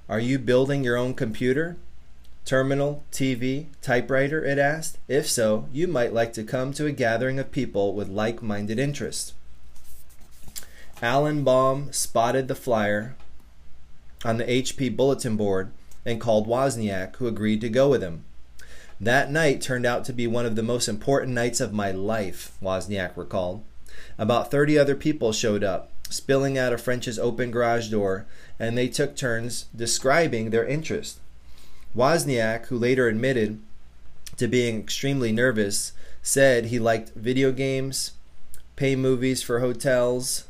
Are 0.09 0.19
you 0.19 0.39
building 0.39 0.83
your 0.83 0.97
own 0.97 1.13
computer? 1.13 1.75
Terminal, 2.47 3.03
TV, 3.11 3.65
typewriter? 3.81 4.41
It 4.41 4.57
asked. 4.57 4.99
If 5.09 5.27
so, 5.27 5.67
you 5.73 5.85
might 5.85 6.13
like 6.13 6.31
to 6.31 6.45
come 6.45 6.71
to 6.73 6.85
a 6.85 6.93
gathering 6.93 7.39
of 7.39 7.51
people 7.51 7.93
with 7.93 8.07
like 8.07 8.41
minded 8.41 8.79
interests. 8.79 9.33
Alan 11.01 11.43
Baum 11.43 11.91
spotted 11.91 12.47
the 12.47 12.55
flyer 12.55 13.15
on 14.23 14.37
the 14.37 14.45
HP 14.45 14.95
bulletin 14.95 15.35
board 15.35 15.71
and 16.05 16.21
called 16.21 16.47
Wozniak, 16.47 17.17
who 17.17 17.27
agreed 17.27 17.59
to 17.59 17.69
go 17.69 17.89
with 17.89 18.01
him. 18.01 18.23
That 18.97 19.29
night 19.29 19.61
turned 19.61 19.85
out 19.85 20.05
to 20.05 20.13
be 20.13 20.25
one 20.25 20.45
of 20.45 20.55
the 20.55 20.63
most 20.63 20.87
important 20.87 21.33
nights 21.33 21.59
of 21.59 21.73
my 21.73 21.91
life, 21.91 22.53
Wozniak 22.63 23.17
recalled. 23.17 23.61
About 24.17 24.49
30 24.49 24.79
other 24.79 24.95
people 24.95 25.33
showed 25.33 25.65
up, 25.65 25.91
spilling 26.09 26.57
out 26.57 26.71
of 26.71 26.79
French's 26.79 27.19
open 27.19 27.51
garage 27.51 27.89
door, 27.89 28.25
and 28.57 28.77
they 28.77 28.87
took 28.87 29.17
turns 29.17 29.65
describing 29.75 30.51
their 30.51 30.65
interest. 30.65 31.19
Wozniak, 31.95 32.67
who 32.67 32.77
later 32.77 33.07
admitted 33.07 33.59
to 34.37 34.47
being 34.47 34.79
extremely 34.79 35.31
nervous, 35.31 35.93
said 36.21 36.65
he 36.65 36.79
liked 36.79 37.15
video 37.15 37.51
games, 37.51 38.11
pay 38.75 38.95
movies 38.95 39.41
for 39.41 39.59
hotels, 39.59 40.45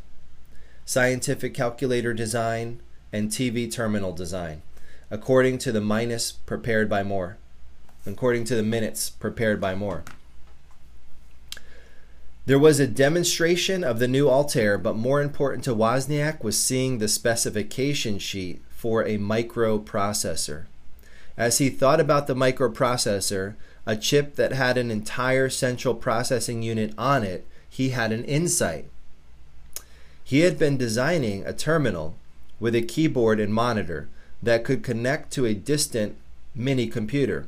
scientific 0.86 1.54
calculator 1.54 2.14
design, 2.14 2.80
and 3.14 3.30
TV 3.30 3.72
terminal 3.72 4.14
design, 4.14 4.62
according 5.10 5.58
to 5.60 5.72
the 5.72 5.82
minus 5.82 6.32
prepared 6.32 6.90
by 6.90 7.04
Moore, 7.04 7.38
according 8.06 8.44
to 8.46 8.56
the 8.56 8.64
minutes 8.64 9.10
prepared 9.10 9.62
by 9.62 9.76
Moore. 9.76 10.04
There 12.46 12.60
was 12.60 12.80
a 12.80 12.88
demonstration 12.88 13.84
of 13.84 14.00
the 14.00 14.08
new 14.08 14.30
Altair, 14.30 14.78
but 14.78 14.96
more 14.96 15.22
important 15.22 15.66
to 15.66 15.76
Wozniak 15.76 16.44
was 16.44 16.58
seeing 16.58 16.98
the 16.98 17.10
specification 17.10 18.20
sheet 18.20 18.62
for 18.70 19.04
a 19.04 19.18
microprocessor. 19.18 20.66
As 21.38 21.60
he 21.60 21.70
thought 21.70 22.00
about 22.00 22.28
the 22.28 22.36
microprocessor, 22.36 23.54
a 23.86 23.96
chip 23.96 24.36
that 24.36 24.54
had 24.54 24.78
an 24.78 24.90
entire 24.90 25.50
central 25.50 25.94
processing 25.94 26.64
unit 26.64 26.94
on 26.98 27.24
it, 27.24 27.46
he 27.70 27.90
had 27.90 28.12
an 28.12 28.26
insight. 28.26 28.86
He 30.24 30.40
had 30.40 30.58
been 30.58 30.78
designing 30.78 31.46
a 31.46 31.54
terminal 31.54 32.16
with 32.60 32.76
a 32.76 32.82
keyboard 32.82 33.40
and 33.40 33.54
monitor 33.54 34.10
that 34.42 34.64
could 34.64 34.84
connect 34.84 35.32
to 35.34 35.46
a 35.46 35.54
distant 35.54 36.16
mini 36.56 36.88
computer. 36.88 37.46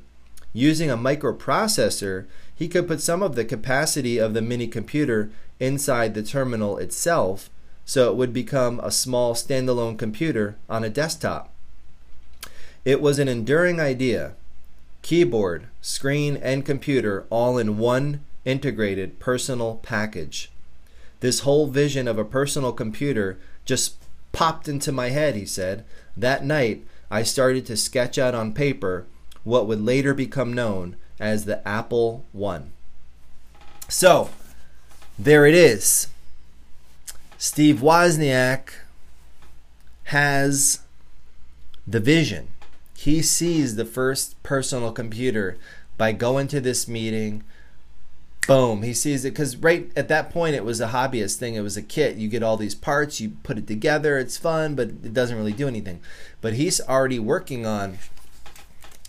Using 0.54 0.90
a 0.90 0.98
microprocessor, 0.98 2.26
he 2.56 2.68
could 2.68 2.88
put 2.88 3.02
some 3.02 3.24
of 3.24 3.36
the 3.36 3.46
capacity 3.46 4.18
of 4.18 4.34
the 4.34 4.42
mini 4.42 4.68
computer 4.68 5.30
inside 5.60 6.14
the 6.14 6.24
terminal 6.24 6.78
itself 6.78 7.50
so 7.86 8.12
it 8.12 8.16
would 8.16 8.32
become 8.32 8.80
a 8.82 8.92
small 8.92 9.34
standalone 9.34 9.98
computer 9.98 10.56
on 10.70 10.84
a 10.84 10.90
desktop. 10.90 11.52
It 12.86 13.02
was 13.02 13.20
an 13.20 13.28
enduring 13.28 13.80
idea 13.80 14.34
keyboard, 15.02 15.68
screen, 15.82 16.38
and 16.38 16.66
computer 16.66 17.26
all 17.30 17.58
in 17.58 17.78
one 17.78 18.24
integrated 18.46 19.20
personal 19.20 19.76
package. 19.76 20.52
This 21.20 21.42
whole 21.42 21.68
vision 21.68 22.08
of 22.08 22.18
a 22.18 22.26
personal 22.26 22.72
computer 22.72 23.38
just 23.66 23.96
popped 24.32 24.68
into 24.68 24.92
my 24.92 25.10
head, 25.10 25.36
he 25.36 25.46
said. 25.46 25.84
That 26.16 26.44
night, 26.44 26.86
I 27.12 27.24
started 27.24 27.66
to 27.68 27.78
sketch 27.78 28.18
out 28.18 28.36
on 28.36 28.54
paper 28.54 29.06
what 29.44 29.68
would 29.68 29.82
later 29.82 30.14
become 30.14 30.54
known 30.54 30.96
as 31.20 31.46
the 31.46 31.68
Apple 31.68 32.26
I. 32.40 32.62
So, 33.88 34.30
there 35.18 35.46
it 35.46 35.56
is. 35.56 36.08
Steve 37.38 37.78
Wozniak 37.78 38.74
has 40.06 40.80
the 41.88 42.00
vision. 42.00 42.50
He 43.00 43.22
sees 43.22 43.76
the 43.76 43.86
first 43.86 44.42
personal 44.44 44.92
computer 44.92 45.58
by 45.98 46.12
going 46.12 46.48
to 46.50 46.60
this 46.60 46.88
meeting, 46.88 47.44
boom. 48.48 48.84
He 48.84 48.94
sees 48.94 49.26
it 49.26 49.32
because 49.32 49.56
right 49.58 49.92
at 49.96 50.08
that 50.08 50.32
point 50.32 50.56
it 50.56 50.66
was 50.66 50.82
a 50.82 50.88
hobbyist 50.88 51.38
thing. 51.38 51.56
It 51.56 51.62
was 51.62 51.78
a 51.78 51.82
kit. 51.82 52.18
You 52.18 52.28
get 52.28 52.44
all 52.44 52.58
these 52.58 52.76
parts 52.76 53.22
you 53.22 53.34
put 53.44 53.58
it 53.58 53.68
together 53.68 54.18
it's 54.18 54.38
fun 54.38 54.76
but 54.76 54.88
it 54.88 55.14
doesn't 55.14 55.38
really 55.38 55.54
do 55.54 55.68
anything. 55.68 56.02
But 56.42 56.54
he's 56.54 56.82
already 56.82 57.20
working 57.20 57.66
on 57.66 58.00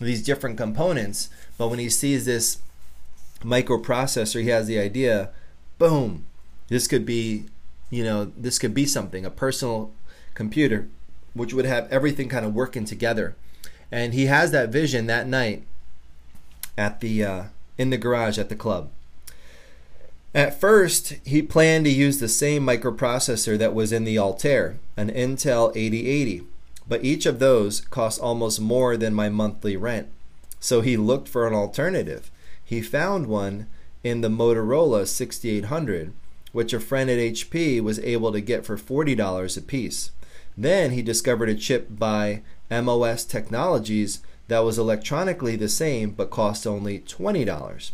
these 0.00 0.22
different 0.22 0.56
components 0.56 1.28
but 1.58 1.68
when 1.68 1.78
he 1.78 1.90
sees 1.90 2.24
this 2.24 2.58
microprocessor 3.40 4.42
he 4.42 4.48
has 4.48 4.66
the 4.66 4.78
idea 4.78 5.30
boom 5.78 6.24
this 6.68 6.86
could 6.86 7.04
be 7.04 7.46
you 7.90 8.04
know, 8.04 8.32
this 8.36 8.58
could 8.58 8.72
be 8.72 8.86
something, 8.86 9.26
a 9.26 9.30
personal 9.30 9.90
computer, 10.34 10.88
which 11.34 11.52
would 11.52 11.64
have 11.64 11.90
everything 11.92 12.28
kind 12.28 12.46
of 12.46 12.54
working 12.54 12.84
together. 12.84 13.34
And 13.92 14.14
he 14.14 14.26
has 14.26 14.50
that 14.52 14.70
vision 14.70 15.06
that 15.06 15.26
night 15.26 15.64
at 16.78 17.00
the 17.00 17.24
uh, 17.24 17.44
in 17.76 17.90
the 17.90 17.98
garage 17.98 18.38
at 18.38 18.48
the 18.48 18.56
club. 18.56 18.90
At 20.34 20.60
first, 20.60 21.14
he 21.24 21.42
planned 21.42 21.86
to 21.86 21.90
use 21.90 22.20
the 22.20 22.28
same 22.28 22.64
microprocessor 22.64 23.58
that 23.58 23.74
was 23.74 23.90
in 23.90 24.04
the 24.04 24.18
Altair, 24.18 24.78
an 24.96 25.10
Intel 25.10 25.72
8080, 25.74 26.42
but 26.86 27.04
each 27.04 27.26
of 27.26 27.40
those 27.40 27.80
cost 27.80 28.20
almost 28.20 28.60
more 28.60 28.96
than 28.96 29.12
my 29.12 29.28
monthly 29.28 29.76
rent. 29.76 30.08
So 30.60 30.82
he 30.82 30.96
looked 30.96 31.26
for 31.26 31.48
an 31.48 31.54
alternative. 31.54 32.30
He 32.64 32.80
found 32.80 33.26
one 33.26 33.66
in 34.04 34.20
the 34.20 34.28
Motorola 34.28 35.06
6800, 35.06 36.12
which 36.52 36.72
a 36.72 36.78
friend 36.78 37.10
at 37.10 37.18
HP 37.18 37.80
was 37.80 37.98
able 38.00 38.30
to 38.30 38.40
get 38.40 38.64
for 38.64 38.76
$40 38.76 39.56
a 39.56 39.60
piece. 39.62 40.12
Then 40.56 40.92
he 40.92 41.02
discovered 41.02 41.48
a 41.48 41.54
chip 41.54 41.88
by 41.90 42.42
MOS 42.70 43.24
Technologies 43.24 44.20
that 44.48 44.60
was 44.60 44.78
electronically 44.78 45.56
the 45.56 45.68
same 45.68 46.10
but 46.10 46.30
cost 46.30 46.66
only 46.66 47.00
$20. 47.00 47.90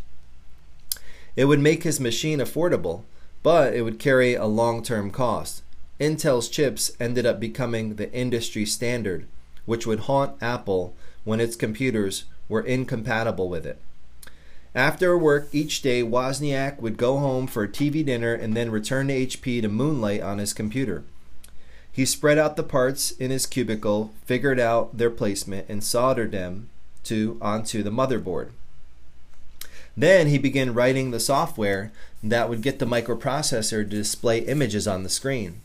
It 1.37 1.45
would 1.45 1.61
make 1.61 1.83
his 1.83 2.01
machine 2.01 2.39
affordable, 2.39 3.03
but 3.43 3.75
it 3.75 3.83
would 3.83 3.99
carry 3.99 4.35
a 4.35 4.47
long 4.47 4.83
term 4.83 5.11
cost. 5.11 5.63
Intel's 6.01 6.49
chips 6.49 6.93
ended 6.99 7.27
up 7.27 7.41
becoming 7.41 7.95
the 7.95 8.13
industry 8.13 8.67
standard, 8.67 9.27
which 9.65 9.87
would 9.87 10.01
haunt 10.01 10.41
Apple 10.43 10.95
when 11.25 11.41
its 11.41 11.57
computers 11.57 12.25
were 12.49 12.63
incompatible 12.63 13.49
with 13.49 13.67
it. 13.67 13.79
After 14.75 15.17
work 15.17 15.49
each 15.53 15.81
day, 15.81 16.03
Wozniak 16.03 16.81
would 16.81 16.99
go 16.99 17.19
home 17.19 17.47
for 17.47 17.65
a 17.65 17.69
TV 17.69 18.05
dinner 18.05 18.35
and 18.35 18.55
then 18.55 18.71
return 18.71 19.09
to 19.09 19.15
HP 19.15 19.63
to 19.63 19.69
moonlight 19.69 20.21
on 20.21 20.39
his 20.39 20.53
computer. 20.53 21.03
He 21.97 22.05
spread 22.05 22.37
out 22.37 22.57
the 22.57 22.63
parts 22.63 23.13
in 23.13 23.31
his 23.31 23.47
cubicle, 23.47 24.13
figured 24.27 24.61
out 24.61 24.99
their 24.99 25.09
placement, 25.09 25.67
and 25.71 25.83
soldered 25.83 26.31
them 26.31 26.69
to 27.05 27.39
onto 27.41 27.83
the 27.83 27.91
motherboard. 27.91 28.51
Then 29.97 30.27
he 30.27 30.37
began 30.37 30.75
writing 30.75 31.11
the 31.11 31.19
software 31.19 31.91
that 32.23 32.51
would 32.51 32.61
get 32.61 32.81
the 32.81 32.85
microprocessor 32.85 33.83
to 33.83 33.85
display 33.85 34.41
images 34.41 34.87
on 34.87 35.05
the 35.05 35.09
screen. 35.09 35.63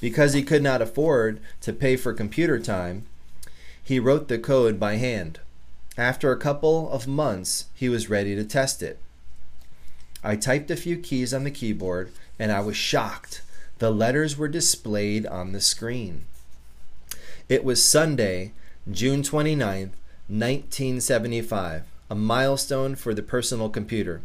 Because 0.00 0.32
he 0.32 0.42
could 0.42 0.62
not 0.62 0.80
afford 0.80 1.40
to 1.60 1.74
pay 1.74 1.96
for 1.96 2.14
computer 2.14 2.58
time, 2.58 3.04
he 3.84 4.00
wrote 4.00 4.28
the 4.28 4.38
code 4.38 4.80
by 4.80 4.94
hand. 4.94 5.40
After 5.98 6.32
a 6.32 6.38
couple 6.38 6.90
of 6.90 7.06
months, 7.06 7.66
he 7.74 7.90
was 7.90 8.08
ready 8.08 8.34
to 8.34 8.44
test 8.44 8.82
it. 8.82 8.98
I 10.24 10.36
typed 10.36 10.70
a 10.70 10.76
few 10.76 10.96
keys 10.96 11.34
on 11.34 11.44
the 11.44 11.50
keyboard 11.50 12.12
and 12.38 12.50
I 12.50 12.60
was 12.60 12.78
shocked. 12.78 13.42
The 13.78 13.90
letters 13.90 14.36
were 14.36 14.48
displayed 14.48 15.26
on 15.26 15.52
the 15.52 15.60
screen. 15.60 16.24
It 17.48 17.64
was 17.64 17.84
Sunday, 17.84 18.52
June 18.90 19.22
29th, 19.22 19.92
1975 20.28 21.84
a 22.10 22.14
milestone 22.14 22.94
for 22.94 23.14
the 23.14 23.22
personal 23.22 23.68
computer. 23.68 24.20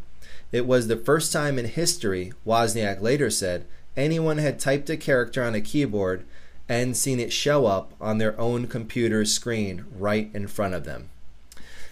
It 0.51 0.65
was 0.65 0.87
the 0.87 0.97
first 0.97 1.33
time 1.33 1.57
in 1.57 1.65
history, 1.65 2.33
Wozniak 2.45 3.01
later 3.01 3.29
said, 3.29 3.65
anyone 3.97 4.37
had 4.37 4.59
typed 4.59 4.89
a 4.89 4.97
character 4.97 5.43
on 5.43 5.55
a 5.55 5.61
keyboard 5.61 6.23
and 6.69 6.95
seen 6.95 7.19
it 7.19 7.33
show 7.33 7.65
up 7.65 7.93
on 7.99 8.17
their 8.17 8.39
own 8.39 8.67
computer 8.67 9.25
screen 9.25 9.85
right 9.97 10.29
in 10.33 10.47
front 10.47 10.73
of 10.73 10.85
them. 10.85 11.09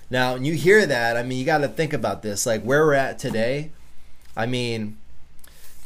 Now, 0.09 0.35
you 0.35 0.53
hear 0.53 0.85
that, 0.85 1.17
I 1.17 1.23
mean, 1.23 1.39
you 1.39 1.45
got 1.45 1.59
to 1.59 1.67
think 1.67 1.93
about 1.93 2.21
this. 2.21 2.45
Like 2.45 2.63
where 2.63 2.85
we're 2.85 2.93
at 2.93 3.19
today, 3.19 3.71
I 4.35 4.45
mean, 4.45 4.97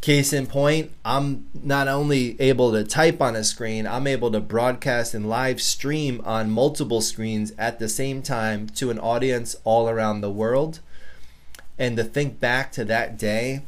Case 0.04 0.34
in 0.34 0.48
point, 0.48 0.92
I'm 1.06 1.48
not 1.54 1.88
only 1.88 2.36
able 2.42 2.74
to 2.74 2.84
type 2.84 3.22
on 3.22 3.38
a 3.38 3.44
screen, 3.46 3.88
I'm 3.88 4.06
able 4.06 4.30
to 4.32 4.42
broadcast 4.42 5.14
and 5.14 5.30
live 5.30 5.62
stream 5.62 6.20
on 6.26 6.52
multiple 6.52 7.00
screens 7.00 7.54
at 7.58 7.80
the 7.80 7.88
same 7.88 8.22
time 8.22 8.68
to 8.76 8.92
an 8.92 9.00
audience 9.00 9.56
all 9.64 9.88
around 9.88 10.20
the 10.20 10.30
world. 10.30 10.82
And 11.80 11.96
to 11.96 12.04
think 12.04 12.42
back 12.42 12.74
to 12.74 12.84
that 12.84 13.18
day, 13.18 13.62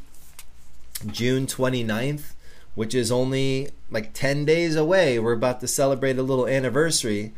June 1.07 1.47
29th, 1.47 2.33
which 2.75 2.93
is 2.93 3.13
only 3.13 3.69
like 3.89 4.11
10 4.11 4.43
days 4.43 4.75
away, 4.75 5.17
we're 5.17 5.31
about 5.31 5.61
to 5.61 5.69
celebrate 5.69 6.17
a 6.17 6.21
little 6.21 6.49
anniversary 6.49 7.31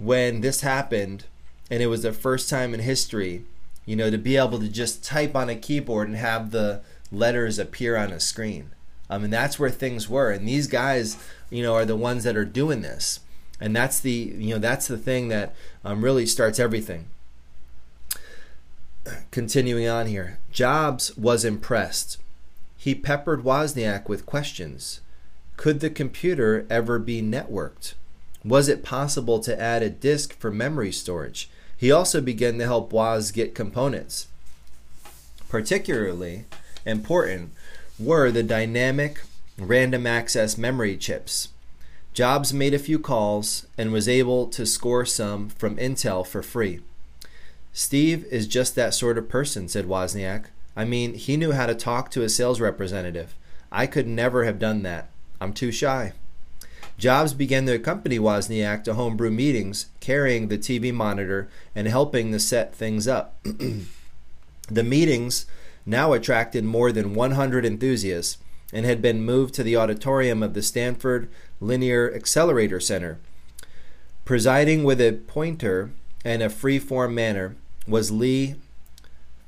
when 0.00 0.40
this 0.40 0.62
happened. 0.62 1.26
And 1.70 1.80
it 1.80 1.86
was 1.86 2.02
the 2.02 2.12
first 2.12 2.50
time 2.50 2.74
in 2.74 2.80
history, 2.80 3.44
you 3.86 3.94
know, 3.94 4.10
to 4.10 4.18
be 4.18 4.36
able 4.36 4.58
to 4.58 4.68
just 4.68 5.04
type 5.04 5.36
on 5.36 5.48
a 5.48 5.54
keyboard 5.54 6.08
and 6.08 6.16
have 6.16 6.50
the 6.50 6.82
letters 7.12 7.58
appear 7.58 7.96
on 7.96 8.10
a 8.12 8.20
screen. 8.20 8.70
I 9.08 9.18
mean, 9.18 9.30
that's 9.30 9.58
where 9.58 9.70
things 9.70 10.08
were, 10.08 10.30
and 10.30 10.46
these 10.46 10.68
guys, 10.68 11.16
you 11.50 11.62
know, 11.62 11.74
are 11.74 11.84
the 11.84 11.96
ones 11.96 12.24
that 12.24 12.36
are 12.36 12.44
doing 12.44 12.82
this, 12.82 13.20
and 13.60 13.74
that's 13.74 13.98
the, 13.98 14.10
you 14.10 14.54
know, 14.54 14.60
that's 14.60 14.86
the 14.86 14.98
thing 14.98 15.28
that 15.28 15.54
um, 15.84 16.04
really 16.04 16.26
starts 16.26 16.60
everything. 16.60 17.06
Continuing 19.30 19.88
on 19.88 20.06
here, 20.06 20.38
Jobs 20.52 21.16
was 21.16 21.44
impressed. 21.44 22.18
He 22.76 22.94
peppered 22.94 23.42
Wozniak 23.42 24.08
with 24.08 24.26
questions. 24.26 25.00
Could 25.56 25.80
the 25.80 25.90
computer 25.90 26.66
ever 26.70 26.98
be 26.98 27.20
networked? 27.20 27.94
Was 28.44 28.68
it 28.68 28.82
possible 28.82 29.40
to 29.40 29.60
add 29.60 29.82
a 29.82 29.90
disk 29.90 30.38
for 30.38 30.50
memory 30.50 30.92
storage? 30.92 31.50
He 31.76 31.90
also 31.90 32.20
began 32.20 32.58
to 32.58 32.64
help 32.64 32.92
Woz 32.92 33.32
get 33.32 33.54
components. 33.54 34.28
Particularly, 35.48 36.46
important 36.84 37.52
were 37.98 38.30
the 38.30 38.42
dynamic 38.42 39.22
random 39.58 40.06
access 40.06 40.56
memory 40.56 40.96
chips. 40.96 41.48
Jobs 42.12 42.52
made 42.52 42.74
a 42.74 42.78
few 42.78 42.98
calls 42.98 43.66
and 43.78 43.92
was 43.92 44.08
able 44.08 44.46
to 44.48 44.66
score 44.66 45.04
some 45.04 45.48
from 45.48 45.76
Intel 45.76 46.26
for 46.26 46.42
free. 46.42 46.80
Steve 47.72 48.24
is 48.30 48.48
just 48.48 48.74
that 48.74 48.94
sort 48.94 49.16
of 49.16 49.28
person, 49.28 49.68
said 49.68 49.86
Wozniak. 49.86 50.46
I 50.76 50.84
mean, 50.84 51.14
he 51.14 51.36
knew 51.36 51.52
how 51.52 51.66
to 51.66 51.74
talk 51.74 52.10
to 52.10 52.22
a 52.22 52.28
sales 52.28 52.60
representative. 52.60 53.34
I 53.70 53.86
could 53.86 54.08
never 54.08 54.44
have 54.44 54.58
done 54.58 54.82
that. 54.82 55.08
I'm 55.40 55.52
too 55.52 55.70
shy. 55.70 56.12
Jobs 56.98 57.32
began 57.32 57.64
to 57.66 57.74
accompany 57.74 58.18
Wozniak 58.18 58.84
to 58.84 58.94
homebrew 58.94 59.30
meetings, 59.30 59.86
carrying 60.00 60.48
the 60.48 60.58
TV 60.58 60.92
monitor 60.92 61.48
and 61.74 61.86
helping 61.86 62.32
to 62.32 62.40
set 62.40 62.74
things 62.74 63.06
up. 63.06 63.36
the 64.68 64.84
meetings 64.84 65.46
now 65.86 66.12
attracted 66.12 66.64
more 66.64 66.92
than 66.92 67.14
100 67.14 67.64
enthusiasts 67.64 68.38
and 68.72 68.86
had 68.86 69.02
been 69.02 69.22
moved 69.22 69.54
to 69.54 69.62
the 69.62 69.76
auditorium 69.76 70.42
of 70.42 70.54
the 70.54 70.62
Stanford 70.62 71.28
Linear 71.60 72.12
Accelerator 72.14 72.80
Center. 72.80 73.18
Presiding 74.24 74.84
with 74.84 75.00
a 75.00 75.20
pointer 75.26 75.90
and 76.24 76.42
a 76.42 76.50
free-form 76.50 77.14
manner 77.14 77.56
was 77.86 78.10
Lee 78.10 78.54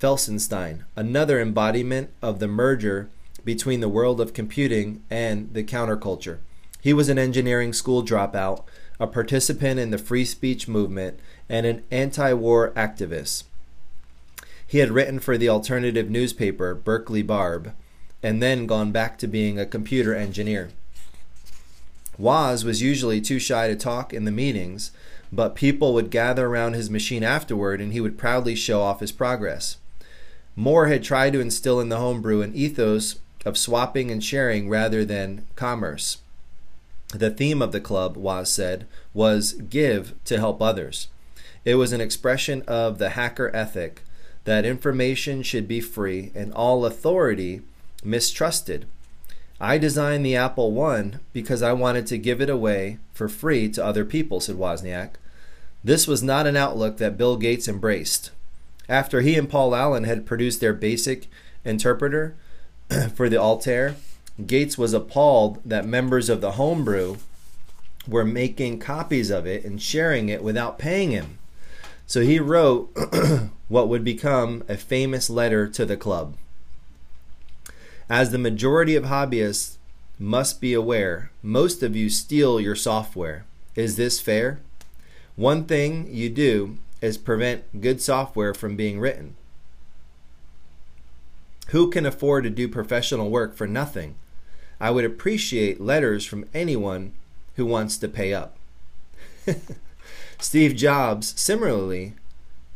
Felsenstein, 0.00 0.84
another 0.96 1.40
embodiment 1.40 2.10
of 2.20 2.40
the 2.40 2.48
merger 2.48 3.08
between 3.44 3.80
the 3.80 3.88
world 3.88 4.20
of 4.20 4.34
computing 4.34 5.02
and 5.10 5.52
the 5.54 5.62
counterculture. 5.62 6.38
He 6.80 6.92
was 6.92 7.08
an 7.08 7.18
engineering 7.18 7.72
school 7.72 8.02
dropout, 8.02 8.64
a 8.98 9.06
participant 9.06 9.78
in 9.78 9.90
the 9.90 9.98
free 9.98 10.24
speech 10.24 10.66
movement, 10.66 11.20
and 11.48 11.64
an 11.64 11.84
anti 11.92 12.32
war 12.32 12.72
activist. 12.74 13.44
He 14.72 14.78
had 14.78 14.90
written 14.90 15.20
for 15.20 15.36
the 15.36 15.50
alternative 15.50 16.08
newspaper 16.08 16.74
Berkeley 16.74 17.20
Barb 17.20 17.74
and 18.22 18.42
then 18.42 18.66
gone 18.66 18.90
back 18.90 19.18
to 19.18 19.26
being 19.26 19.58
a 19.58 19.66
computer 19.66 20.14
engineer. 20.14 20.70
Woz 22.16 22.64
was 22.64 22.80
usually 22.80 23.20
too 23.20 23.38
shy 23.38 23.68
to 23.68 23.76
talk 23.76 24.14
in 24.14 24.24
the 24.24 24.30
meetings, 24.30 24.90
but 25.30 25.54
people 25.54 25.92
would 25.92 26.10
gather 26.10 26.46
around 26.46 26.72
his 26.72 26.88
machine 26.88 27.22
afterward 27.22 27.82
and 27.82 27.92
he 27.92 28.00
would 28.00 28.16
proudly 28.16 28.54
show 28.54 28.80
off 28.80 29.00
his 29.00 29.12
progress. 29.12 29.76
Moore 30.56 30.86
had 30.86 31.04
tried 31.04 31.34
to 31.34 31.40
instill 31.40 31.78
in 31.78 31.90
the 31.90 31.98
homebrew 31.98 32.40
an 32.40 32.54
ethos 32.54 33.16
of 33.44 33.58
swapping 33.58 34.10
and 34.10 34.24
sharing 34.24 34.70
rather 34.70 35.04
than 35.04 35.46
commerce. 35.54 36.22
The 37.08 37.28
theme 37.28 37.60
of 37.60 37.72
the 37.72 37.80
club, 37.80 38.16
Woz 38.16 38.50
said, 38.50 38.86
was 39.12 39.52
give 39.52 40.14
to 40.24 40.38
help 40.38 40.62
others. 40.62 41.08
It 41.62 41.74
was 41.74 41.92
an 41.92 42.00
expression 42.00 42.62
of 42.62 42.96
the 42.96 43.10
hacker 43.10 43.54
ethic 43.54 44.00
that 44.44 44.64
information 44.64 45.42
should 45.42 45.68
be 45.68 45.80
free 45.80 46.32
and 46.34 46.52
all 46.52 46.84
authority 46.84 47.62
mistrusted. 48.04 48.86
I 49.60 49.78
designed 49.78 50.26
the 50.26 50.36
Apple 50.36 50.80
I 50.82 51.12
because 51.32 51.62
I 51.62 51.72
wanted 51.72 52.06
to 52.08 52.18
give 52.18 52.40
it 52.40 52.50
away 52.50 52.98
for 53.12 53.28
free 53.28 53.68
to 53.70 53.84
other 53.84 54.04
people, 54.04 54.40
said 54.40 54.56
Wozniak. 54.56 55.10
This 55.84 56.08
was 56.08 56.22
not 56.22 56.46
an 56.46 56.56
outlook 56.56 56.96
that 56.98 57.16
Bill 57.16 57.36
Gates 57.36 57.68
embraced. 57.68 58.32
After 58.88 59.20
he 59.20 59.36
and 59.36 59.48
Paul 59.48 59.74
Allen 59.74 60.04
had 60.04 60.26
produced 60.26 60.60
their 60.60 60.72
basic 60.72 61.28
interpreter 61.64 62.34
for 63.14 63.28
the 63.28 63.36
Altair, 63.36 63.96
Gates 64.46 64.76
was 64.76 64.92
appalled 64.92 65.60
that 65.64 65.86
members 65.86 66.28
of 66.28 66.40
the 66.40 66.52
homebrew 66.52 67.18
were 68.08 68.24
making 68.24 68.80
copies 68.80 69.30
of 69.30 69.46
it 69.46 69.64
and 69.64 69.80
sharing 69.80 70.28
it 70.28 70.42
without 70.42 70.78
paying 70.78 71.10
him. 71.10 71.38
So 72.06 72.22
he 72.22 72.40
wrote 72.40 72.90
what 73.72 73.88
would 73.88 74.04
become 74.04 74.62
a 74.68 74.76
famous 74.76 75.30
letter 75.30 75.66
to 75.66 75.86
the 75.86 75.96
club. 75.96 76.36
As 78.06 78.30
the 78.30 78.36
majority 78.36 78.96
of 78.96 79.04
hobbyists 79.04 79.78
must 80.18 80.60
be 80.60 80.74
aware 80.74 81.30
most 81.42 81.82
of 81.82 81.96
you 81.96 82.10
steal 82.10 82.60
your 82.60 82.76
software. 82.76 83.46
Is 83.74 83.96
this 83.96 84.20
fair? 84.20 84.60
One 85.36 85.64
thing 85.64 86.06
you 86.10 86.28
do 86.28 86.76
is 87.00 87.16
prevent 87.16 87.80
good 87.80 88.02
software 88.02 88.52
from 88.52 88.76
being 88.76 89.00
written. 89.00 89.36
Who 91.68 91.88
can 91.88 92.04
afford 92.04 92.44
to 92.44 92.50
do 92.50 92.68
professional 92.68 93.30
work 93.30 93.56
for 93.56 93.66
nothing? 93.66 94.16
I 94.82 94.90
would 94.90 95.06
appreciate 95.06 95.80
letters 95.80 96.26
from 96.26 96.44
anyone 96.52 97.14
who 97.56 97.64
wants 97.64 97.96
to 97.96 98.08
pay 98.08 98.34
up. 98.34 98.54
Steve 100.38 100.76
Jobs, 100.76 101.32
similarly, 101.40 102.12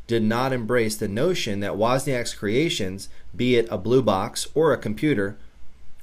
did 0.07 0.23
not 0.23 0.53
embrace 0.53 0.97
the 0.97 1.09
notion 1.09 1.61
that 1.61 1.73
Wozniak's 1.73 2.35
creations, 2.35 3.09
be 3.35 3.57
it 3.57 3.67
a 3.71 3.79
blue 3.79 4.03
box 4.03 4.47
or 4.55 4.73
a 4.73 4.79
computer, 4.79 5.37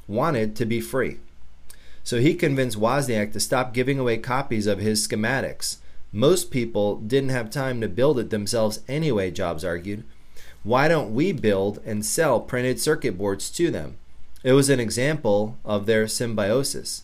wanted 0.08 0.56
to 0.58 0.66
be 0.66 0.82
free. 0.82 1.20
So 2.04 2.20
he 2.20 2.34
convinced 2.36 2.80
Wozniak 2.80 3.32
to 3.34 3.39
stop 3.39 3.74
giving 3.74 3.97
away 3.97 4.18
copies 4.18 4.68
of 4.68 4.80
his 4.80 5.08
schematics. 5.08 5.78
Most 6.12 6.51
people 6.51 6.97
didn't 6.97 7.30
have 7.30 7.49
time 7.49 7.80
to 7.82 7.88
build 7.88 8.20
it 8.20 8.30
themselves 8.30 8.82
anyway, 8.88 9.32
Jobs 9.32 9.64
argued. 9.64 10.04
Why 10.64 10.88
don't 10.88 11.14
we 11.14 11.32
build 11.32 11.80
and 11.86 12.06
sell 12.06 12.39
printed 12.39 12.80
circuit 12.80 13.18
boards 13.18 13.49
to 13.51 13.72
them? 13.72 13.97
It 14.43 14.54
was 14.54 14.70
an 14.70 14.80
example 14.80 15.58
of 15.64 15.86
their 15.86 16.08
symbiosis. 16.08 17.04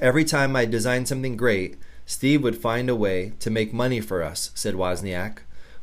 Every 0.00 0.24
time 0.24 0.54
I 0.54 0.66
designed 0.66 1.08
something 1.08 1.36
great, 1.36 1.76
Steve 2.04 2.42
would 2.42 2.58
find 2.58 2.90
a 2.90 2.94
way 2.94 3.32
to 3.40 3.50
make 3.50 3.72
money 3.72 4.00
for 4.00 4.22
us, 4.22 4.50
said 4.54 4.74
Wozniak. 4.74 5.38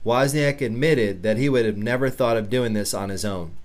Wozniak 0.06 0.62
admitted 0.62 1.24
that 1.24 1.38
he 1.38 1.49
would 1.49 1.66
have 1.66 1.78
never 1.78 2.10
thought 2.10 2.38
of 2.38 2.49
doing 2.49 2.74
this 2.74 2.93
on 2.93 3.10
his 3.10 3.24
own. 3.24 3.56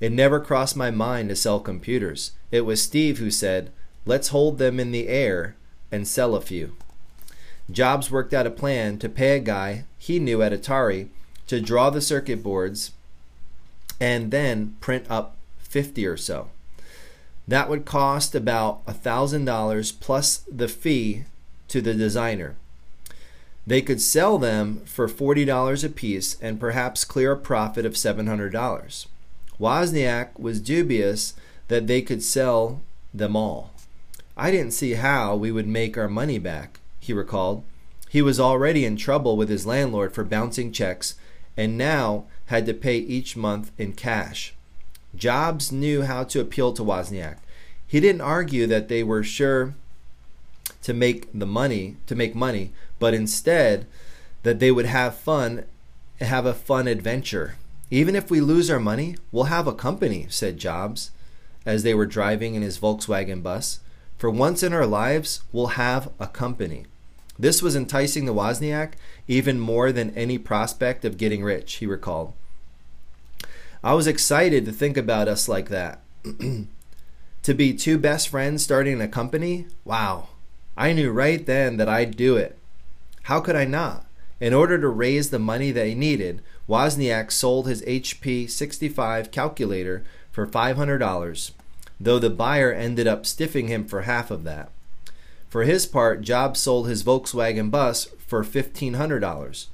It 0.00 0.12
never 0.12 0.40
crossed 0.40 0.76
my 0.76 0.90
mind 0.90 1.28
to 1.28 1.36
sell 1.36 1.60
computers. 1.60 2.32
It 2.50 2.62
was 2.62 2.82
Steve 2.82 3.18
who 3.18 3.30
said, 3.30 3.70
let's 4.04 4.28
hold 4.28 4.58
them 4.58 4.80
in 4.80 4.92
the 4.92 5.08
air 5.08 5.54
and 5.90 6.06
sell 6.06 6.34
a 6.34 6.40
few. 6.40 6.74
Jobs 7.70 8.10
worked 8.10 8.34
out 8.34 8.46
a 8.46 8.50
plan 8.50 8.98
to 8.98 9.08
pay 9.08 9.36
a 9.36 9.40
guy 9.40 9.84
he 9.98 10.18
knew 10.18 10.42
at 10.42 10.52
Atari 10.52 11.08
to 11.46 11.60
draw 11.60 11.88
the 11.88 12.00
circuit 12.00 12.42
boards 12.42 12.90
and 14.00 14.30
then 14.30 14.76
print 14.80 15.06
up 15.08 15.36
50 15.60 16.04
or 16.06 16.16
so. 16.16 16.50
That 17.46 17.68
would 17.68 17.84
cost 17.84 18.34
about 18.34 18.84
$1,000 18.86 20.00
plus 20.00 20.44
the 20.50 20.68
fee 20.68 21.24
to 21.68 21.80
the 21.80 21.94
designer. 21.94 22.56
They 23.66 23.82
could 23.82 24.00
sell 24.00 24.38
them 24.38 24.82
for 24.84 25.08
$40 25.08 25.84
a 25.84 25.88
piece 25.88 26.36
and 26.40 26.58
perhaps 26.58 27.04
clear 27.04 27.32
a 27.32 27.36
profit 27.36 27.86
of 27.86 27.92
$700. 27.94 29.06
Wozniak 29.60 30.38
was 30.38 30.60
dubious 30.60 31.34
that 31.68 31.86
they 31.86 32.02
could 32.02 32.22
sell 32.22 32.80
them 33.14 33.36
all. 33.36 33.72
I 34.36 34.50
didn't 34.50 34.72
see 34.72 34.94
how 34.94 35.36
we 35.36 35.52
would 35.52 35.68
make 35.68 35.96
our 35.96 36.08
money 36.08 36.38
back, 36.38 36.80
he 36.98 37.12
recalled. 37.12 37.62
He 38.08 38.22
was 38.22 38.40
already 38.40 38.84
in 38.84 38.96
trouble 38.96 39.36
with 39.36 39.48
his 39.48 39.66
landlord 39.66 40.12
for 40.12 40.24
bouncing 40.24 40.72
checks 40.72 41.14
and 41.56 41.78
now 41.78 42.24
had 42.46 42.66
to 42.66 42.74
pay 42.74 42.96
each 42.98 43.36
month 43.36 43.70
in 43.78 43.92
cash. 43.92 44.54
Jobs 45.14 45.70
knew 45.70 46.02
how 46.02 46.24
to 46.24 46.40
appeal 46.40 46.72
to 46.72 46.82
Wozniak. 46.82 47.36
He 47.86 48.00
didn't 48.00 48.22
argue 48.22 48.66
that 48.66 48.88
they 48.88 49.02
were 49.02 49.22
sure 49.22 49.74
to 50.82 50.94
make 50.94 51.28
the 51.32 51.46
money, 51.46 51.96
to 52.06 52.14
make 52.14 52.34
money, 52.34 52.72
but 53.02 53.14
instead 53.14 53.84
that 54.44 54.60
they 54.60 54.70
would 54.70 54.86
have 54.86 55.16
fun, 55.16 55.64
have 56.20 56.46
a 56.46 56.54
fun 56.54 56.86
adventure. 56.86 57.56
Even 57.90 58.14
if 58.14 58.30
we 58.30 58.40
lose 58.40 58.70
our 58.70 58.78
money, 58.78 59.16
we'll 59.32 59.50
have 59.50 59.66
a 59.66 59.74
company, 59.74 60.28
said 60.30 60.56
Jobs 60.56 61.10
as 61.66 61.82
they 61.82 61.94
were 61.94 62.06
driving 62.06 62.54
in 62.54 62.62
his 62.62 62.78
Volkswagen 62.78 63.42
bus. 63.42 63.80
For 64.18 64.30
once 64.30 64.62
in 64.62 64.72
our 64.72 64.86
lives, 64.86 65.42
we'll 65.50 65.78
have 65.78 66.12
a 66.20 66.28
company. 66.28 66.84
This 67.36 67.60
was 67.60 67.74
enticing 67.74 68.24
the 68.24 68.34
Wozniak 68.34 68.92
even 69.26 69.58
more 69.58 69.90
than 69.90 70.14
any 70.14 70.38
prospect 70.38 71.04
of 71.04 71.18
getting 71.18 71.42
rich, 71.42 71.74
he 71.74 71.86
recalled. 71.86 72.32
I 73.82 73.94
was 73.94 74.06
excited 74.06 74.64
to 74.64 74.72
think 74.72 74.96
about 74.96 75.26
us 75.26 75.48
like 75.48 75.70
that. 75.70 76.02
to 77.42 77.54
be 77.54 77.74
two 77.74 77.98
best 77.98 78.28
friends 78.28 78.62
starting 78.62 79.00
a 79.00 79.08
company? 79.08 79.66
Wow. 79.84 80.28
I 80.76 80.92
knew 80.92 81.10
right 81.10 81.44
then 81.44 81.78
that 81.78 81.88
I'd 81.88 82.16
do 82.16 82.36
it. 82.36 82.56
How 83.24 83.40
could 83.40 83.56
I 83.56 83.64
not? 83.64 84.06
In 84.40 84.52
order 84.52 84.78
to 84.78 84.88
raise 84.88 85.30
the 85.30 85.38
money 85.38 85.72
he 85.72 85.94
needed, 85.94 86.42
Wozniak 86.68 87.30
sold 87.30 87.68
his 87.68 87.82
HP 87.82 88.50
65 88.50 89.30
calculator 89.30 90.04
for 90.32 90.46
$500, 90.46 91.50
though 92.00 92.18
the 92.18 92.30
buyer 92.30 92.72
ended 92.72 93.06
up 93.06 93.24
stiffing 93.24 93.68
him 93.68 93.84
for 93.84 94.02
half 94.02 94.30
of 94.30 94.42
that. 94.44 94.70
For 95.48 95.62
his 95.62 95.86
part, 95.86 96.22
Jobs 96.22 96.58
sold 96.60 96.88
his 96.88 97.04
Volkswagen 97.04 97.70
bus 97.70 98.06
for 98.26 98.42
$1,500. 98.42 99.66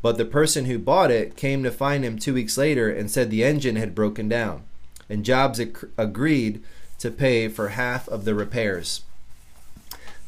But 0.00 0.16
the 0.16 0.24
person 0.24 0.66
who 0.66 0.78
bought 0.78 1.10
it 1.10 1.36
came 1.36 1.62
to 1.64 1.70
find 1.70 2.04
him 2.04 2.18
two 2.18 2.32
weeks 2.32 2.56
later 2.56 2.88
and 2.88 3.10
said 3.10 3.30
the 3.30 3.44
engine 3.44 3.76
had 3.76 3.94
broken 3.96 4.28
down, 4.28 4.62
and 5.10 5.24
Jobs 5.24 5.60
ac- 5.60 5.88
agreed 5.98 6.62
to 7.00 7.10
pay 7.10 7.48
for 7.48 7.70
half 7.70 8.08
of 8.08 8.24
the 8.24 8.34
repairs. 8.34 9.02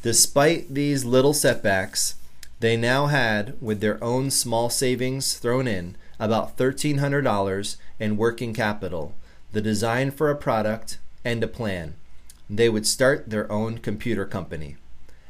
Despite 0.03 0.73
these 0.73 1.05
little 1.05 1.33
setbacks, 1.33 2.15
they 2.61 2.77
now 2.77 3.07
had, 3.07 3.59
with 3.59 3.81
their 3.81 4.01
own 4.03 4.29
small 4.29 4.69
savings 4.69 5.33
thrown 5.33 5.67
in, 5.67 5.95
about 6.19 6.57
$1,300 6.57 7.75
in 7.99 8.17
working 8.17 8.53
capital, 8.53 9.15
the 9.51 9.61
design 9.61 10.11
for 10.11 10.29
a 10.29 10.35
product, 10.35 10.99
and 11.25 11.43
a 11.43 11.47
plan. 11.47 11.95
They 12.47 12.69
would 12.69 12.85
start 12.85 13.31
their 13.31 13.51
own 13.51 13.79
computer 13.79 14.25
company. 14.25 14.75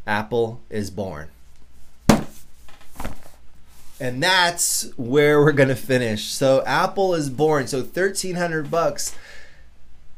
Apple 0.06 0.60
is 0.70 0.92
born. 0.92 1.30
And 3.98 4.22
that's 4.22 4.92
where 4.98 5.40
we're 5.40 5.54
going 5.54 5.70
to 5.70 5.76
finish. 5.76 6.26
So 6.26 6.66
Apple 6.66 7.14
is 7.14 7.30
born. 7.30 7.68
So 7.68 7.78
1300 7.78 8.70
bucks. 8.70 9.16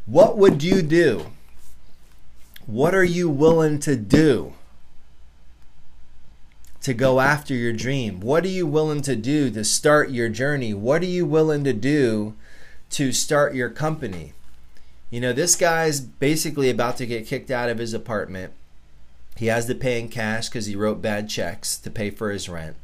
What 0.07 0.35
would 0.37 0.63
you 0.63 0.81
do? 0.81 1.27
What 2.65 2.95
are 2.95 3.03
you 3.03 3.29
willing 3.29 3.77
to 3.81 3.95
do? 3.95 4.53
To 6.83 6.93
go 6.93 7.19
after 7.21 7.53
your 7.53 7.73
dream? 7.73 8.19
What 8.19 8.43
are 8.43 8.49
you 8.49 8.67
willing 8.67 9.01
to 9.03 9.15
do 9.15 9.49
to 9.49 9.63
start 9.63 10.11
your 10.11 10.29
journey? 10.29 10.73
What 10.73 11.01
are 11.01 11.07
you 11.07 11.25
willing 11.25 11.63
to 11.63 11.73
do 11.73 12.35
to 12.91 13.11
start 13.11 13.55
your 13.55 13.69
company? 13.69 14.33
You 15.09 15.21
know, 15.21 15.33
this 15.33 15.55
guy's 15.55 16.01
basically 16.01 16.69
about 16.69 16.97
to 16.97 17.05
get 17.05 17.25
kicked 17.25 17.49
out 17.49 17.69
of 17.69 17.77
his 17.77 17.93
apartment. 17.93 18.53
He 19.37 19.47
has 19.47 19.65
to 19.67 19.75
pay 19.75 19.99
in 19.99 20.09
cash 20.09 20.49
because 20.49 20.65
he 20.65 20.75
wrote 20.75 21.01
bad 21.01 21.29
checks 21.29 21.77
to 21.77 21.89
pay 21.89 22.09
for 22.09 22.31
his 22.31 22.49
rent. 22.49 22.75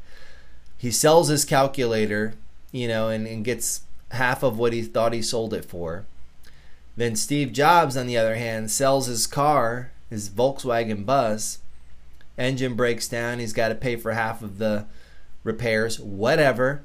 He 0.78 0.91
sells 0.91 1.28
his 1.28 1.43
calculator, 1.43 2.34
you 2.72 2.88
know, 2.88 3.10
and, 3.10 3.28
and 3.28 3.43
gets 3.43 3.82
half 4.12 4.43
of 4.43 4.58
what 4.58 4.74
he 4.74 4.82
thought 4.82 5.14
he 5.14 5.22
sold 5.22 5.54
it 5.54 5.66
for. 5.66 6.06
Then 6.95 7.16
Steve 7.16 7.52
Jobs, 7.52 7.97
on 7.97 8.08
the 8.08 8.18
other 8.18 8.36
hand, 8.36 8.72
sells 8.72 9.08
his 9.08 9.28
car, 9.28 9.91
his 10.10 10.30
Volkswagen 10.30 11.06
bus, 11.06 11.60
engine 12.40 12.76
breaks 12.76 13.08
down, 13.08 13.40
he's 13.40 13.54
got 13.54 13.70
to 13.70 13.76
pay 13.76 13.96
for 13.96 14.14
half 14.14 14.42
of 14.42 14.58
the 14.58 14.86
repairs, 15.44 16.00
whatever. 16.00 16.84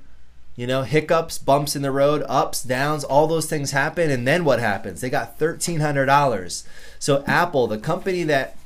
You 0.56 0.68
know, 0.68 0.82
hiccups, 0.82 1.38
bumps 1.38 1.74
in 1.74 1.82
the 1.82 1.90
road, 1.90 2.24
ups, 2.28 2.62
downs, 2.62 3.02
all 3.02 3.26
those 3.26 3.46
things 3.46 3.72
happen. 3.72 4.10
And 4.10 4.26
then 4.26 4.44
what 4.44 4.60
happens? 4.60 5.00
They 5.00 5.10
got 5.10 5.38
$1,300. 5.38 6.66
So, 7.00 7.24
Apple, 7.26 7.66
the 7.66 7.78
company 7.78 8.22
that 8.24 8.56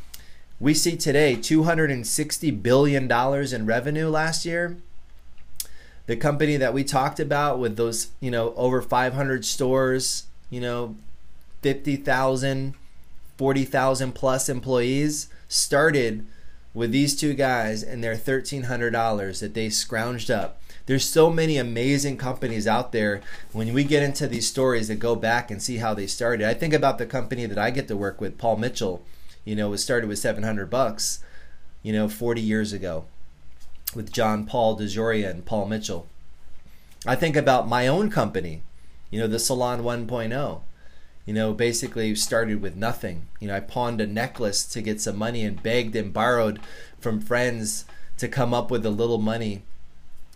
we 0.61 0.74
see 0.74 0.97
today, 0.97 1.36
$260 1.36 2.62
billion 2.62 3.11
in 3.11 3.66
revenue 3.66 4.09
last 4.09 4.45
year, 4.45 4.76
the 6.07 6.16
company 6.16 6.57
that 6.57 6.74
we 6.74 6.84
talked 6.84 7.20
about 7.20 7.59
with 7.59 7.76
those, 7.76 8.09
you 8.20 8.30
know, 8.30 8.53
over 8.55 8.82
500 8.82 9.45
stores, 9.45 10.24
you 10.51 10.61
know, 10.61 10.97
50,000, 11.62 12.74
40,000 13.36 14.12
plus 14.12 14.49
employees, 14.49 15.28
started 15.49 16.26
with 16.79 16.93
these 16.93 17.16
two 17.16 17.35
guys 17.35 17.83
and 17.83 18.03
their 18.03 18.14
$1,300 18.14 19.41
that 19.41 19.55
they 19.55 19.66
scrounged 19.66 20.33
up. 20.33 20.62
There's 20.87 21.05
so 21.05 21.29
many 21.29 21.59
amazing 21.59 22.16
companies 22.16 22.68
out 22.68 22.93
there. 22.93 23.20
When 23.53 23.74
we 23.74 23.83
get 23.83 24.05
into 24.05 24.29
these 24.29 24.49
stories 24.49 24.87
that 24.87 25.01
go 25.01 25.16
back 25.16 25.51
and 25.51 25.61
see 25.61 25.79
how 25.79 25.93
they 25.93 26.07
started, 26.07 26.49
I 26.49 26.55
think 26.55 26.72
about 26.72 26.99
the 26.99 27.05
company 27.05 27.47
that 27.47 27.59
I 27.59 27.70
get 27.70 27.89
to 27.89 27.97
work 27.97 28.20
with, 28.20 28.39
Paul 28.39 28.57
Mitchell. 28.57 29.03
You 29.45 29.57
know, 29.57 29.70
was 29.70 29.83
started 29.83 30.09
with 30.09 30.20
700 30.20 30.70
bucks, 30.70 31.18
you 31.83 31.93
know, 31.93 32.09
40 32.09 32.41
years 32.41 32.72
ago, 32.72 33.07
with 33.95 34.12
John 34.12 34.47
Paul 34.47 34.79
DeJoria 34.79 35.29
and 35.29 35.45
Paul 35.45 35.66
Mitchell. 35.66 36.07
I 37.07 37.16
think 37.16 37.35
about 37.35 37.68
my 37.68 37.89
own 37.89 38.09
company, 38.09 38.62
you 39.11 39.18
know, 39.18 39.26
the 39.26 39.39
Salon 39.39 39.83
1.0 39.83 40.61
you 41.29 41.35
know, 41.35 41.53
basically 41.53 42.14
started 42.14 42.62
with 42.62 42.74
nothing. 42.74 43.26
You 43.39 43.49
know, 43.49 43.55
I 43.55 43.61
pawned 43.61 44.01
a 44.01 44.07
necklace 44.07 44.64
to 44.64 44.81
get 44.81 44.99
some 44.99 45.18
money 45.18 45.45
and 45.45 45.62
begged 45.62 45.95
and 45.95 46.11
borrowed 46.11 46.59
from 47.01 47.20
friends 47.20 47.85
to 48.16 48.29
come 48.29 48.55
up 48.55 48.70
with 48.70 48.87
a 48.87 48.91
little 48.91 49.18
money. 49.18 49.62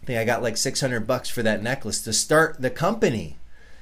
I 0.03 0.05
think 0.05 0.19
I 0.19 0.27
got 0.27 0.43
like 0.43 0.59
600 0.59 1.07
bucks 1.07 1.31
for 1.31 1.43
that 1.43 1.63
necklace 1.63 2.03
to 2.03 2.13
start 2.13 2.61
the 2.61 2.69
company. 2.69 3.39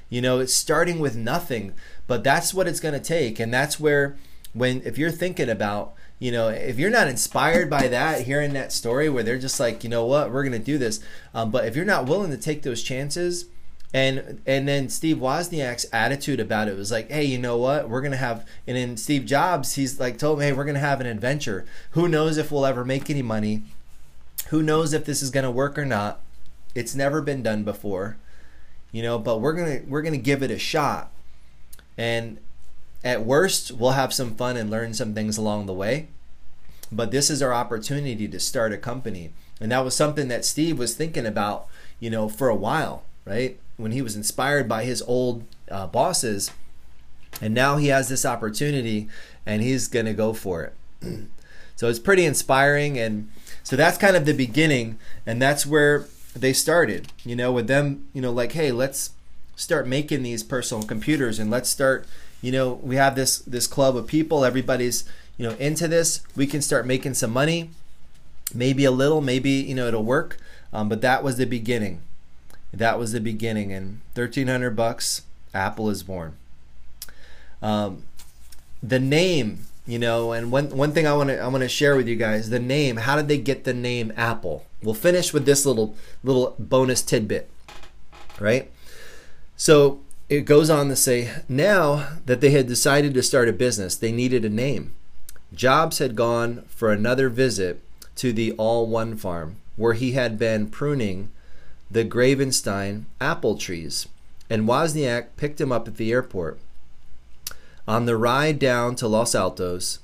You 0.09 0.23
know, 0.23 0.39
it's 0.39 0.55
starting 0.55 1.01
with 1.01 1.17
nothing, 1.17 1.73
but 2.07 2.23
that's 2.23 2.55
what 2.55 2.69
it's 2.69 2.79
going 2.79 2.95
to 2.95 3.01
take. 3.01 3.41
And 3.41 3.53
that's 3.53 3.81
where, 3.81 4.17
when, 4.53 4.81
if 4.85 4.97
you're 4.97 5.11
thinking 5.11 5.51
about, 5.51 5.95
you 6.21 6.31
know, 6.31 6.47
if 6.47 6.79
you're 6.79 6.91
not 6.91 7.09
inspired 7.09 7.69
by 7.69 7.89
that, 7.89 8.21
hearing 8.21 8.53
that 8.53 8.73
story 8.73 9.09
where 9.09 9.25
they're 9.25 9.37
just 9.37 9.59
like, 9.59 9.83
you 9.83 9.91
know 9.91 10.07
what, 10.07 10.31
we're 10.31 10.45
going 10.45 10.53
to 10.53 10.65
do 10.65 10.79
this. 10.79 11.01
Um, 11.35 11.51
but 11.51 11.65
if 11.65 11.75
you're 11.75 11.85
not 11.85 12.07
willing 12.07 12.31
to 12.31 12.39
take 12.39 12.63
those 12.63 12.85
chances, 12.85 13.47
and 13.93 14.41
and 14.47 14.68
then 14.68 14.88
Steve 14.88 15.16
Wozniak's 15.16 15.86
attitude 15.93 16.38
about 16.38 16.68
it 16.68 16.76
was 16.76 16.93
like, 16.93 17.11
hey, 17.11 17.24
you 17.24 17.38
know 17.38 17.57
what? 17.57 17.88
We're 17.88 18.01
gonna 18.01 18.16
have 18.16 18.47
and 18.66 18.76
then 18.76 18.97
Steve 18.97 19.24
Jobs, 19.24 19.74
he's 19.74 19.99
like 19.99 20.18
told 20.18 20.38
me, 20.38 20.47
hey, 20.47 20.53
we're 20.53 20.64
gonna 20.64 20.78
have 20.78 21.01
an 21.01 21.07
adventure. 21.07 21.64
Who 21.93 22.09
knows 22.09 22.36
if 22.36 22.53
we'll 22.53 22.66
ever 22.66 22.84
make 22.84 23.11
any 23.11 23.22
money? 23.22 23.62
Who 24.49 24.62
knows 24.62 24.93
if 24.93 25.05
this 25.05 25.22
is 25.22 25.30
gonna 25.30 25.51
work 25.51 25.76
or 25.76 25.84
not? 25.84 26.20
It's 26.74 26.95
never 26.95 27.20
been 27.20 27.43
done 27.43 27.64
before, 27.64 28.16
you 28.93 29.03
know. 29.03 29.18
But 29.18 29.41
we're 29.41 29.55
gonna 29.55 29.80
we're 29.88 30.03
gonna 30.03 30.18
give 30.18 30.43
it 30.43 30.53
a 30.53 30.59
shot, 30.59 31.11
and 31.99 32.38
at 33.03 33.24
worst, 33.24 33.72
we'll 33.72 33.93
have 33.93 34.12
some 34.12 34.34
fun 34.34 34.57
and 34.57 34.70
learn 34.70 34.95
some 34.95 35.14
things 35.14 35.36
along 35.36 35.66
the 35.66 35.72
way. 35.72 36.09
But 36.93 37.11
this 37.11 37.30
is 37.30 37.43
our 37.43 37.53
opportunity 37.53 38.28
to 38.28 38.41
start 38.41 38.72
a 38.72 38.76
company, 38.76 39.30
and 39.61 39.72
that 39.72 39.84
was 39.84 39.97
something 39.97 40.28
that 40.28 40.45
Steve 40.45 40.78
was 40.78 40.95
thinking 40.95 41.26
about, 41.26 41.66
you 41.99 42.11
know, 42.11 42.28
for 42.28 42.49
a 42.49 42.55
while, 42.55 43.05
right? 43.24 43.59
When 43.81 43.93
he 43.93 44.03
was 44.03 44.16
inspired 44.16 44.68
by 44.68 44.85
his 44.85 45.03
old 45.03 45.45
uh, 45.70 45.87
bosses, 45.87 46.51
and 47.41 47.55
now 47.55 47.76
he 47.76 47.89
has 47.89 48.09
this 48.09 48.26
opportunity, 48.26 49.09
and 49.47 49.62
he's 49.62 49.89
gonna 49.89 50.14
go 50.14 50.33
for 50.33 50.62
it. 50.64 50.74
so 51.76 51.89
it's 51.89 51.99
pretty 51.99 52.24
inspiring, 52.24 52.99
and 52.99 53.31
so 53.62 53.76
that's 53.76 53.99
kind 53.99 54.16
of 54.16 54.24
the 54.24 54.35
beginning, 54.35 54.99
and 55.26 55.41
that's 55.41 55.64
where 55.64 56.07
they 56.35 56.53
started. 56.53 57.12
You 57.24 57.37
know, 57.37 57.53
with 57.53 57.66
them, 57.66 58.09
you 58.12 58.20
know, 58.20 58.33
like, 58.33 58.53
hey, 58.53 58.72
let's 58.72 59.11
start 59.57 59.87
making 59.87 60.22
these 60.22 60.43
personal 60.43 60.83
computers, 60.83 61.39
and 61.39 61.51
let's 61.51 61.68
start. 61.68 62.07
You 62.43 62.53
know, 62.53 62.74
we 62.83 62.97
have 62.97 63.16
this 63.16 63.39
this 63.41 63.66
club 63.66 63.97
of 63.97 64.07
people. 64.07 64.45
Everybody's 64.45 65.05
you 65.37 65.49
know 65.49 65.55
into 65.57 65.89
this. 65.89 66.22
We 66.37 66.47
can 66.47 66.62
start 66.62 66.87
making 66.87 67.14
some 67.14 67.33
money, 67.33 67.70
maybe 68.55 68.85
a 68.85 68.91
little, 68.91 69.20
maybe 69.20 69.51
you 69.51 69.74
know 69.74 69.87
it'll 69.87 70.05
work. 70.05 70.39
Um, 70.72 70.89
but 70.89 71.01
that 71.01 71.24
was 71.24 71.37
the 71.37 71.47
beginning 71.47 72.01
that 72.73 72.99
was 72.99 73.12
the 73.12 73.21
beginning 73.21 73.73
and 73.73 74.01
1300 74.14 74.71
bucks 74.71 75.23
apple 75.53 75.91
is 75.91 76.03
born. 76.03 76.37
Um, 77.62 78.05
the 78.83 78.99
name 78.99 79.66
you 79.87 79.99
know 79.99 80.33
and 80.33 80.53
one, 80.53 80.71
one 80.71 80.93
thing 80.93 81.07
i 81.07 81.12
want 81.12 81.29
to 81.31 81.39
i 81.39 81.47
want 81.49 81.62
to 81.62 81.68
share 81.68 81.97
with 81.97 82.07
you 82.07 82.16
guys 82.16 82.49
the 82.51 82.61
name 82.61 82.97
how 82.97 83.16
did 83.16 83.29
they 83.29 83.39
get 83.39 83.64
the 83.64 83.75
name 83.75 84.12
apple? 84.16 84.66
We'll 84.83 84.95
finish 84.95 85.33
with 85.33 85.45
this 85.45 85.66
little 85.66 85.95
little 86.23 86.55
bonus 86.59 87.03
tidbit 87.03 87.51
right? 88.39 88.71
So 89.57 90.01
it 90.29 90.43
goes 90.43 90.71
on 90.71 90.89
to 90.89 90.97
say 90.97 91.31
now 91.49 92.16
that 92.27 92.41
they 92.41 92.51
had 92.51 92.66
decided 92.66 93.14
to 93.14 93.23
start 93.23 93.49
a 93.49 93.53
business 93.53 93.97
they 93.97 94.12
needed 94.12 94.45
a 94.45 94.49
name. 94.49 94.95
Jobs 95.53 95.99
had 95.99 96.14
gone 96.14 96.62
for 96.68 96.93
another 96.93 97.29
visit 97.29 97.83
to 98.16 98.33
the 98.33 98.53
all 98.53 98.87
one 98.87 99.16
farm 99.16 99.57
where 99.77 99.95
he 99.95 100.12
had 100.12 100.39
been 100.39 100.68
pruning 100.68 101.31
the 101.91 102.05
Gravenstein 102.05 103.05
apple 103.20 103.57
trees, 103.57 104.07
and 104.49 104.68
Wozniak 104.68 105.36
picked 105.36 105.61
him 105.61 105.72
up 105.72 105.88
at 105.88 105.97
the 105.97 106.12
airport. 106.12 106.61
On 107.88 108.07
the 108.07 108.16
ride 108.16 108.59
down 108.59 108.95
to 108.97 109.09
Los 109.09 109.34
Altos, 109.34 109.99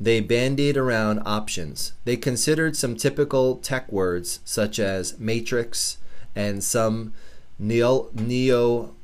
they 0.00 0.20
bandied 0.20 0.76
around 0.76 1.20
options. 1.24 1.92
They 2.04 2.16
considered 2.16 2.76
some 2.76 2.96
typical 2.96 3.56
tech 3.56 3.90
words 3.90 4.40
such 4.44 4.78
as 4.78 5.18
matrix 5.18 5.96
and 6.34 6.62
some 6.62 7.14
neo, 7.58 8.10
neo 8.14 8.94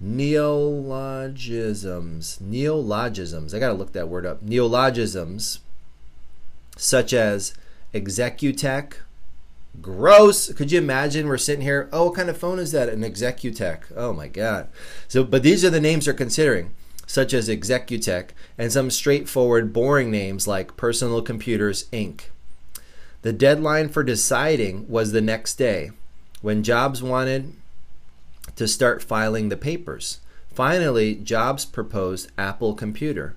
neologisms. 0.00 2.38
Neologisms. 2.40 3.54
I 3.54 3.58
got 3.58 3.68
to 3.68 3.74
look 3.74 3.92
that 3.92 4.08
word 4.08 4.26
up. 4.26 4.42
Neologisms 4.42 5.60
such 6.76 7.12
as 7.12 7.54
Executek, 7.94 8.94
Gross. 9.80 10.52
Could 10.52 10.72
you 10.72 10.78
imagine 10.78 11.26
we're 11.26 11.38
sitting 11.38 11.62
here? 11.62 11.88
Oh, 11.92 12.06
what 12.06 12.14
kind 12.16 12.30
of 12.30 12.38
phone 12.38 12.58
is 12.58 12.72
that? 12.72 12.88
An 12.88 13.02
Executek. 13.02 13.92
Oh 13.96 14.12
my 14.12 14.28
God. 14.28 14.68
So, 15.08 15.24
but 15.24 15.42
these 15.42 15.64
are 15.64 15.70
the 15.70 15.80
names 15.80 16.04
they're 16.04 16.14
considering, 16.14 16.74
such 17.06 17.34
as 17.34 17.48
Executek, 17.48 18.30
and 18.56 18.72
some 18.72 18.90
straightforward, 18.90 19.72
boring 19.72 20.10
names 20.10 20.46
like 20.46 20.76
Personal 20.76 21.22
Computers 21.22 21.84
Inc. 21.92 22.22
The 23.22 23.32
deadline 23.32 23.88
for 23.88 24.02
deciding 24.02 24.88
was 24.88 25.12
the 25.12 25.20
next 25.20 25.54
day, 25.54 25.90
when 26.40 26.62
Jobs 26.62 27.02
wanted 27.02 27.54
to 28.56 28.68
start 28.68 29.02
filing 29.02 29.48
the 29.48 29.56
papers. 29.56 30.20
Finally, 30.52 31.16
Jobs 31.16 31.64
proposed 31.64 32.30
Apple 32.38 32.74
Computer. 32.74 33.34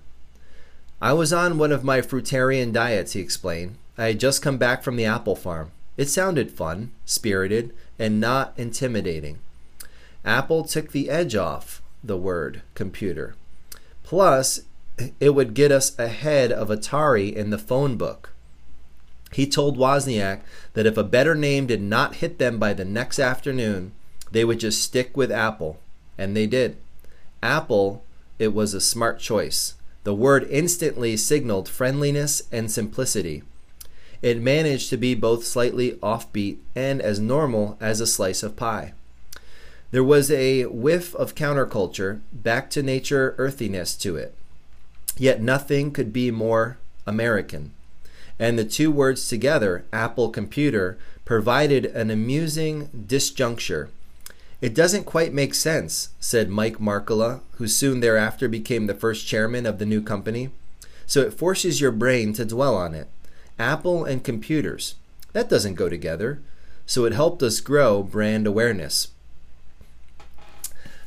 I 1.01 1.13
was 1.13 1.31
on 1.31 1.57
one 1.57 1.71
of 1.71 1.83
my 1.83 2.01
fruitarian 2.01 2.71
diets, 2.71 3.13
he 3.13 3.19
explained. 3.19 3.77
I 3.97 4.07
had 4.07 4.19
just 4.19 4.41
come 4.41 4.57
back 4.57 4.83
from 4.83 4.95
the 4.95 5.05
apple 5.05 5.35
farm. 5.35 5.71
It 5.97 6.09
sounded 6.09 6.51
fun, 6.51 6.91
spirited, 7.05 7.73
and 7.97 8.21
not 8.21 8.53
intimidating. 8.55 9.39
Apple 10.23 10.63
took 10.63 10.91
the 10.91 11.09
edge 11.09 11.35
off 11.35 11.81
the 12.03 12.17
word 12.17 12.61
computer. 12.75 13.35
Plus, 14.03 14.61
it 15.19 15.31
would 15.31 15.53
get 15.53 15.71
us 15.71 15.97
ahead 15.99 16.51
of 16.51 16.69
Atari 16.69 17.33
in 17.33 17.49
the 17.49 17.57
phone 17.57 17.97
book. 17.97 18.33
He 19.31 19.45
told 19.45 19.77
Wozniak 19.77 20.41
that 20.73 20.85
if 20.85 20.97
a 20.97 21.03
better 21.03 21.35
name 21.35 21.67
did 21.67 21.81
not 21.81 22.15
hit 22.15 22.39
them 22.39 22.59
by 22.59 22.73
the 22.73 22.85
next 22.85 23.19
afternoon, 23.19 23.91
they 24.31 24.45
would 24.45 24.59
just 24.59 24.81
stick 24.81 25.17
with 25.17 25.31
Apple. 25.31 25.79
And 26.17 26.35
they 26.35 26.47
did. 26.47 26.77
Apple, 27.43 28.03
it 28.39 28.53
was 28.53 28.73
a 28.73 28.81
smart 28.81 29.19
choice. 29.19 29.75
The 30.03 30.13
word 30.13 30.47
instantly 30.49 31.17
signaled 31.17 31.67
friendliness 31.67 32.43
and 32.51 32.71
simplicity. 32.71 33.43
It 34.21 34.41
managed 34.41 34.89
to 34.89 34.97
be 34.97 35.15
both 35.15 35.45
slightly 35.45 35.93
offbeat 35.93 36.57
and 36.75 37.01
as 37.01 37.19
normal 37.19 37.77
as 37.79 38.01
a 38.01 38.07
slice 38.07 38.43
of 38.43 38.55
pie. 38.55 38.93
There 39.91 40.03
was 40.03 40.29
a 40.29 40.65
whiff 40.65 41.15
of 41.15 41.35
counterculture, 41.35 42.19
back 42.33 42.69
to 42.71 42.83
nature 42.83 43.35
earthiness 43.37 43.95
to 43.97 44.17
it. 44.17 44.33
Yet 45.17 45.41
nothing 45.41 45.91
could 45.91 46.11
be 46.11 46.29
more 46.29 46.77
American. 47.05 47.71
And 48.39 48.59
the 48.59 48.65
two 48.65 48.91
words 48.91 49.27
together, 49.27 49.85
Apple 49.93 50.29
Computer, 50.29 50.97
provided 51.25 51.85
an 51.85 52.11
amusing 52.11 52.89
disjuncture. 53.07 53.89
It 54.61 54.73
doesn't 54.75 55.05
quite 55.05 55.33
make 55.33 55.53
sense, 55.53 56.09
said 56.19 56.49
Mike 56.49 56.77
Markkula, 56.77 57.41
who 57.53 57.67
soon 57.67 57.99
thereafter 57.99 58.47
became 58.47 58.87
the 58.87 58.93
first 58.93 59.27
chairman 59.27 59.65
of 59.65 59.79
the 59.79 59.85
new 59.85 60.01
company. 60.01 60.49
So 61.05 61.21
it 61.21 61.33
forces 61.33 61.79
your 61.79 61.91
brain 61.91 62.33
to 62.33 62.45
dwell 62.45 62.75
on 62.75 62.93
it. 62.93 63.07
Apple 63.59 64.05
and 64.05 64.23
computers. 64.23 64.95
That 65.33 65.49
doesn't 65.49 65.75
go 65.75 65.89
together. 65.89 66.41
So 66.85 67.05
it 67.05 67.13
helped 67.13 67.43
us 67.43 67.59
grow 67.59 68.01
brand 68.01 68.47
awareness. 68.47 69.09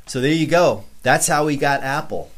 So 0.07 0.21
there 0.21 0.33
you 0.33 0.47
go. 0.47 0.85
That's 1.03 1.29
how 1.29 1.47
we 1.47 1.57
got 1.57 1.83
Apple, 1.83 2.31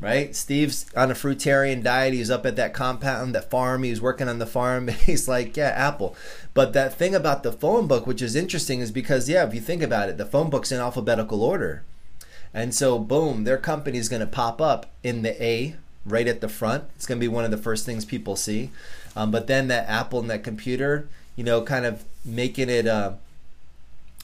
right? 0.00 0.34
Steve's 0.34 0.86
on 0.96 1.10
a 1.10 1.14
fruitarian 1.14 1.82
diet. 1.82 2.14
He's 2.14 2.30
up 2.30 2.44
at 2.44 2.56
that 2.56 2.74
compound, 2.74 3.34
that 3.34 3.50
farm. 3.50 3.82
He's 3.84 4.00
working 4.00 4.28
on 4.28 4.38
the 4.38 4.46
farm. 4.46 4.88
He's 5.06 5.28
like, 5.28 5.56
yeah, 5.56 5.68
Apple. 5.68 6.16
But 6.54 6.72
that 6.72 6.94
thing 6.94 7.14
about 7.14 7.42
the 7.42 7.52
phone 7.52 7.86
book, 7.86 8.06
which 8.06 8.22
is 8.22 8.34
interesting, 8.34 8.80
is 8.80 8.90
because, 8.90 9.28
yeah, 9.28 9.46
if 9.46 9.54
you 9.54 9.60
think 9.60 9.82
about 9.82 10.08
it, 10.08 10.16
the 10.16 10.24
phone 10.24 10.50
book's 10.50 10.72
in 10.72 10.80
alphabetical 10.80 11.42
order. 11.42 11.84
And 12.52 12.74
so, 12.74 12.98
boom, 12.98 13.44
their 13.44 13.58
company's 13.58 14.08
going 14.08 14.20
to 14.20 14.26
pop 14.26 14.60
up 14.60 14.86
in 15.04 15.22
the 15.22 15.40
A 15.42 15.76
right 16.04 16.26
at 16.26 16.40
the 16.40 16.48
front. 16.48 16.84
It's 16.96 17.06
going 17.06 17.20
to 17.20 17.24
be 17.24 17.28
one 17.28 17.44
of 17.44 17.50
the 17.50 17.56
first 17.56 17.84
things 17.84 18.04
people 18.04 18.36
see. 18.36 18.70
Um, 19.16 19.30
but 19.30 19.46
then 19.46 19.68
that 19.68 19.88
Apple 19.88 20.20
and 20.20 20.30
that 20.30 20.44
computer, 20.44 21.08
you 21.36 21.44
know, 21.44 21.62
kind 21.62 21.84
of 21.84 22.04
making 22.24 22.68
it, 22.68 22.86
uh, 22.86 23.12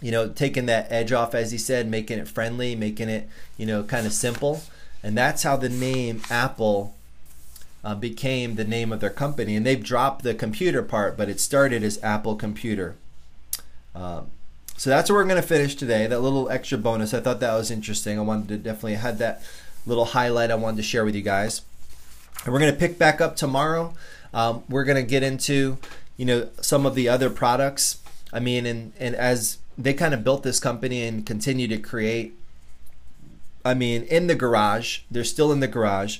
you 0.00 0.10
know, 0.10 0.28
taking 0.28 0.66
that 0.66 0.90
edge 0.90 1.12
off, 1.12 1.34
as 1.34 1.52
he 1.52 1.58
said, 1.58 1.88
making 1.88 2.18
it 2.18 2.28
friendly, 2.28 2.74
making 2.74 3.08
it, 3.08 3.28
you 3.56 3.66
know, 3.66 3.82
kind 3.82 4.06
of 4.06 4.12
simple. 4.12 4.62
And 5.02 5.16
that's 5.16 5.42
how 5.42 5.56
the 5.56 5.68
name 5.68 6.22
Apple 6.30 6.94
uh, 7.84 7.94
became 7.94 8.54
the 8.54 8.64
name 8.64 8.92
of 8.92 9.00
their 9.00 9.10
company. 9.10 9.54
And 9.54 9.66
they've 9.66 9.82
dropped 9.82 10.22
the 10.22 10.34
computer 10.34 10.82
part, 10.82 11.16
but 11.16 11.28
it 11.28 11.40
started 11.40 11.82
as 11.82 12.02
Apple 12.02 12.34
Computer. 12.34 12.96
Um, 13.94 14.30
so 14.76 14.90
that's 14.90 15.10
where 15.10 15.20
we're 15.20 15.28
going 15.28 15.40
to 15.40 15.46
finish 15.46 15.74
today. 15.74 16.06
That 16.06 16.20
little 16.20 16.48
extra 16.48 16.78
bonus. 16.78 17.14
I 17.14 17.20
thought 17.20 17.40
that 17.40 17.54
was 17.54 17.70
interesting. 17.70 18.18
I 18.18 18.22
wanted 18.22 18.48
to 18.48 18.56
definitely 18.56 18.94
had 18.94 19.18
that 19.18 19.42
little 19.86 20.06
highlight 20.06 20.50
I 20.50 20.56
wanted 20.56 20.78
to 20.78 20.82
share 20.82 21.04
with 21.04 21.14
you 21.14 21.22
guys. 21.22 21.62
And 22.44 22.52
we're 22.52 22.60
going 22.60 22.72
to 22.72 22.78
pick 22.78 22.98
back 22.98 23.20
up 23.20 23.36
tomorrow. 23.36 23.94
Um, 24.34 24.64
we're 24.68 24.84
going 24.84 25.02
to 25.02 25.08
get 25.08 25.22
into, 25.22 25.78
you 26.18 26.26
know, 26.26 26.50
some 26.60 26.84
of 26.84 26.94
the 26.94 27.08
other 27.08 27.30
products. 27.30 28.02
I 28.32 28.40
mean, 28.40 28.66
and, 28.66 28.92
and 28.98 29.14
as 29.14 29.58
they 29.78 29.94
kind 29.94 30.12
of 30.12 30.22
built 30.22 30.42
this 30.42 30.60
company 30.60 31.06
and 31.06 31.24
continue 31.24 31.68
to 31.68 31.78
create, 31.78 32.34
I 33.64 33.72
mean, 33.72 34.02
in 34.02 34.26
the 34.26 34.34
garage, 34.34 35.00
they're 35.10 35.24
still 35.24 35.50
in 35.52 35.60
the 35.60 35.68
garage. 35.68 36.18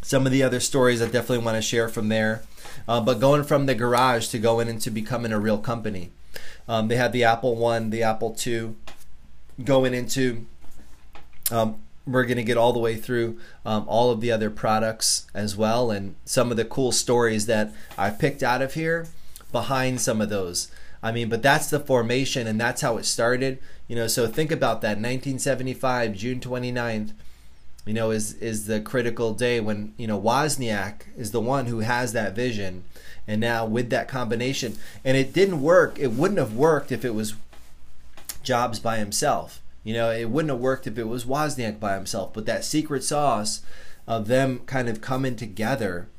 Some 0.00 0.24
of 0.24 0.32
the 0.32 0.42
other 0.42 0.60
stories 0.60 1.02
I 1.02 1.06
definitely 1.06 1.44
want 1.44 1.56
to 1.56 1.62
share 1.62 1.88
from 1.88 2.08
there. 2.08 2.44
Uh, 2.86 3.02
but 3.02 3.20
going 3.20 3.44
from 3.44 3.66
the 3.66 3.74
garage 3.74 4.28
to 4.28 4.38
going 4.38 4.68
into 4.68 4.90
becoming 4.90 5.32
a 5.32 5.38
real 5.38 5.58
company. 5.58 6.12
Um, 6.66 6.88
they 6.88 6.96
had 6.96 7.12
the 7.12 7.24
Apple 7.24 7.56
One, 7.56 7.90
the 7.90 8.02
Apple 8.02 8.30
Two, 8.32 8.76
going 9.62 9.92
into 9.92 10.46
Um, 11.50 11.80
we're 12.08 12.24
going 12.24 12.38
to 12.38 12.44
get 12.44 12.56
all 12.56 12.72
the 12.72 12.78
way 12.78 12.96
through 12.96 13.38
um, 13.64 13.84
all 13.86 14.10
of 14.10 14.20
the 14.20 14.32
other 14.32 14.50
products 14.50 15.26
as 15.34 15.56
well 15.56 15.90
and 15.90 16.14
some 16.24 16.50
of 16.50 16.56
the 16.56 16.64
cool 16.64 16.92
stories 16.92 17.46
that 17.46 17.72
I've 17.96 18.18
picked 18.18 18.42
out 18.42 18.62
of 18.62 18.74
here 18.74 19.06
behind 19.52 20.00
some 20.00 20.20
of 20.20 20.28
those. 20.28 20.70
I 21.02 21.12
mean, 21.12 21.28
but 21.28 21.42
that's 21.42 21.70
the 21.70 21.80
formation 21.80 22.46
and 22.46 22.60
that's 22.60 22.80
how 22.80 22.96
it 22.96 23.04
started. 23.04 23.58
You 23.86 23.96
know, 23.96 24.06
so 24.06 24.26
think 24.26 24.50
about 24.50 24.80
that 24.82 24.98
1975, 24.98 26.14
June 26.14 26.40
29th, 26.40 27.12
you 27.86 27.94
know, 27.94 28.10
is 28.10 28.34
is 28.34 28.66
the 28.66 28.80
critical 28.80 29.32
day 29.32 29.60
when, 29.60 29.94
you 29.96 30.06
know, 30.06 30.20
Wozniak 30.20 31.02
is 31.16 31.30
the 31.30 31.40
one 31.40 31.66
who 31.66 31.80
has 31.80 32.12
that 32.12 32.34
vision. 32.34 32.84
And 33.26 33.40
now 33.40 33.66
with 33.66 33.90
that 33.90 34.08
combination, 34.08 34.76
and 35.04 35.16
it 35.16 35.32
didn't 35.32 35.62
work, 35.62 35.98
it 35.98 36.12
wouldn't 36.12 36.38
have 36.38 36.54
worked 36.54 36.90
if 36.90 37.04
it 37.04 37.14
was 37.14 37.34
Jobs 38.42 38.78
by 38.78 38.96
himself. 38.96 39.60
You 39.88 39.94
know, 39.94 40.10
it 40.10 40.28
wouldn't 40.28 40.50
have 40.50 40.60
worked 40.60 40.86
if 40.86 40.98
it 40.98 41.08
was 41.08 41.24
Wozniak 41.24 41.80
by 41.80 41.94
himself. 41.94 42.34
But 42.34 42.44
that 42.44 42.62
secret 42.62 43.02
sauce 43.02 43.62
of 44.06 44.28
them 44.28 44.58
kind 44.66 44.86
of 44.86 45.00
coming 45.00 45.34
together 45.34 46.10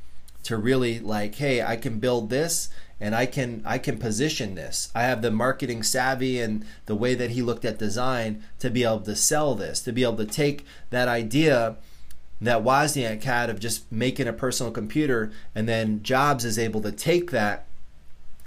to 0.42 0.58
really 0.58 0.98
like, 0.98 1.36
hey, 1.36 1.62
I 1.62 1.76
can 1.76 2.00
build 2.00 2.32
this 2.32 2.70
and 3.00 3.14
I 3.14 3.28
can 3.28 3.62
I 3.66 3.78
can 3.78 4.00
position 4.00 4.56
this. 4.56 4.90
I 4.96 5.04
have 5.04 5.22
the 5.22 5.30
marketing 5.30 5.84
savvy 5.84 6.40
and 6.42 6.66
the 6.88 6.96
way 6.96 7.14
that 7.14 7.30
he 7.30 7.44
looked 7.44 7.64
at 7.64 7.78
design 7.78 8.44
to 8.58 8.72
be 8.72 8.84
able 8.84 9.02
to 9.02 9.16
sell 9.16 9.54
this, 9.54 9.82
to 9.82 9.92
be 9.92 10.02
able 10.02 10.18
to 10.18 10.26
take 10.26 10.66
that 10.90 11.08
idea 11.08 11.76
that 12.42 12.64
Wozniak 12.64 13.22
had 13.22 13.52
of 13.52 13.60
just 13.60 13.92
making 13.92 14.28
a 14.28 14.34
personal 14.34 14.72
computer, 14.72 15.32
and 15.54 15.70
then 15.70 16.02
Jobs 16.02 16.44
is 16.44 16.58
able 16.58 16.82
to 16.82 16.92
take 16.92 17.30
that 17.30 17.68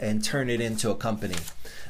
and 0.01 0.25
turn 0.25 0.51
it 0.51 0.61
into 0.61 0.91
a 0.91 0.97
company. 0.97 1.37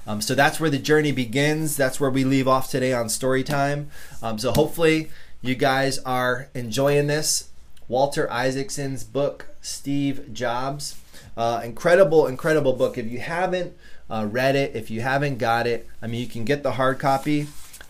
Um, 0.06 0.20
so 0.20 0.34
that's 0.34 0.58
where 0.58 0.70
the 0.70 0.78
journey 0.78 1.12
begins. 1.12 1.76
That's 1.76 2.00
where 2.00 2.10
we 2.10 2.24
leave 2.24 2.48
off 2.48 2.70
today 2.70 2.92
on 2.92 3.08
story 3.08 3.44
time. 3.44 3.90
Um, 4.22 4.38
so 4.38 4.52
hopefully 4.52 5.10
you 5.40 5.54
guys 5.54 5.98
are 6.00 6.48
enjoying 6.54 7.06
this. 7.06 7.50
Walter 7.88 8.30
Isaacson's 8.30 9.04
book, 9.04 9.46
Steve 9.60 10.32
Jobs. 10.32 10.98
Uh, 11.36 11.60
incredible, 11.64 12.26
incredible 12.26 12.72
book. 12.72 12.98
If 12.98 13.06
you 13.06 13.20
haven't 13.20 13.76
uh, 14.10 14.26
read 14.30 14.56
it, 14.56 14.74
if 14.74 14.90
you 14.90 15.00
haven't 15.00 15.38
got 15.38 15.66
it, 15.66 15.88
I 16.00 16.06
mean, 16.06 16.20
you 16.20 16.26
can 16.26 16.44
get 16.44 16.62
the 16.62 16.72
hard 16.72 16.98
copy. 16.98 17.46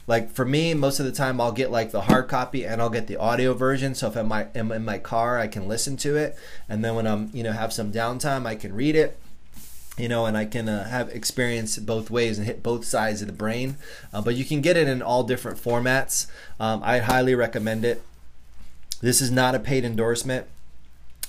Like 0.06 0.32
for 0.32 0.44
me, 0.44 0.74
most 0.74 0.98
of 0.98 1.06
the 1.06 1.12
time 1.12 1.40
I'll 1.40 1.52
get 1.52 1.70
like 1.70 1.92
the 1.92 2.02
hard 2.02 2.28
copy 2.28 2.66
and 2.66 2.82
I'll 2.82 2.90
get 2.90 3.06
the 3.06 3.16
audio 3.16 3.54
version. 3.54 3.94
So 3.94 4.08
if 4.08 4.16
I'm, 4.16 4.32
I'm 4.32 4.72
in 4.72 4.84
my 4.84 4.98
car, 4.98 5.38
I 5.38 5.46
can 5.46 5.68
listen 5.68 5.96
to 5.98 6.16
it, 6.16 6.36
and 6.68 6.84
then 6.84 6.96
when 6.96 7.06
I'm 7.06 7.30
you 7.32 7.44
know 7.44 7.52
have 7.52 7.72
some 7.72 7.92
downtime, 7.92 8.44
I 8.44 8.56
can 8.56 8.74
read 8.74 8.96
it 8.96 9.18
you 9.98 10.08
know, 10.08 10.26
and 10.26 10.36
I 10.36 10.46
can 10.46 10.68
uh, 10.68 10.88
have 10.88 11.10
experience 11.10 11.76
both 11.78 12.10
ways 12.10 12.38
and 12.38 12.46
hit 12.46 12.62
both 12.62 12.84
sides 12.84 13.20
of 13.20 13.26
the 13.26 13.32
brain. 13.32 13.76
Uh, 14.12 14.22
but 14.22 14.34
you 14.34 14.44
can 14.44 14.60
get 14.60 14.76
it 14.76 14.88
in 14.88 15.02
all 15.02 15.22
different 15.22 15.58
formats. 15.58 16.26
Um, 16.58 16.80
I 16.82 16.98
highly 16.98 17.34
recommend 17.34 17.84
it. 17.84 18.02
This 19.00 19.20
is 19.20 19.30
not 19.30 19.54
a 19.54 19.58
paid 19.58 19.84
endorsement. 19.84 20.46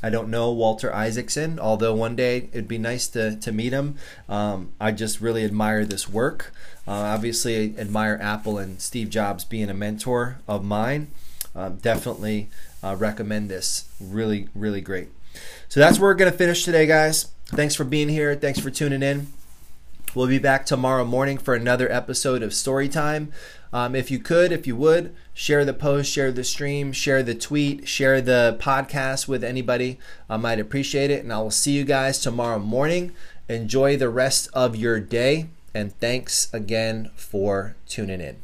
I 0.02 0.10
don't 0.10 0.30
know 0.30 0.52
Walter 0.52 0.94
Isaacson, 0.94 1.60
although 1.60 1.96
one 1.96 2.16
day 2.16 2.50
it'd 2.52 2.68
be 2.68 2.78
nice 2.78 3.08
to, 3.10 3.38
to 3.38 3.52
meet 3.54 3.72
him. 3.72 3.96
Um, 4.28 4.74
I 4.80 4.92
just 4.92 5.22
really 5.22 5.46
admire 5.46 5.86
this 5.86 6.10
work. 6.10 6.54
Uh, 6.86 6.92
obviously, 6.92 7.56
I 7.56 7.80
admire 7.80 8.20
Apple 8.22 8.58
and 8.58 8.82
Steve 8.82 9.10
Jobs 9.10 9.46
being 9.46 9.70
a 9.70 9.74
mentor 9.74 10.40
of 10.46 10.64
mine. 10.64 11.08
Um, 11.56 11.78
definitely 11.78 12.50
uh, 12.84 12.98
recommend 13.00 13.50
this. 13.50 13.88
Really, 14.02 14.50
really 14.54 14.82
great. 14.82 15.08
So 15.70 15.80
that's 15.80 15.98
where 16.00 16.10
we're 16.10 16.16
going 16.16 16.32
to 16.32 16.38
finish 16.38 16.66
today, 16.66 16.86
guys. 16.86 17.28
Thanks 17.48 17.76
for 17.76 17.84
being 17.84 18.10
here. 18.10 18.36
Thanks 18.36 18.60
for 18.60 18.70
tuning 18.70 19.04
in. 19.04 19.28
We'll 20.16 20.28
be 20.28 20.40
back 20.40 20.66
tomorrow 20.66 21.06
morning 21.06 21.40
for 21.40 21.56
another 21.56 21.92
episode 21.92 22.44
of 22.44 22.52
Storytime. 22.52 23.32
Um, 23.72 23.96
if 23.96 24.12
you 24.12 24.20
could, 24.20 24.52
if 24.52 24.68
you 24.68 24.76
would, 24.76 25.16
share 25.34 25.66
the 25.66 25.74
post, 25.74 26.12
share 26.12 26.32
the 26.32 26.44
stream, 26.44 26.92
share 26.92 27.24
the 27.24 27.34
tweet, 27.34 27.88
share 27.88 28.22
the 28.22 28.56
podcast 28.60 29.28
with 29.28 29.44
anybody. 29.44 29.98
I 30.30 30.38
might 30.38 30.60
appreciate 30.60 31.10
it. 31.10 31.24
And 31.24 31.34
I 31.34 31.40
will 31.40 31.50
see 31.50 31.72
you 31.72 31.84
guys 31.84 32.20
tomorrow 32.20 32.60
morning. 32.60 33.12
Enjoy 33.50 33.98
the 33.98 34.10
rest 34.10 34.50
of 34.54 34.76
your 34.76 35.00
day. 35.00 35.48
And 35.74 35.98
thanks 36.00 36.54
again 36.54 37.10
for 37.16 37.76
tuning 37.88 38.22
in. 38.22 38.43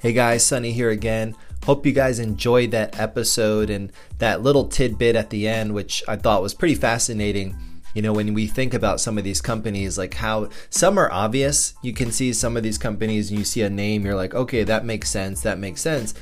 Hey 0.00 0.12
guys, 0.12 0.46
Sunny 0.46 0.70
here 0.70 0.90
again. 0.90 1.34
Hope 1.64 1.84
you 1.84 1.90
guys 1.90 2.20
enjoyed 2.20 2.70
that 2.70 3.00
episode 3.00 3.68
and 3.68 3.92
that 4.18 4.44
little 4.44 4.68
tidbit 4.68 5.16
at 5.16 5.30
the 5.30 5.48
end, 5.48 5.74
which 5.74 6.04
I 6.06 6.14
thought 6.14 6.40
was 6.40 6.54
pretty 6.54 6.76
fascinating. 6.76 7.56
You 7.94 8.02
know, 8.02 8.12
when 8.12 8.32
we 8.32 8.46
think 8.46 8.74
about 8.74 9.00
some 9.00 9.18
of 9.18 9.24
these 9.24 9.40
companies, 9.40 9.98
like 9.98 10.14
how 10.14 10.50
some 10.70 10.98
are 10.98 11.10
obvious, 11.10 11.74
you 11.82 11.92
can 11.92 12.12
see 12.12 12.32
some 12.32 12.56
of 12.56 12.62
these 12.62 12.78
companies 12.78 13.30
and 13.30 13.40
you 13.40 13.44
see 13.44 13.62
a 13.62 13.68
name, 13.68 14.04
you're 14.04 14.14
like, 14.14 14.36
okay, 14.36 14.62
that 14.62 14.84
makes 14.84 15.08
sense, 15.08 15.42
that 15.42 15.58
makes 15.58 15.80
sense. 15.80 16.14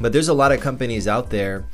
But 0.00 0.14
there's 0.14 0.28
a 0.28 0.34
lot 0.34 0.52
of 0.52 0.62
companies 0.62 1.06
out 1.06 1.28
there 1.28 1.66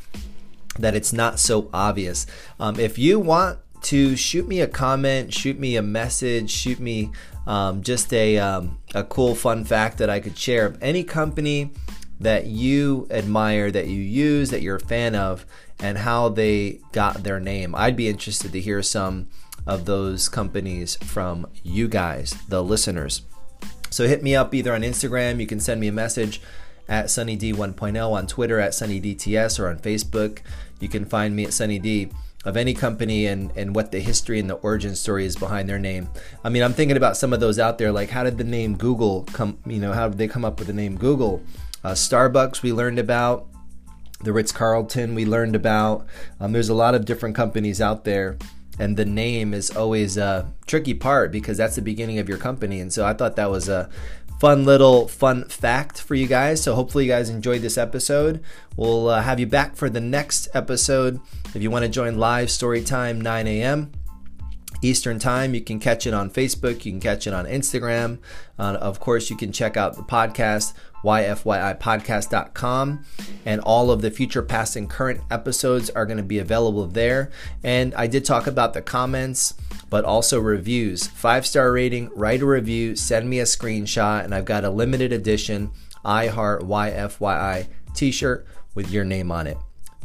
that 0.80 0.96
it's 0.96 1.12
not 1.12 1.38
so 1.38 1.70
obvious. 1.72 2.26
Um, 2.58 2.80
if 2.80 2.98
you 2.98 3.20
want 3.20 3.60
to 3.82 4.16
shoot 4.16 4.48
me 4.48 4.60
a 4.60 4.66
comment, 4.66 5.32
shoot 5.32 5.60
me 5.60 5.76
a 5.76 5.82
message, 5.82 6.50
shoot 6.50 6.80
me 6.80 7.12
um, 7.46 7.82
just 7.82 8.12
a, 8.12 8.38
um, 8.38 8.78
a 8.94 9.04
cool 9.04 9.34
fun 9.34 9.64
fact 9.64 9.98
that 9.98 10.10
I 10.10 10.20
could 10.20 10.36
share 10.36 10.76
any 10.80 11.04
company 11.04 11.70
that 12.20 12.46
you 12.46 13.06
admire, 13.10 13.70
that 13.70 13.86
you 13.86 14.00
use, 14.00 14.50
that 14.50 14.62
you're 14.62 14.76
a 14.76 14.80
fan 14.80 15.14
of, 15.14 15.44
and 15.80 15.98
how 15.98 16.28
they 16.28 16.80
got 16.92 17.22
their 17.22 17.40
name. 17.40 17.74
I'd 17.74 17.96
be 17.96 18.08
interested 18.08 18.52
to 18.52 18.60
hear 18.60 18.82
some 18.82 19.28
of 19.66 19.84
those 19.84 20.28
companies 20.28 20.96
from 20.96 21.46
you 21.62 21.88
guys, 21.88 22.34
the 22.48 22.62
listeners. 22.62 23.22
So 23.90 24.06
hit 24.06 24.22
me 24.22 24.34
up 24.34 24.54
either 24.54 24.72
on 24.72 24.82
Instagram, 24.82 25.40
you 25.40 25.46
can 25.46 25.60
send 25.60 25.80
me 25.80 25.88
a 25.88 25.92
message 25.92 26.40
at 26.88 27.06
SunnyD 27.06 27.54
1.0, 27.54 28.12
on 28.12 28.26
Twitter 28.26 28.60
at 28.60 28.72
SunnyDTS, 28.72 29.58
or 29.58 29.68
on 29.68 29.78
Facebook. 29.78 30.40
You 30.80 30.88
can 30.88 31.04
find 31.04 31.34
me 31.34 31.44
at 31.44 31.50
SunnyD 31.50 32.12
of 32.44 32.56
any 32.56 32.74
company 32.74 33.26
and, 33.26 33.50
and 33.56 33.74
what 33.74 33.90
the 33.90 34.00
history 34.00 34.38
and 34.38 34.50
the 34.50 34.54
origin 34.54 34.94
story 34.94 35.24
is 35.24 35.36
behind 35.36 35.68
their 35.68 35.78
name. 35.78 36.08
I 36.44 36.48
mean, 36.48 36.62
I'm 36.62 36.74
thinking 36.74 36.96
about 36.96 37.16
some 37.16 37.32
of 37.32 37.40
those 37.40 37.58
out 37.58 37.78
there, 37.78 37.92
like 37.92 38.10
how 38.10 38.24
did 38.24 38.38
the 38.38 38.44
name 38.44 38.76
Google 38.76 39.24
come, 39.32 39.58
you 39.66 39.78
know, 39.78 39.92
how 39.92 40.08
did 40.08 40.18
they 40.18 40.28
come 40.28 40.44
up 40.44 40.58
with 40.58 40.68
the 40.68 40.74
name 40.74 40.96
Google? 40.96 41.42
Uh, 41.82 41.92
Starbucks, 41.92 42.62
we 42.62 42.72
learned 42.72 42.98
about. 42.98 43.48
The 44.20 44.32
Ritz 44.32 44.52
Carlton, 44.52 45.14
we 45.14 45.26
learned 45.26 45.54
about. 45.54 46.06
Um, 46.40 46.52
there's 46.52 46.70
a 46.70 46.74
lot 46.74 46.94
of 46.94 47.04
different 47.04 47.34
companies 47.34 47.80
out 47.82 48.04
there, 48.04 48.38
and 48.78 48.96
the 48.96 49.04
name 49.04 49.52
is 49.52 49.70
always 49.70 50.16
a 50.16 50.50
tricky 50.66 50.94
part 50.94 51.30
because 51.30 51.58
that's 51.58 51.76
the 51.76 51.82
beginning 51.82 52.18
of 52.18 52.28
your 52.28 52.38
company. 52.38 52.80
And 52.80 52.90
so 52.90 53.04
I 53.04 53.12
thought 53.12 53.36
that 53.36 53.50
was 53.50 53.68
a 53.68 53.90
fun 54.40 54.64
little 54.64 55.08
fun 55.08 55.44
fact 55.48 56.00
for 56.00 56.14
you 56.14 56.26
guys. 56.26 56.62
So 56.62 56.74
hopefully 56.74 57.04
you 57.04 57.10
guys 57.10 57.28
enjoyed 57.28 57.60
this 57.60 57.76
episode. 57.76 58.42
We'll 58.76 59.08
uh, 59.08 59.20
have 59.20 59.38
you 59.40 59.46
back 59.46 59.76
for 59.76 59.90
the 59.90 60.00
next 60.00 60.48
episode. 60.54 61.20
If 61.54 61.62
you 61.62 61.70
want 61.70 61.84
to 61.84 61.88
join 61.88 62.18
live 62.18 62.50
story 62.50 62.82
time 62.82 63.20
9 63.20 63.46
a.m. 63.46 63.92
Eastern 64.82 65.18
Time. 65.18 65.54
You 65.54 65.62
can 65.62 65.80
catch 65.80 66.06
it 66.06 66.12
on 66.12 66.30
Facebook. 66.30 66.84
You 66.84 66.92
can 66.92 67.00
catch 67.00 67.26
it 67.26 67.32
on 67.32 67.46
Instagram. 67.46 68.18
Uh, 68.58 68.76
of 68.80 69.00
course, 69.00 69.30
you 69.30 69.36
can 69.36 69.50
check 69.50 69.78
out 69.78 69.96
the 69.96 70.02
podcast, 70.02 70.74
yfyipodcast.com. 71.02 73.04
And 73.46 73.60
all 73.62 73.90
of 73.90 74.02
the 74.02 74.10
future, 74.10 74.42
past, 74.42 74.76
and 74.76 74.90
current 74.90 75.22
episodes 75.30 75.88
are 75.90 76.04
going 76.04 76.18
to 76.18 76.22
be 76.22 76.38
available 76.38 76.86
there. 76.86 77.30
And 77.62 77.94
I 77.94 78.06
did 78.06 78.24
talk 78.24 78.46
about 78.46 78.74
the 78.74 78.82
comments 78.82 79.54
but 79.90 80.04
also 80.04 80.40
reviews. 80.40 81.06
Five 81.06 81.46
star 81.46 81.70
rating, 81.70 82.10
write 82.16 82.42
a 82.42 82.46
review, 82.46 82.96
send 82.96 83.30
me 83.30 83.38
a 83.38 83.44
screenshot, 83.44 84.24
and 84.24 84.34
I've 84.34 84.44
got 84.44 84.64
a 84.64 84.70
limited 84.70 85.12
edition 85.12 85.70
I 86.04 86.26
Heart 86.26 86.62
YFYI 86.62 87.68
t 87.94 88.10
shirt 88.10 88.44
with 88.74 88.90
your 88.90 89.04
name 89.04 89.30
on 89.30 89.46
it. 89.46 89.56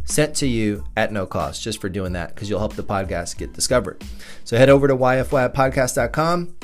Sent 0.09 0.35
to 0.37 0.47
you 0.47 0.83
at 0.97 1.11
no 1.11 1.25
cost 1.25 1.63
just 1.63 1.79
for 1.79 1.87
doing 1.87 2.13
that 2.13 2.33
because 2.33 2.49
you'll 2.49 2.59
help 2.59 2.73
the 2.73 2.83
podcast 2.83 3.37
get 3.37 3.53
discovered. 3.53 4.03
So 4.43 4.57
head 4.57 4.69
over 4.69 4.87
to 4.87 4.95
yfypodcast.com 4.95 6.55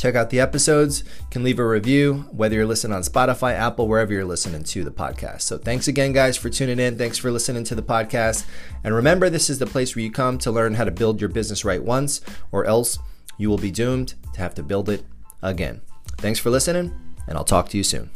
Check 0.00 0.14
out 0.14 0.30
the 0.30 0.40
episodes. 0.40 1.04
Can 1.30 1.42
leave 1.42 1.58
a 1.58 1.68
review, 1.68 2.24
whether 2.30 2.54
you're 2.54 2.64
listening 2.64 2.96
on 2.96 3.02
Spotify, 3.02 3.52
Apple, 3.52 3.86
wherever 3.86 4.14
you're 4.14 4.24
listening 4.24 4.64
to 4.64 4.82
the 4.82 4.90
podcast. 4.90 5.42
So 5.42 5.58
thanks 5.58 5.88
again, 5.88 6.14
guys, 6.14 6.38
for 6.38 6.48
tuning 6.48 6.78
in. 6.78 6.96
Thanks 6.96 7.18
for 7.18 7.30
listening 7.30 7.64
to 7.64 7.74
the 7.74 7.82
podcast. 7.82 8.46
And 8.82 8.94
remember, 8.94 9.28
this 9.28 9.50
is 9.50 9.58
the 9.58 9.66
place 9.66 9.94
where 9.94 10.02
you 10.02 10.10
come 10.10 10.38
to 10.38 10.50
learn 10.50 10.72
how 10.72 10.84
to 10.84 10.90
build 10.90 11.20
your 11.20 11.28
business 11.28 11.66
right 11.66 11.84
once, 11.84 12.22
or 12.50 12.64
else 12.64 12.98
you 13.36 13.50
will 13.50 13.58
be 13.58 13.70
doomed 13.70 14.14
to 14.32 14.40
have 14.40 14.54
to 14.54 14.62
build 14.62 14.88
it 14.88 15.04
again. 15.42 15.82
Thanks 16.16 16.38
for 16.38 16.48
listening, 16.48 16.98
and 17.28 17.36
I'll 17.36 17.44
talk 17.44 17.68
to 17.68 17.76
you 17.76 17.84
soon. 17.84 18.08